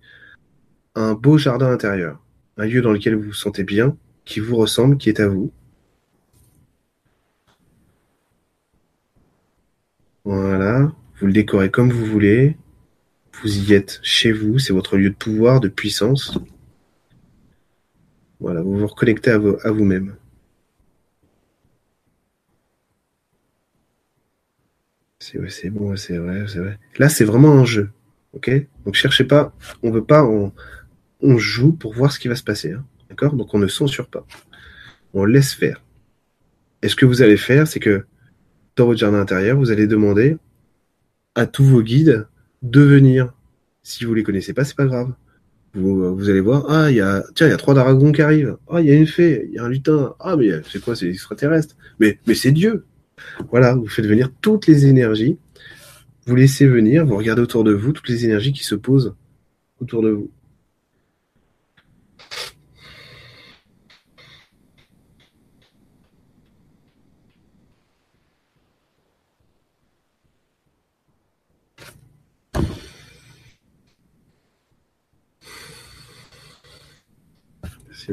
[0.95, 2.23] un beau jardin intérieur.
[2.55, 5.51] Un lieu dans lequel vous vous sentez bien, qui vous ressemble, qui est à vous.
[10.23, 10.89] Voilà.
[11.19, 12.55] Vous le décorez comme vous voulez.
[13.41, 14.59] Vous y êtes chez vous.
[14.59, 16.37] C'est votre lieu de pouvoir, de puissance.
[18.39, 18.61] Voilà.
[18.61, 20.15] Vous vous reconnectez à, à vous-même.
[25.19, 26.77] C'est bon, c'est vrai, c'est vrai.
[26.99, 27.89] Là, c'est vraiment un jeu.
[28.33, 28.51] Ok?
[28.85, 29.55] Donc, cherchez pas.
[29.81, 30.23] On veut pas.
[30.23, 30.53] On,
[31.21, 32.73] on joue pour voir ce qui va se passer.
[32.73, 32.85] Hein.
[33.09, 33.33] D'accord?
[33.33, 34.25] Donc, on ne censure pas.
[35.13, 35.81] On laisse faire.
[36.83, 38.05] Et ce que vous allez faire, c'est que
[38.75, 40.37] dans votre jardin intérieur, vous allez demander
[41.33, 42.27] à tous vos guides
[42.65, 43.33] de venir.
[43.83, 45.13] Si vous les connaissez pas, c'est pas grave.
[45.73, 48.21] Vous, vous allez voir, ah, il y a, tiens, il y a trois dragons qui
[48.21, 48.57] arrivent.
[48.69, 50.15] Ah, il y a une fée, il y a un lutin.
[50.19, 51.75] Ah, mais c'est quoi, c'est extraterrestre.
[51.99, 52.85] Mais c'est Dieu.
[53.49, 55.37] Voilà, vous faites venir toutes les énergies,
[56.25, 59.15] vous laissez venir, vous regardez autour de vous toutes les énergies qui se posent
[59.79, 60.31] autour de vous.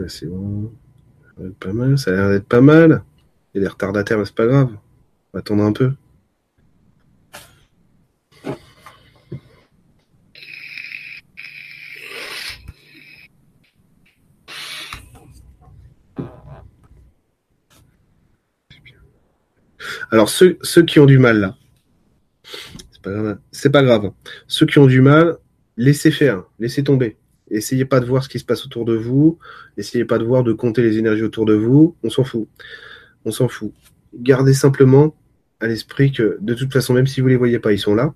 [0.09, 0.73] C'est bon.
[1.37, 3.03] Ça pas mal, ça a l'air d'être pas mal.
[3.55, 4.71] Il y a des retardataires, mais c'est pas grave.
[4.73, 4.79] On
[5.35, 5.93] va attendre un peu.
[20.11, 21.57] Alors, ceux, ceux qui ont du mal, là.
[23.51, 24.13] C'est pas grave.
[24.47, 25.39] Ceux qui ont du mal,
[25.77, 27.17] laissez faire, laissez tomber.
[27.53, 29.39] Essayez pas de voir ce qui se passe autour de vous.
[29.77, 31.97] Essayez pas de voir, de compter les énergies autour de vous.
[32.03, 32.49] On s'en fout.
[33.25, 33.73] On s'en fout.
[34.15, 35.15] Gardez simplement
[35.61, 38.15] à l'esprit que, de toute façon, même si vous les voyez pas, ils sont là.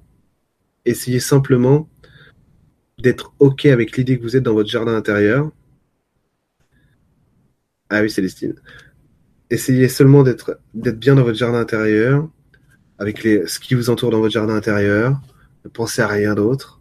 [0.85, 1.89] Essayez simplement
[2.99, 5.53] d'être OK avec l'idée que vous êtes dans votre jardin intérieur.
[7.91, 8.55] Ah oui, Célestine.
[9.51, 12.29] Essayez seulement d'être bien dans votre jardin intérieur,
[12.99, 15.21] avec ce qui vous entoure dans votre jardin intérieur.
[15.65, 16.81] Ne pensez à rien d'autre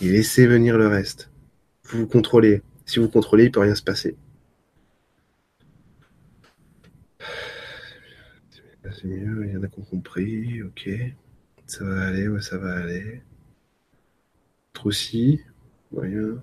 [0.00, 1.30] et laissez venir le reste.
[1.88, 2.62] Vous vous contrôlez.
[2.84, 4.16] Si vous contrôlez, il peut rien se passer.
[8.92, 10.88] C'est mieux, il y en a qui ont compris, ok.
[11.66, 13.22] Ça va aller, ouais, ça va aller.
[14.72, 15.40] Trop aussi,
[15.92, 16.42] moyen.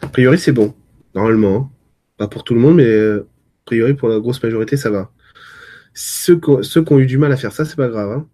[0.00, 0.74] A priori, c'est bon,
[1.14, 1.70] normalement.
[2.16, 3.28] Pas pour tout le monde, mais euh,
[3.62, 5.12] a priori, pour la grosse majorité, ça va.
[5.94, 8.10] Ceux, ceux qui ont eu du mal à faire ça, c'est pas grave.
[8.12, 8.28] Hein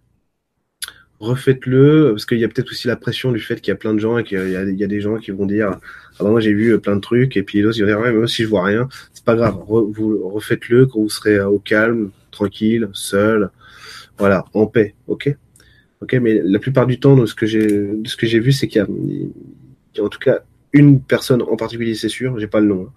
[1.20, 3.94] refaites-le, parce qu'il y a peut-être aussi la pression du fait qu'il y a plein
[3.94, 5.70] de gens et qu'il y, a des gens qui vont dire
[6.18, 8.12] Ah bah moi j'ai vu plein de trucs, et puis d'autres ils vont dire Ouais,
[8.12, 11.58] mais moi si je vois rien, c'est pas grave, vous refaites-le quand vous serez au
[11.58, 13.50] calme, tranquille, seul,
[14.18, 15.34] voilà, en paix, ok?
[16.00, 17.68] Ok, mais la plupart du temps, de ce que j'ai,
[18.04, 20.40] ce vu, c'est qu'il y, a, en tout cas
[20.72, 22.86] une personne en particulier, c'est sûr, j'ai pas le nom.
[22.88, 22.92] Hein.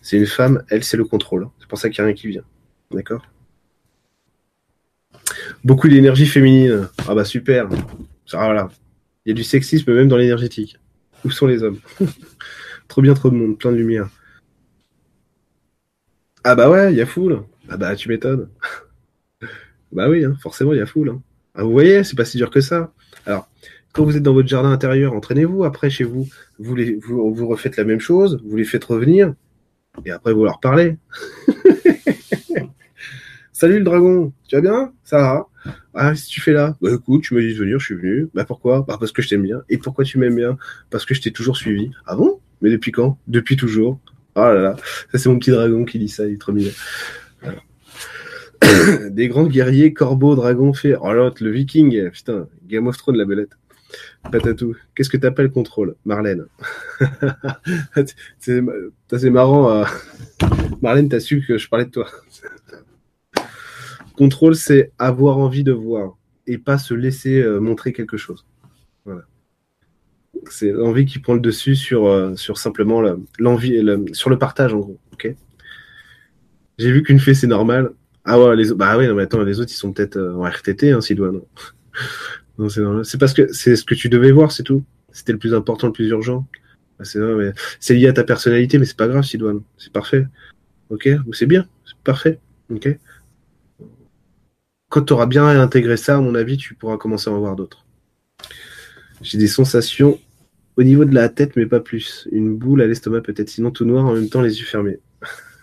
[0.00, 1.48] C'est une femme, elle, c'est le contrôle.
[1.60, 2.42] C'est pour ça qu'il n'y a rien qui vient.
[2.90, 3.24] D'accord?
[5.64, 6.88] Beaucoup d'énergie féminine.
[7.06, 7.68] Ah bah super.
[8.26, 8.68] Ça, voilà.
[9.24, 10.78] Il y a du sexisme même dans l'énergétique.
[11.24, 11.78] Où sont les hommes
[12.88, 14.08] Trop bien, trop de monde, plein de lumière.
[16.42, 17.44] Ah bah ouais, il y a foule.
[17.68, 18.48] Ah bah tu m'étonnes.
[19.92, 21.10] bah oui, hein, forcément il y a foule.
[21.10, 21.22] Hein.
[21.54, 22.92] Ah, vous voyez, c'est pas si dur que ça.
[23.24, 23.48] Alors,
[23.92, 25.62] quand vous êtes dans votre jardin intérieur, entraînez-vous.
[25.62, 26.26] Après, chez vous,
[26.58, 29.34] vous, les, vous, vous refaites la même chose, vous les faites revenir,
[30.04, 30.96] et après vous leur parlez.
[33.52, 34.92] Salut le dragon, tu vas bien?
[35.04, 35.48] Ça va?
[35.94, 36.76] Ah, si tu fais là?
[36.80, 38.28] Bah écoute, tu m'as dit de venir, je suis venu.
[38.34, 38.82] Bah pourquoi?
[38.82, 39.62] Bah parce que je t'aime bien.
[39.68, 40.56] Et pourquoi tu m'aimes bien?
[40.90, 41.90] Parce que je t'ai toujours suivi.
[42.06, 42.40] Ah bon?
[42.60, 43.18] Mais depuis quand?
[43.28, 44.00] Depuis toujours.
[44.34, 44.76] Ah là là,
[45.10, 46.70] ça c'est mon petit dragon qui dit ça, il est trop mignon.
[49.10, 50.96] Des grands guerriers, corbeaux, dragons, fées.
[51.00, 53.50] Oh l'autre, le viking, putain, Game of Thrones, la belette.
[54.30, 54.76] Patatou.
[54.94, 55.96] Qu'est-ce que t'appelles contrôle?
[56.04, 56.46] Marlène.
[58.36, 59.70] c'est marrant.
[59.70, 59.84] Euh.
[60.80, 62.08] Marlène, t'as su que je parlais de toi.
[64.12, 68.44] Contrôle, c'est avoir envie de voir et pas se laisser euh, montrer quelque chose.
[69.04, 69.22] Voilà.
[70.50, 73.02] C'est l'envie qui prend le dessus sur, euh, sur simplement
[73.38, 73.80] l'envie,
[74.12, 74.98] sur le partage en gros.
[76.78, 77.92] J'ai vu qu'une fée c'est normal.
[78.24, 80.90] Ah ouais, les bah non mais attends, les autres ils sont peut-être euh, en RTT,
[80.90, 81.00] hein,
[82.58, 83.04] non, c'est normal.
[83.04, 84.84] C'est parce que c'est ce que tu devais voir, c'est tout.
[85.12, 86.46] C'était le plus important, le plus urgent.
[86.98, 87.52] Bah, c'est mais...
[87.94, 89.60] lié à ta personnalité, mais c'est pas grave, Sidoine.
[89.76, 90.26] C'est parfait.
[90.88, 92.38] Ok, c'est bien, c'est parfait.
[92.70, 92.88] Ok?
[94.92, 97.56] Quand tu auras bien intégré ça, à mon avis, tu pourras commencer à en voir
[97.56, 97.86] d'autres.
[99.22, 100.20] J'ai des sensations
[100.76, 102.28] au niveau de la tête, mais pas plus.
[102.30, 105.00] Une boule à l'estomac peut-être, sinon tout noir en même temps, les yeux fermés.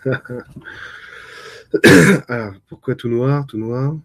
[2.28, 3.96] Alors, pourquoi tout noir, tout noir?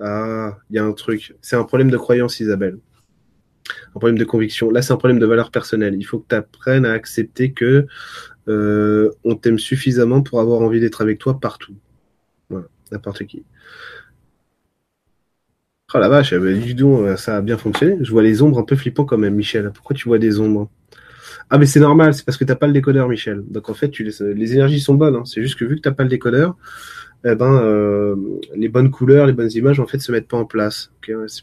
[0.00, 1.34] Ah, il y a un truc.
[1.42, 2.78] C'est un problème de croyance, Isabelle.
[3.88, 4.70] Un problème de conviction.
[4.70, 5.96] Là, c'est un problème de valeur personnelle.
[5.98, 7.88] Il faut que tu apprennes à accepter que
[8.46, 11.74] euh, on t'aime suffisamment pour avoir envie d'être avec toi partout.
[12.50, 13.42] Voilà, n'importe qui.
[15.94, 17.96] Oh la vache, du donc, euh, ça a bien fonctionné.
[18.02, 19.70] Je vois les ombres un peu flippants quand même, Michel.
[19.74, 20.70] Pourquoi tu vois des ombres?
[21.48, 23.42] Ah mais c'est normal, c'est parce que t'as pas le décodeur, Michel.
[23.48, 25.16] Donc en fait, tu les énergies sont bonnes.
[25.16, 25.24] Hein.
[25.24, 26.58] C'est juste que vu que t'as pas le décodeur,
[27.24, 28.16] eh ben euh,
[28.54, 30.92] les bonnes couleurs, les bonnes images en fait se mettent pas en place.
[30.98, 31.42] Ok, c'est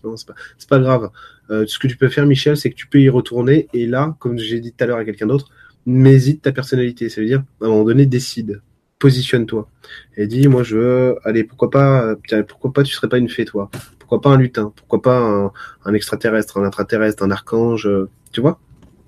[0.70, 1.10] pas, grave.
[1.50, 4.16] Euh, ce que tu peux faire, Michel, c'est que tu peux y retourner et là,
[4.20, 5.50] comme j'ai dit tout à l'heure à quelqu'un d'autre,
[5.88, 7.10] mésite ta personnalité.
[7.10, 8.62] Ça veut dire à un moment donné, décide
[9.00, 9.70] positionne-toi
[10.16, 12.16] et dis moi je veux allez pourquoi pas
[12.48, 13.70] pourquoi pas tu serais pas une fée toi?
[14.08, 15.52] Pourquoi pas un lutin Pourquoi pas
[15.84, 18.60] un, extraterrestre, un intraterrestre, un archange euh, Tu vois?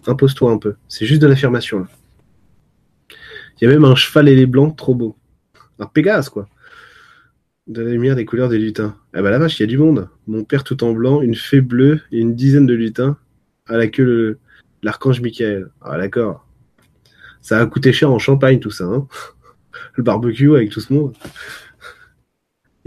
[0.08, 0.74] Impose-toi un peu.
[0.88, 1.86] C'est juste de l'affirmation.
[3.62, 5.16] Il y a même un cheval et les blancs trop beau.
[5.78, 6.48] Un Pégase, quoi.
[7.68, 8.96] De la lumière des couleurs des lutins.
[9.16, 10.10] Eh ben la vache, il y a du monde.
[10.26, 13.18] Mon père tout en blanc, une fée bleue et une dizaine de lutins
[13.68, 14.40] à la queue
[14.82, 15.70] l'archange Michael.
[15.82, 16.48] Ah d'accord.
[17.42, 18.86] Ça a coûté cher en Champagne tout ça.
[18.86, 19.08] Hein
[19.94, 21.14] le barbecue avec tout ce monde.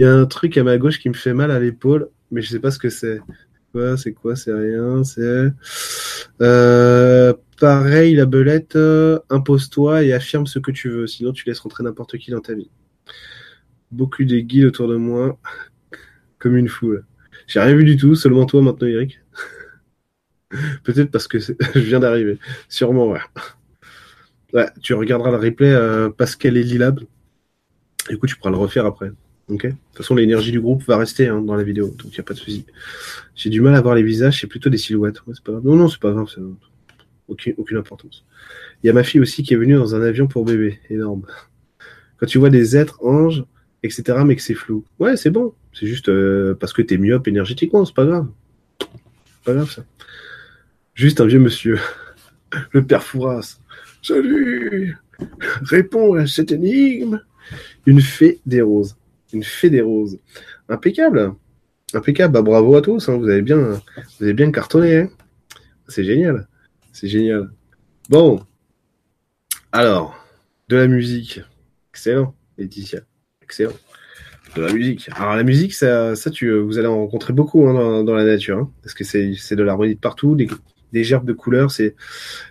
[0.01, 2.41] Il y a un truc à ma gauche qui me fait mal à l'épaule, mais
[2.41, 3.21] je sais pas ce que c'est.
[3.71, 5.53] quoi, c'est quoi, c'est rien, c'est.
[6.41, 11.61] Euh, pareil, la belette, euh, impose-toi et affirme ce que tu veux, sinon tu laisses
[11.61, 12.71] rentrer n'importe qui dans ta vie.
[13.91, 15.39] Beaucoup de guides autour de moi,
[16.39, 17.05] comme une foule.
[17.47, 19.21] J'ai rien vu du tout, seulement toi maintenant, Eric.
[20.83, 21.39] Peut-être parce que
[21.75, 22.39] je viens d'arriver.
[22.71, 23.21] Sûrement, ouais.
[24.55, 27.07] Ouais, tu regarderas le replay euh, parce qu'elle est lilable.
[28.09, 29.11] Du coup, tu pourras le refaire après.
[29.51, 29.67] Ok.
[29.67, 32.21] De toute façon, l'énergie du groupe va rester hein, dans la vidéo, donc il n'y
[32.21, 32.65] a pas de souci.
[33.35, 35.21] J'ai du mal à voir les visages, c'est plutôt des silhouettes.
[35.45, 35.65] grave.
[35.65, 36.29] Non, non, c'est pas grave,
[37.27, 38.25] aucune, aucune importance.
[38.83, 41.27] Il y a ma fille aussi qui est venue dans un avion pour bébé, énorme.
[42.19, 43.45] Quand tu vois des êtres, anges,
[43.83, 44.85] etc., mais que c'est flou.
[44.99, 45.53] Ouais, c'est bon.
[45.73, 48.29] C'est juste euh, parce que t'es myope énergétiquement, c'est pas grave.
[49.45, 49.85] Pas grave ça.
[50.95, 51.79] Juste un vieux monsieur.
[52.73, 53.59] Le père Fouras.
[54.03, 54.97] Salut
[55.63, 57.23] Réponds à cette énigme.
[57.87, 58.97] Une fée des roses
[59.33, 60.19] une fée des roses.
[60.69, 61.35] Impeccable.
[61.95, 62.35] Impeccable.
[62.35, 63.09] Bah, bravo à tous.
[63.09, 63.17] Hein.
[63.17, 64.97] Vous avez bien, cartonné.
[64.97, 65.11] Hein.
[65.89, 66.49] C'est génial.
[66.93, 67.51] C'est génial.
[68.09, 68.41] Bon.
[69.73, 70.17] Alors,
[70.69, 71.41] de la musique.
[71.93, 73.01] Excellent, Laetitia.
[73.43, 73.73] Excellent.
[74.57, 75.09] De la musique.
[75.15, 78.69] Alors, la musique, ça, ça tu, vous allez en rencontrer beaucoup hein, dans, la nature.
[78.83, 80.37] Parce que c'est, de l'harmonie de partout.
[80.37, 81.71] Des, gerbes de couleurs.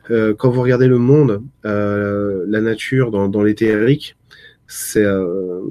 [0.10, 4.16] Euh, quand vous regardez le monde, euh, la nature dans, dans l'éthérique,
[4.70, 5.62] c'est euh,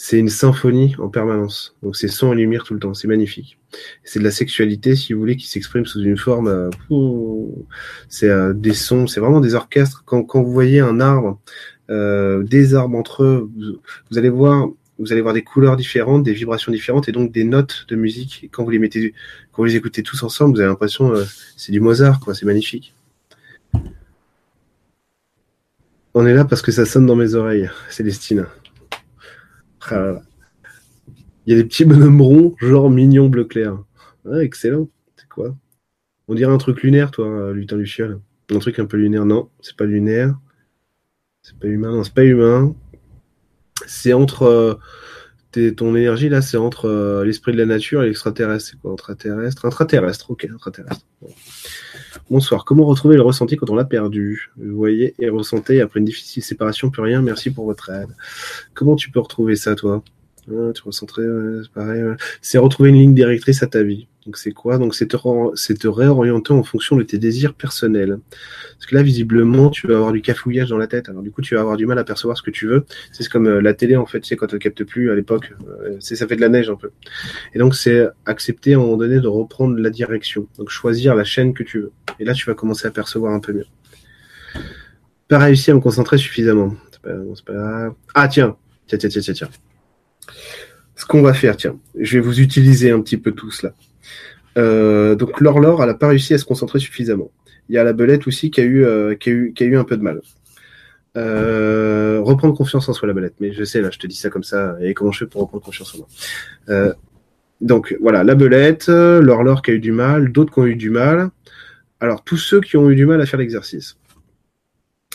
[0.00, 1.76] c'est une symphonie en permanence.
[1.82, 3.58] Donc c'est son et lumière tout le temps, c'est magnifique.
[4.04, 6.46] C'est de la sexualité, si vous voulez, qui s'exprime sous une forme.
[6.46, 6.70] Euh,
[8.08, 10.04] c'est euh, des sons, c'est vraiment des orchestres.
[10.06, 11.40] Quand, quand vous voyez un arbre,
[11.90, 13.50] euh, des arbres entre eux,
[14.10, 14.68] vous, allez voir,
[15.00, 18.48] vous allez voir des couleurs différentes, des vibrations différentes, et donc des notes de musique.
[18.52, 19.14] Quand vous les mettez,
[19.50, 21.24] quand vous les écoutez tous ensemble, vous avez l'impression, euh,
[21.56, 22.34] c'est du Mozart, quoi.
[22.34, 22.94] C'est magnifique.
[26.14, 28.46] On est là parce que ça sonne dans mes oreilles, Célestine.
[29.90, 30.22] Ah
[31.46, 33.78] Il y a des petits bonhommes ronds, genre mignon bleu clair.
[34.30, 34.88] Ah, excellent.
[35.16, 35.54] C'est quoi?
[36.28, 38.18] On dirait un truc lunaire, toi, lutin du ciel.
[38.50, 39.24] Un truc un peu lunaire.
[39.24, 40.38] Non, c'est pas lunaire.
[41.42, 41.92] C'est pas humain.
[41.92, 42.74] Non, c'est pas humain.
[43.86, 44.42] C'est entre.
[44.42, 44.74] Euh,
[45.76, 48.70] ton énergie, là, c'est entre euh, l'esprit de la nature et l'extraterrestre.
[48.70, 48.92] C'est quoi?
[48.92, 49.64] Intraterrestre?
[49.64, 51.04] Intraterrestre, ok, intraterrestre.
[52.30, 52.64] Bonsoir.
[52.64, 54.50] Comment retrouver le ressenti quand on l'a perdu?
[54.56, 57.22] Vous voyez et ressentez après une difficile séparation, plus rien.
[57.22, 58.10] Merci pour votre aide.
[58.74, 60.02] Comment tu peux retrouver ça, toi?
[60.50, 61.22] Ah, Tu ressentais,
[61.62, 62.02] c'est pareil.
[62.42, 64.06] C'est retrouver une ligne directrice à ta vie.
[64.28, 64.76] Donc c'est quoi?
[64.76, 68.18] Donc c'est te, te, réorienter en fonction de tes désirs personnels.
[68.74, 71.08] Parce que là, visiblement, tu vas avoir du cafouillage dans la tête.
[71.08, 72.84] Alors du coup, tu vas avoir du mal à percevoir ce que tu veux.
[73.10, 75.54] C'est comme euh, la télé, en fait, tu sais, quand elle capte plus à l'époque,
[75.66, 76.90] euh, ça fait de la neige un peu.
[77.54, 80.46] Et donc c'est accepter à un moment donné de reprendre la direction.
[80.58, 81.92] Donc choisir la chaîne que tu veux.
[82.20, 83.66] Et là, tu vas commencer à percevoir un peu mieux.
[85.28, 86.74] Pas réussi à me concentrer suffisamment.
[88.14, 89.48] Ah tiens, tiens, tiens, tiens, tiens, tiens.
[90.98, 93.72] Ce qu'on va faire, tiens, je vais vous utiliser un petit peu tous là.
[94.58, 97.30] Euh, donc l'Orlor, elle n'a pas réussi à se concentrer suffisamment.
[97.68, 100.20] Il y a la belette aussi qui a eu, euh, un peu de mal.
[101.16, 103.34] Euh, reprendre confiance en soi, la belette.
[103.40, 104.76] Mais je sais, là, je te dis ça comme ça.
[104.80, 106.94] Et comment je fais pour reprendre confiance en moi?
[107.60, 110.90] Donc voilà, la belette, l'Orlor qui a eu du mal, d'autres qui ont eu du
[110.90, 111.30] mal.
[111.98, 113.96] Alors, tous ceux qui ont eu du mal à faire l'exercice,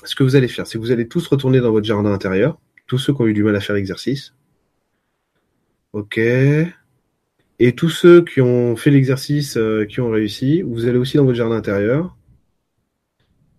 [0.03, 2.59] ce que vous allez faire, c'est que vous allez tous retourner dans votre jardin intérieur.
[2.85, 4.33] Tous ceux qui ont eu du mal à faire l'exercice.
[5.93, 6.19] Ok.
[7.59, 11.25] Et tous ceux qui ont fait l'exercice, euh, qui ont réussi, vous allez aussi dans
[11.25, 12.17] votre jardin intérieur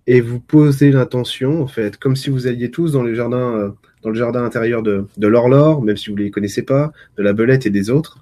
[0.07, 3.71] et vous posez l'intention, en fait, comme si vous alliez tous dans le jardin, euh,
[4.03, 7.23] dans le jardin intérieur de, de l'Orlor, même si vous ne les connaissez pas, de
[7.23, 8.19] la Belette et des autres,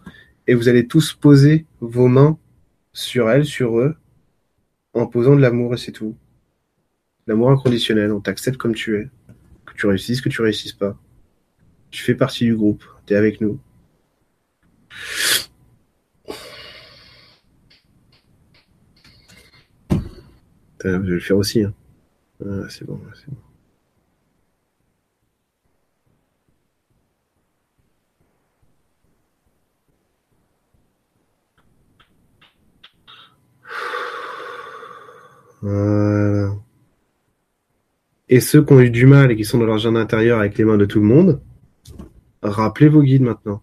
[0.47, 2.39] et vous allez tous poser vos mains
[2.93, 3.97] sur elles, sur eux,
[4.95, 6.15] en posant de l'amour et c'est tout.
[7.27, 9.09] L'amour inconditionnel, on t'accepte comme tu es,
[9.67, 10.97] que tu réussisses, que tu réussisses pas.
[11.91, 13.59] Tu fais partie du groupe, tu es avec nous.
[20.85, 21.63] Je vais le faire aussi.
[21.63, 21.73] Hein.
[22.45, 23.01] Ah, c'est bon.
[38.29, 40.57] Et ceux qui ont eu du mal et qui sont dans leur jardin intérieur avec
[40.59, 41.41] les mains de tout le monde,
[42.43, 43.63] rappelez vos guides maintenant.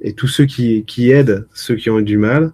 [0.00, 2.52] Et tous ceux qui aident ceux qui ont eu du mal,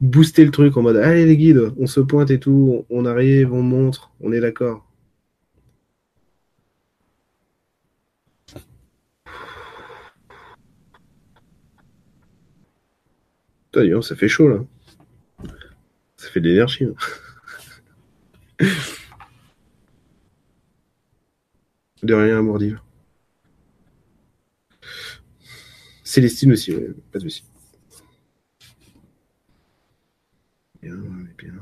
[0.00, 3.52] booster le truc en mode allez les guides, on se pointe et tout, on arrive,
[3.52, 4.86] on montre, on est d'accord.
[13.72, 14.64] Putain, ça fait chaud là.
[16.16, 16.86] Ça fait de l'énergie.
[22.02, 22.80] De rien, Mordive.
[26.04, 26.72] Célestine aussi,
[27.12, 27.44] pas de souci.
[30.82, 30.96] Bien,
[31.38, 31.52] bien.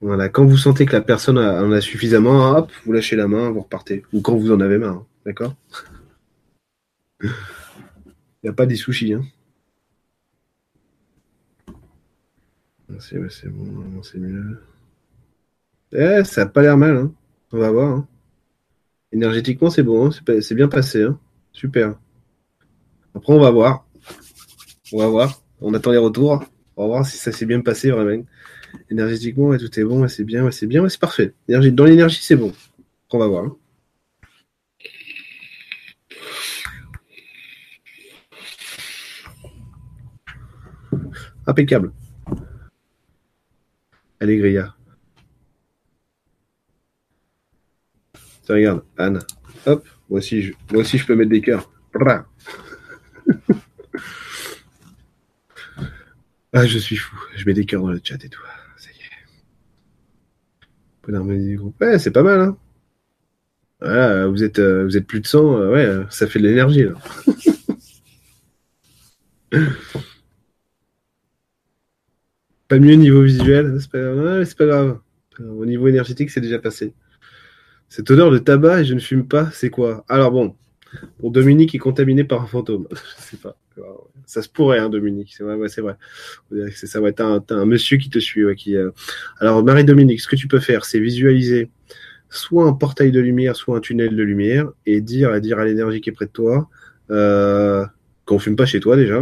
[0.00, 3.50] Voilà, quand vous sentez que la personne en a suffisamment, hop, vous lâchez la main,
[3.50, 4.04] vous repartez.
[4.12, 5.54] Ou quand vous en avez marre, hein, d'accord
[7.22, 7.30] Il
[8.44, 9.14] n'y a pas des sushis.
[9.14, 9.22] Hein.
[13.00, 13.18] C'est
[13.48, 14.62] bon, c'est mieux.
[15.92, 17.12] Eh, ça n'a pas l'air mal, hein.
[17.52, 17.96] on va voir.
[17.96, 18.08] Hein.
[19.12, 20.40] Énergétiquement, c'est bon, hein.
[20.40, 21.02] c'est bien passé.
[21.02, 21.18] Hein.
[21.52, 21.98] Super.
[23.14, 23.86] Après, on va voir.
[24.92, 25.42] On va voir.
[25.60, 26.44] On attend les retours.
[26.76, 28.24] On va voir si ça s'est bien passé vraiment.
[28.90, 31.34] Énergétiquement, tout est bon, c'est bien, c'est bien, c'est parfait.
[31.48, 32.52] Dans l'énergie, c'est bon.
[33.10, 33.44] On va voir.
[33.44, 33.56] Hein.
[41.46, 41.92] Impeccable.
[44.20, 44.74] Allez, Grilla.
[48.48, 49.20] regarde, Anne.
[49.66, 51.70] Hop, moi aussi, je, moi aussi, je peux mettre des cœurs.
[56.58, 57.14] ah, je suis fou.
[57.36, 58.40] Je mets des cœurs dans le chat et tout.
[58.78, 58.94] Ça y
[61.04, 61.38] est.
[61.38, 61.78] du groupe.
[61.82, 62.56] Ouais, c'est pas mal, hein.
[63.80, 65.58] Voilà, vous êtes, euh, plus de 100.
[65.58, 66.94] Euh, ouais, ça fait de l'énergie, là.
[72.68, 73.98] pas mieux niveau visuel, c'est pas,
[74.56, 75.00] pas grave.
[75.38, 76.94] Au niveau énergétique, c'est déjà passé.
[77.90, 80.06] Cette odeur de tabac et je ne fume pas, c'est quoi?
[80.08, 80.56] Alors bon,
[81.18, 82.88] pour Dominique est contaminé par un fantôme.
[82.90, 83.58] je sais pas.
[84.24, 85.34] Ça se pourrait, hein, Dominique.
[85.36, 85.96] C'est vrai, c'est vrai.
[86.72, 87.00] C'est ça.
[87.00, 88.54] Ouais, t'as un, monsieur qui te suit.
[88.56, 88.90] Qui, euh,
[89.38, 91.70] Alors, Marie-Dominique, ce que tu peux faire, c'est visualiser
[92.28, 95.64] soit un portail de lumière, soit un tunnel de lumière, et dire, à dire à
[95.64, 96.68] l'énergie qui est près de toi,
[97.10, 97.84] euh,
[98.24, 99.20] qu'on fume pas chez toi déjà.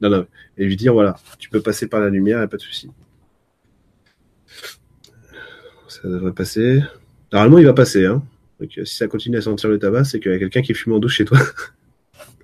[0.00, 0.26] Non, non.
[0.56, 2.90] Et lui dire, voilà, tu peux passer par la lumière, y pas de souci.
[5.88, 6.82] Ça devrait passer.
[7.32, 8.06] Normalement, il va passer.
[8.06, 8.22] Hein.
[8.60, 10.92] Donc, si ça continue à sentir le tabac, c'est qu'il y a quelqu'un qui fume
[10.92, 11.38] en douche chez toi.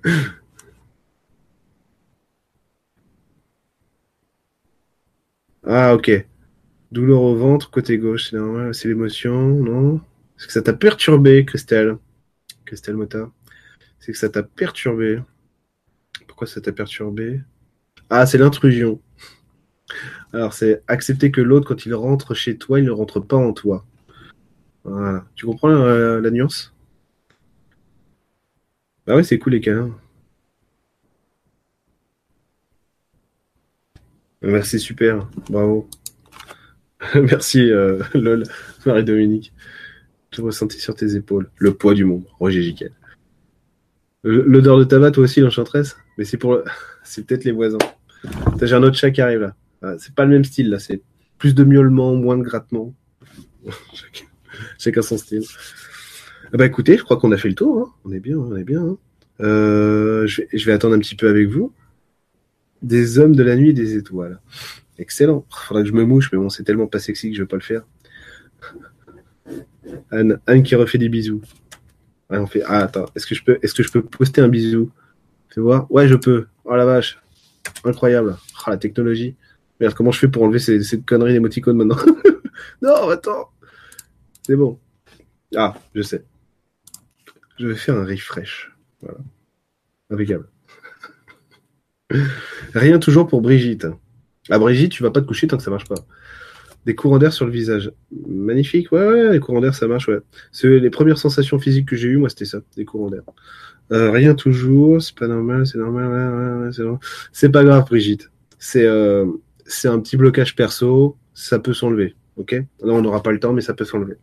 [5.65, 6.11] ah, ok.
[6.91, 10.01] Douleur au ventre, côté gauche, c'est normal, c'est l'émotion, non?
[10.37, 11.97] Est-ce que ça t'a perturbé, Christelle
[12.65, 13.31] Christelle Mota
[13.99, 15.21] C'est que ça t'a perturbé.
[16.27, 17.41] Pourquoi ça t'a perturbé?
[18.09, 19.01] Ah, c'est l'intrusion.
[20.33, 23.53] Alors, c'est accepter que l'autre, quand il rentre chez toi, il ne rentre pas en
[23.53, 23.85] toi.
[24.83, 25.25] Voilà.
[25.35, 26.73] Tu comprends euh, la, nuance?
[29.05, 29.91] Bah ouais, c'est cool les câlins.
[34.63, 35.87] C'est super, bravo.
[37.15, 38.43] Merci euh, lol,
[38.85, 39.53] Marie-Dominique.
[40.31, 41.49] Tout ressenti sur tes épaules.
[41.57, 42.91] Le poids du monde, Roger Giquel.
[44.23, 45.97] L'odeur de tabac, toi aussi, l'enchanteresse?
[46.17, 46.59] Mais c'est pour
[47.03, 47.77] c'est peut-être les voisins.
[48.61, 49.55] J'ai un autre chat qui arrive là.
[49.81, 51.01] Ah, c'est pas le même style là, c'est
[51.37, 52.93] plus de miaulement, moins de grattement.
[54.79, 55.43] Chacun son style.
[56.53, 57.79] Ah bah écoutez, je crois qu'on a fait le tour.
[57.81, 57.91] Hein.
[58.05, 58.81] On est bien, on est bien.
[58.81, 58.97] Hein.
[59.41, 61.73] Euh, je, vais, attendre un petit peu avec vous.
[62.83, 64.39] Des hommes de la nuit des étoiles.
[64.97, 65.45] Excellent.
[65.49, 67.55] Faudrait que je me mouche, mais bon, c'est tellement pas sexy que je vais pas
[67.55, 67.83] le faire.
[70.11, 71.41] Anne, Anne qui refait des bisous.
[72.29, 72.61] on fait.
[72.65, 74.91] Ah attends, est-ce que je peux, est-ce que je peux poster un bisou?
[75.49, 75.91] Fais voir.
[75.91, 76.47] Ouais, je peux.
[76.65, 77.19] Oh la vache,
[77.83, 78.37] incroyable.
[78.65, 79.35] Oh, la technologie.
[79.79, 81.97] Merde, comment je fais pour enlever ces, ces conneries d'émoticônes maintenant?
[82.81, 83.49] Non, attends.
[84.45, 84.79] C'est bon.
[85.55, 86.23] Ah, je sais.
[87.57, 88.71] Je vais faire un refresh.
[89.01, 89.17] Voilà.
[90.09, 90.47] Impeccable.
[92.73, 93.87] Rien toujours pour Brigitte.
[94.49, 95.95] Ah, Brigitte, tu vas pas te coucher tant que ça marche pas.
[96.85, 97.91] Des courants d'air sur le visage.
[98.27, 100.19] Magnifique, ouais, ouais, les courants d'air, ça marche, ouais.
[100.51, 103.23] C'est les premières sensations physiques que j'ai eues, moi, c'était ça, des courants d'air.
[103.91, 106.83] Euh, rien toujours, c'est pas normal, c'est normal, ouais, ouais, c'est
[107.31, 108.29] C'est pas grave, Brigitte.
[108.59, 109.25] C'est euh,
[109.85, 112.51] un petit blocage perso, ça peut s'enlever, ok?
[112.51, 114.15] Là, on n'aura pas le temps, mais ça peut s'enlever.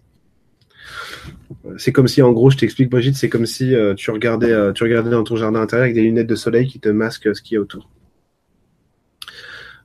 [1.77, 4.73] C'est comme si, en gros, je t'explique, Brigitte, c'est comme si euh, tu, regardais, euh,
[4.73, 7.43] tu regardais dans ton jardin intérieur avec des lunettes de soleil qui te masquent ce
[7.43, 7.89] qu'il y a autour.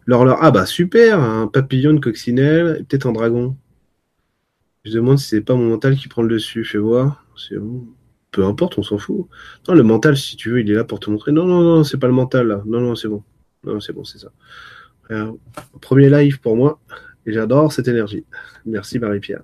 [0.06, 3.58] L'horloge, ah bah super, un papillon, une coccinelle, peut-être un dragon.
[4.84, 6.64] Je demande si c'est pas mon mental qui prend le dessus.
[6.64, 7.26] Fais voir.
[7.36, 7.88] C'est bon.
[8.32, 9.28] Peu importe, on s'en fout.
[9.68, 11.32] Non, le mental, si tu veux, il est là pour te montrer.
[11.32, 12.62] Non, non, non, c'est pas le mental là.
[12.68, 13.24] Non, non, c'est bon.
[13.64, 14.30] Non, c'est bon, c'est ça.
[15.82, 16.80] premier live pour moi.
[17.26, 18.26] Et j'adore cette énergie.
[18.66, 19.42] Merci Marie-Pierre.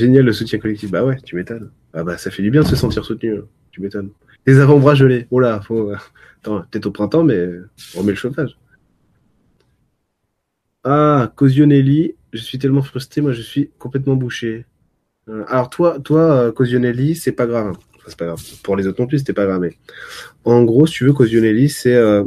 [0.00, 0.90] Génial le soutien collectif.
[0.90, 1.70] Bah ouais, tu m'étonnes.
[1.92, 3.36] Ah bah ça fait du bien de se sentir soutenu.
[3.36, 3.44] Hein.
[3.70, 4.08] Tu m'étonnes.
[4.46, 5.26] Les avant-bras gelés.
[5.30, 5.92] Oh là, faut.
[6.40, 7.50] Attends, peut-être au printemps, mais
[7.94, 8.56] on met le chauffage.
[10.84, 14.64] Ah, Cosionelli, je suis tellement frustré, moi je suis complètement bouché.
[15.28, 17.76] Euh, alors toi, toi, euh, Cosionelli, c'est pas grave.
[17.96, 18.42] Enfin, c'est pas grave.
[18.62, 19.60] Pour les autres non plus, c'était pas grave.
[19.60, 19.76] Mais
[20.44, 22.24] en gros, si tu veux, Cosionelli, c'est euh,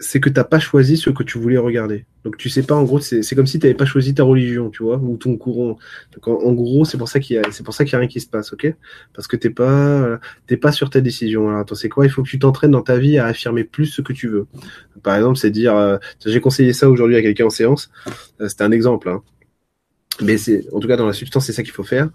[0.00, 2.06] c'est que t'as pas choisi ce que tu voulais regarder.
[2.24, 4.70] Donc tu sais pas, en gros, c'est comme si tu n'avais pas choisi ta religion,
[4.70, 5.78] tu vois, ou ton courant.
[6.14, 7.98] Donc en, gros, c'est pour ça qu'il y a, c'est pour ça qu'il y a
[7.98, 8.74] rien qui se passe, ok?
[9.14, 11.48] Parce que t'es pas, t'es pas sur ta décision.
[11.48, 12.06] Alors attends, c'est quoi?
[12.06, 14.46] Il faut que tu t'entraînes dans ta vie à affirmer plus ce que tu veux.
[15.02, 17.90] Par exemple, c'est dire, euh, j'ai conseillé ça aujourd'hui à quelqu'un en séance.
[18.40, 19.22] Euh, C'était un exemple, hein.
[20.22, 22.10] Mais c'est, en tout cas, dans la substance, c'est ça qu'il faut faire.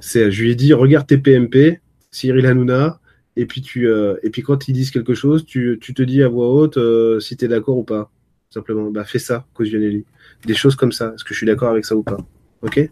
[0.00, 1.80] C'est, je lui ai dit, regarde tes PMP,
[2.10, 2.99] Cyril Hanouna,
[3.36, 6.22] et puis tu euh, et puis quand ils disent quelque chose, tu, tu te dis
[6.22, 8.10] à voix haute euh, si tu es d'accord ou pas.
[8.50, 10.04] Simplement, bah fais ça, Causionelli.
[10.44, 11.12] Des choses comme ça.
[11.14, 12.18] Est-ce que je suis d'accord avec ça ou pas?
[12.62, 12.90] Ok?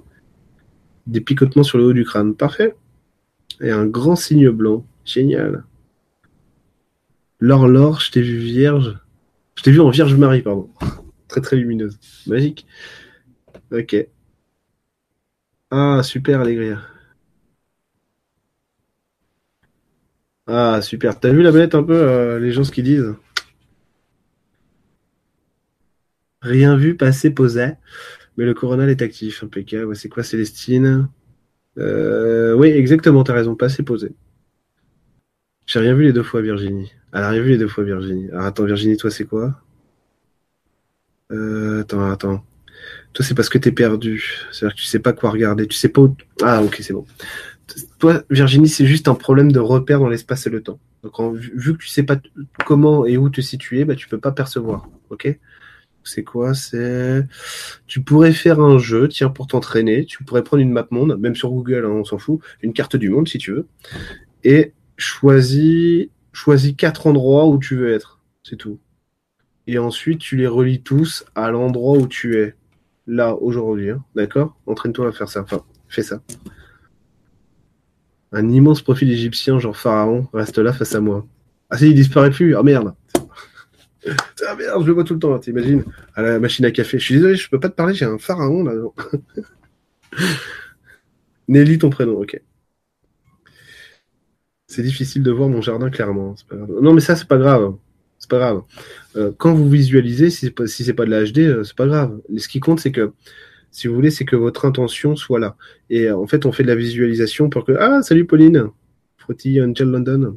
[1.06, 2.34] Des picotements sur le haut du crâne.
[2.34, 2.76] Parfait.
[3.60, 4.86] Et un grand signe blanc.
[5.04, 5.64] Génial.
[7.40, 8.98] Laure, Laure, je t'ai vu vierge.
[9.56, 10.70] Je t'ai vu en Vierge Marie, pardon.
[11.28, 11.98] très très lumineuse.
[12.26, 12.66] Magique.
[13.72, 13.96] Ok.
[15.70, 16.80] Ah, super, Allégria.
[20.48, 21.18] Ah, super.
[21.20, 23.14] T'as vu la bête un peu, euh, les gens ce qu'ils disent?
[26.42, 27.72] Rien vu, passé, posé.
[28.36, 29.96] Mais le coronal est actif, impeccable.
[29.96, 31.08] C'est quoi, Célestine?
[31.78, 34.12] Euh, Oui, exactement, t'as raison, passé, posé.
[35.66, 36.92] J'ai rien vu les deux fois, Virginie.
[37.12, 38.28] Elle a rien vu les deux fois, Virginie.
[38.32, 39.54] Alors attends, Virginie, toi, c'est quoi?
[41.32, 42.44] Euh, Attends, attends.
[43.14, 44.24] Toi, c'est parce que t'es perdu.
[44.52, 45.66] C'est-à-dire que tu sais pas quoi regarder.
[45.68, 46.02] Tu sais pas.
[46.42, 47.06] Ah, ok, c'est bon
[47.98, 50.78] toi, Virginie, c'est juste un problème de repère dans l'espace et le temps.
[51.02, 52.16] Donc, vu que tu sais pas
[52.66, 54.88] comment et où te situer, bah, tu peux pas percevoir.
[55.10, 55.38] Ok?
[56.04, 56.54] C'est quoi?
[56.54, 57.26] C'est
[57.86, 60.06] tu pourrais faire un jeu, tiens, pour t'entraîner.
[60.06, 62.96] Tu pourrais prendre une map monde, même sur Google, hein, on s'en fout, une carte
[62.96, 63.66] du monde si tu veux,
[64.44, 68.20] et choisis choisis quatre endroits où tu veux être.
[68.42, 68.78] C'est tout.
[69.66, 72.54] Et ensuite, tu les relis tous à l'endroit où tu es
[73.06, 73.90] là aujourd'hui.
[73.90, 74.02] Hein.
[74.14, 74.56] D'accord?
[74.66, 75.42] Entraîne-toi à faire ça.
[75.42, 76.22] Enfin, fais ça.
[78.32, 81.26] Un immense profil égyptien, genre pharaon, reste là face à moi.
[81.70, 82.56] Ah si, il disparaît plus.
[82.56, 82.94] Ah merde.
[84.06, 85.84] ah merde, je le vois tout le temps, t'imagines
[86.14, 86.98] À la machine à café.
[86.98, 88.72] Je suis désolé, je peux pas te parler, j'ai un pharaon là.
[91.48, 92.40] Nelly, ton prénom, ok.
[94.66, 96.34] C'est difficile de voir mon jardin clairement.
[96.52, 97.74] Non, mais ça, c'est pas grave.
[98.18, 98.62] C'est pas grave.
[99.16, 100.64] Euh, quand vous visualisez, si c'est pas,
[100.96, 102.20] pas de la HD, euh, c'est pas grave.
[102.36, 103.12] Ce qui compte, c'est que
[103.70, 105.56] si vous voulez, c'est que votre intention soit là.
[105.90, 107.72] Et euh, en fait, on fait de la visualisation pour que.
[107.78, 108.68] Ah, salut Pauline
[109.18, 110.36] Frotty Angel London.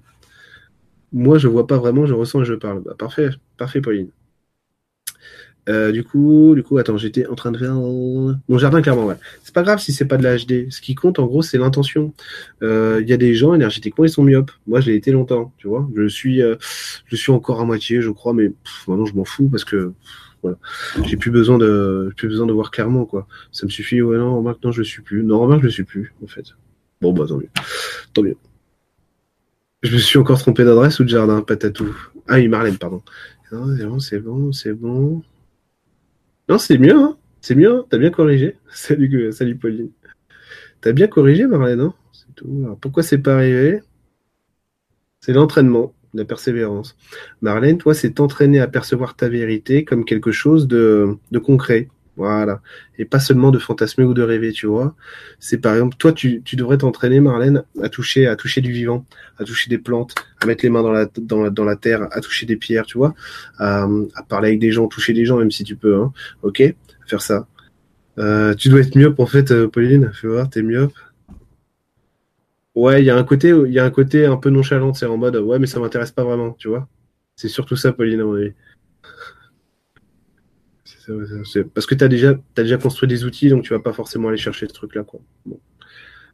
[1.14, 2.82] Moi, je vois pas vraiment, je ressens et je parle.
[2.84, 4.10] Bah, parfait, parfait, Pauline.
[5.70, 9.06] Euh, du coup, du coup, attends, j'étais en train de faire mon jardin clairement.
[9.06, 10.72] Ouais, c'est pas grave si c'est pas de la HD.
[10.72, 12.14] Ce qui compte, en gros, c'est l'intention.
[12.64, 14.52] Euh, il y a des gens énergétiquement, ils sont myopes.
[14.68, 15.88] Moi, je l'ai été longtemps, tu vois.
[15.96, 16.42] Je suis,
[17.06, 18.52] je suis encore à moitié, je crois, mais
[18.88, 19.94] maintenant, je m'en fous parce que
[21.06, 23.28] j'ai plus besoin de, plus besoin de voir clairement, quoi.
[23.52, 25.24] Ça me suffit, ouais, non, remarque, non, je le suis plus.
[25.24, 26.46] Non, remarque, je le suis plus, en fait.
[27.02, 27.50] Bon, bah, tant mieux.
[28.14, 28.38] Tant mieux.
[29.84, 31.96] Je me suis encore trompé d'adresse ou de jardin, patatou?
[32.28, 33.02] Ah oui, Marlène, pardon.
[33.52, 35.24] Non, c'est bon, c'est bon.
[36.48, 37.18] Non, c'est mieux, hein.
[37.42, 37.86] C'est mieux, hein.
[37.90, 38.58] T'as bien corrigé.
[38.72, 39.90] Salut, salut Pauline.
[40.82, 42.62] T'as bien corrigé, Marlène, hein C'est tout.
[42.64, 43.82] Alors, pourquoi c'est pas arrivé?
[45.20, 46.98] C'est l'entraînement la persévérance.
[47.42, 51.90] Marlène, toi, c'est t'entraîner à percevoir ta vérité comme quelque chose de, concret.
[52.18, 52.62] Voilà.
[52.98, 54.96] Et pas seulement de fantasmer ou de rêver, tu vois.
[55.40, 59.06] C'est par exemple, toi, tu, devrais t'entraîner, Marlène, à toucher, à toucher du vivant,
[59.38, 62.46] à toucher des plantes, à mettre les mains dans la, dans la, terre, à toucher
[62.46, 63.16] des pierres, tu vois,
[63.58, 63.88] à,
[64.28, 66.12] parler avec des gens, toucher des gens, même si tu peux, hein.
[66.44, 66.62] Ok?
[67.08, 67.48] Faire ça.
[68.20, 70.12] Euh, tu dois être myope, en fait, euh, Pauline.
[70.14, 70.94] Fais voir, t'es myope.
[72.76, 75.06] Ouais, il y a un côté, il y a un côté un peu nonchalant, c'est
[75.06, 76.88] en mode ouais, mais ça m'intéresse pas vraiment, tu vois.
[77.36, 78.54] C'est surtout ça, Pauline, à mon avis.
[81.74, 84.38] Parce que tu as déjà, déjà construit des outils, donc tu vas pas forcément aller
[84.38, 85.04] chercher ce truc-là.
[85.04, 85.20] Quoi.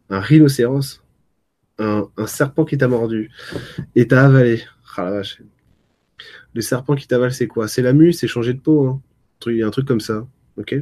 [0.10, 1.02] Un rhinocéros,
[1.80, 3.32] un, serpent qui t'a mordu
[3.96, 4.64] et t'a avalé.
[4.96, 5.42] Ah la vache.
[6.54, 7.68] Le serpent qui t'avale, c'est quoi?
[7.68, 8.88] C'est la mue, c'est changer de peau.
[8.88, 9.02] Hein.
[9.46, 10.28] Il y a un truc comme ça.
[10.58, 10.76] Ok?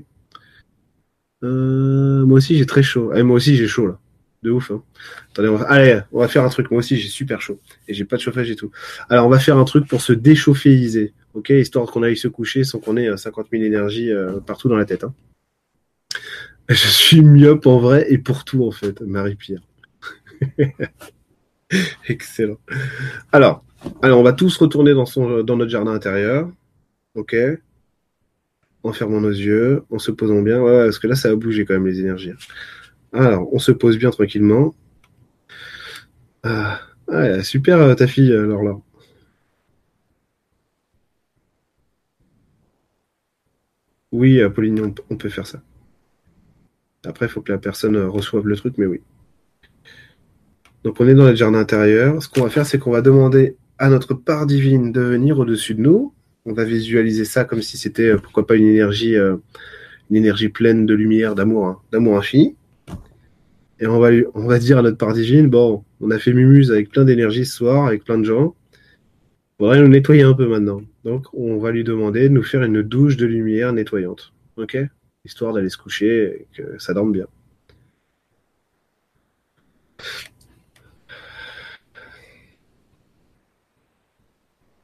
[1.44, 3.12] Euh, Moi aussi, j'ai très chaud.
[3.14, 4.00] Eh, moi aussi, j'ai chaud là
[4.46, 4.72] de ouf.
[4.72, 4.82] Hein.
[5.32, 5.66] Attendez, on va...
[5.66, 6.72] Allez, on va faire un truc.
[6.72, 7.60] Moi aussi, j'ai super chaud.
[7.88, 8.72] Et j'ai pas de chauffage et tout.
[9.10, 12.64] Alors, on va faire un truc pour se déchauffer, Ok, histoire qu'on aille se coucher
[12.64, 15.04] sans qu'on ait 50 000 énergies euh, partout dans la tête.
[15.04, 15.14] Hein.
[16.70, 19.62] Je suis myope en vrai et pour tout en fait, Marie-Pierre.
[22.08, 22.58] Excellent.
[23.32, 23.66] Alors,
[24.02, 26.50] on va tous retourner dans, son, notre jardin intérieur.
[27.16, 27.36] Ok?
[28.84, 30.62] En fermant nos yeux, en se posant bien.
[30.62, 32.32] Ouais, parce que là, ça a bougé quand même les énergies.
[32.32, 32.38] Hein.
[33.16, 34.76] Alors, on se pose bien tranquillement.
[36.44, 36.80] Ah,
[37.44, 38.78] super euh, ta fille, alors là.
[44.12, 45.62] Oui, euh, Pauline, on, peut faire ça.
[47.06, 49.02] Après, il faut que la personne euh, reçoive le truc, mais oui.
[50.84, 52.22] Donc, on est dans le jardin intérieur.
[52.22, 55.76] Ce qu'on va faire, c'est qu'on va demander à notre part divine de venir au-dessus
[55.76, 56.14] de nous.
[56.46, 59.38] on va visualiser ça comme si c'était, euh, pourquoi pas, une énergie, euh,
[60.10, 62.56] une énergie pleine de lumière, d'amour, hein, d'amour infini.
[63.80, 67.04] Et on va, dire à notre part divine, bon, on a fait Mumuse avec plein
[67.04, 68.56] d'énergie ce soir, avec plein de gens.
[69.60, 70.82] On va nous nettoyer un peu maintenant.
[71.04, 74.34] Donc, on va lui demander de nous faire une douche de lumière nettoyante.
[74.58, 74.78] Ok?
[75.26, 77.28] Histoire d'aller se coucher et que ça dorme bien.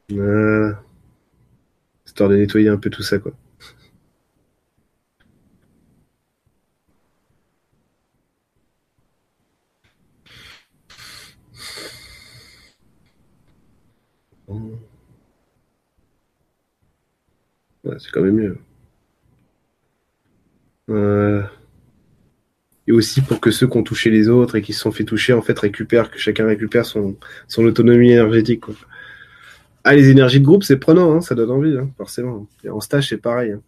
[0.09, 0.83] Voilà.
[2.05, 3.33] Histoire de nettoyer un peu tout ça, quoi.
[17.83, 18.57] C'est quand même mieux.
[22.87, 25.03] Et aussi pour que ceux qui ont touché les autres et qui se sont fait
[25.03, 27.15] toucher, en fait, récupèrent, que chacun récupère son,
[27.57, 28.63] autonomie énergétique.
[29.83, 32.47] Ah, les énergies de groupe, c'est prenant, hein, ça donne envie, hein, forcément.
[32.63, 33.53] Et en stage, c'est pareil.
[33.53, 33.61] Hein.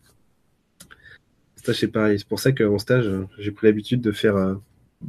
[1.55, 2.19] stage, c'est pareil.
[2.19, 4.55] C'est pour ça qu'en stage, j'ai pris l'habitude de faire, euh,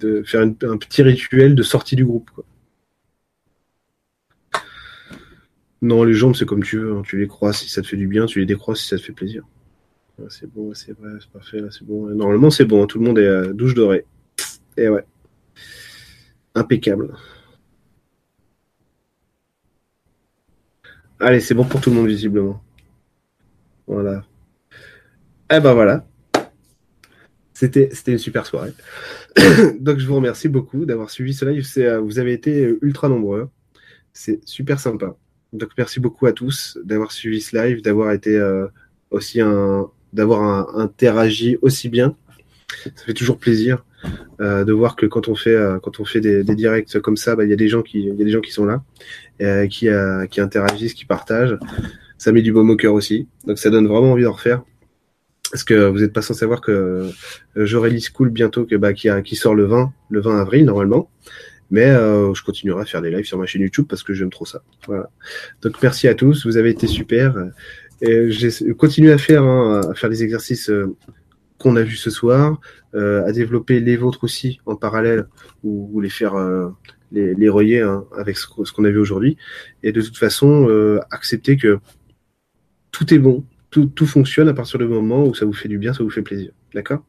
[0.03, 2.31] un petit rituel de sortie du groupe.
[5.85, 6.97] Non, les jambes, c'est comme tu veux.
[6.97, 7.03] Hein.
[7.05, 9.03] Tu les crois si ça te fait du bien, tu les décrois si ça te
[9.03, 9.45] fait plaisir.
[10.31, 12.07] c'est bon, c'est vrai, c'est parfait, c'est bon.
[12.09, 14.07] Normalement, c'est bon, tout le monde est à douche dorée.
[14.79, 15.05] Et ouais.
[16.55, 17.15] Impeccable.
[21.21, 22.63] Allez, c'est bon pour tout le monde, visiblement.
[23.87, 24.25] Voilà.
[25.53, 26.07] Eh ben voilà.
[27.53, 28.73] C'était, c'était une super soirée.
[29.81, 31.67] Donc, je vous remercie beaucoup d'avoir suivi ce live.
[31.77, 33.51] Euh, vous avez été ultra nombreux.
[34.15, 35.17] C'est super sympa.
[35.55, 38.67] Donc, merci beaucoup à tous d'avoir suivi ce live, d'avoir été euh,
[39.11, 42.17] aussi un, d'avoir interagi aussi bien.
[42.85, 43.85] Ça fait toujours plaisir
[44.41, 47.45] euh, de voir que quand on fait quand on fait des, directs comme ça, bah,
[47.45, 48.83] il y a des gens qui il y a des gens qui sont là
[49.43, 51.59] euh, qui, euh, qui interagissent, qui partagent.
[52.19, 53.27] Ça met du baume au cœur aussi.
[53.47, 54.63] Donc ça donne vraiment envie d'en refaire.
[55.51, 57.11] Parce que vous n'êtes pas sans savoir que euh,
[57.57, 61.11] j'aurai School bientôt, que, bah, qui, a, qui sort le 20, le 20 avril normalement.
[61.71, 64.31] Mais euh, je continuerai à faire des lives sur ma chaîne YouTube parce que j'aime
[64.31, 64.63] trop ça.
[65.63, 67.35] Donc merci à tous, vous avez été super.
[68.01, 70.71] Et j'ai continué à faire, hein, à faire les exercices
[71.59, 72.61] qu'on a vus ce soir,
[72.95, 75.27] euh, à développer les vôtres aussi en parallèle
[75.63, 76.69] ou, les faire euh,
[77.11, 79.37] les, les relier hein, avec ce, qu'on a vu aujourd'hui.
[79.83, 81.79] Et de toute façon, euh, accepter que
[82.93, 83.45] tout est bon,
[83.83, 86.23] tout, fonctionne à partir du moment où ça vous fait du bien, ça vous fait
[86.23, 86.53] plaisir.
[86.75, 87.05] D'accord?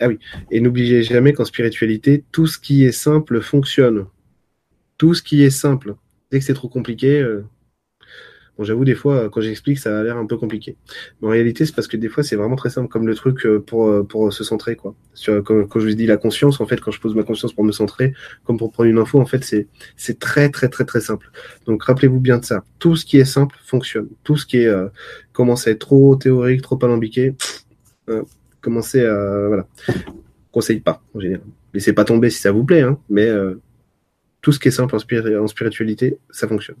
[0.00, 0.18] Ah oui.
[0.50, 4.06] Et n'oubliez jamais qu'en spiritualité, tout ce qui est simple fonctionne.
[4.96, 5.94] Tout ce qui est simple.
[6.30, 7.44] Dès que c'est trop compliqué, euh,
[8.58, 10.76] Bon, j'avoue, des fois, quand j'explique, ça a l'air un peu compliqué.
[11.20, 13.46] Mais en réalité, c'est parce que des fois, c'est vraiment très simple, comme le truc
[13.46, 14.96] euh, pour, euh, pour se centrer, quoi.
[15.14, 17.62] Sur, quand, je vous dis la conscience, en fait, quand je pose ma conscience pour
[17.62, 21.00] me centrer, comme pour prendre une info, en fait, c'est, c'est très, très, très, très
[21.00, 21.30] simple.
[21.66, 22.64] Donc, rappelez-vous bien de ça.
[22.80, 24.08] Tout ce qui est simple fonctionne.
[24.24, 24.88] Tout ce qui est, euh,
[25.32, 27.36] commence à être trop théorique, trop alambiqué,
[28.08, 28.24] euh,
[28.60, 29.68] commencez à, voilà.
[30.50, 31.46] Conseille pas, en général.
[31.74, 33.60] Laissez pas tomber si ça vous plaît, hein, mais, euh,
[34.40, 36.76] tout ce qui est simple en spiritualité, ça fonctionne.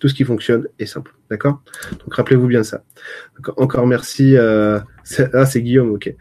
[0.00, 1.62] Tout ce qui fonctionne est simple, d'accord?
[1.92, 2.84] Donc rappelez-vous bien ça.
[3.56, 4.36] encore merci.
[4.36, 4.78] Euh,
[5.32, 6.14] ah, c'est Guillaume, ok.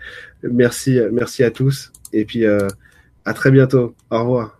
[0.43, 2.67] Merci, merci à tous et puis euh,
[3.25, 3.95] à très bientôt.
[4.09, 4.54] Au revoir.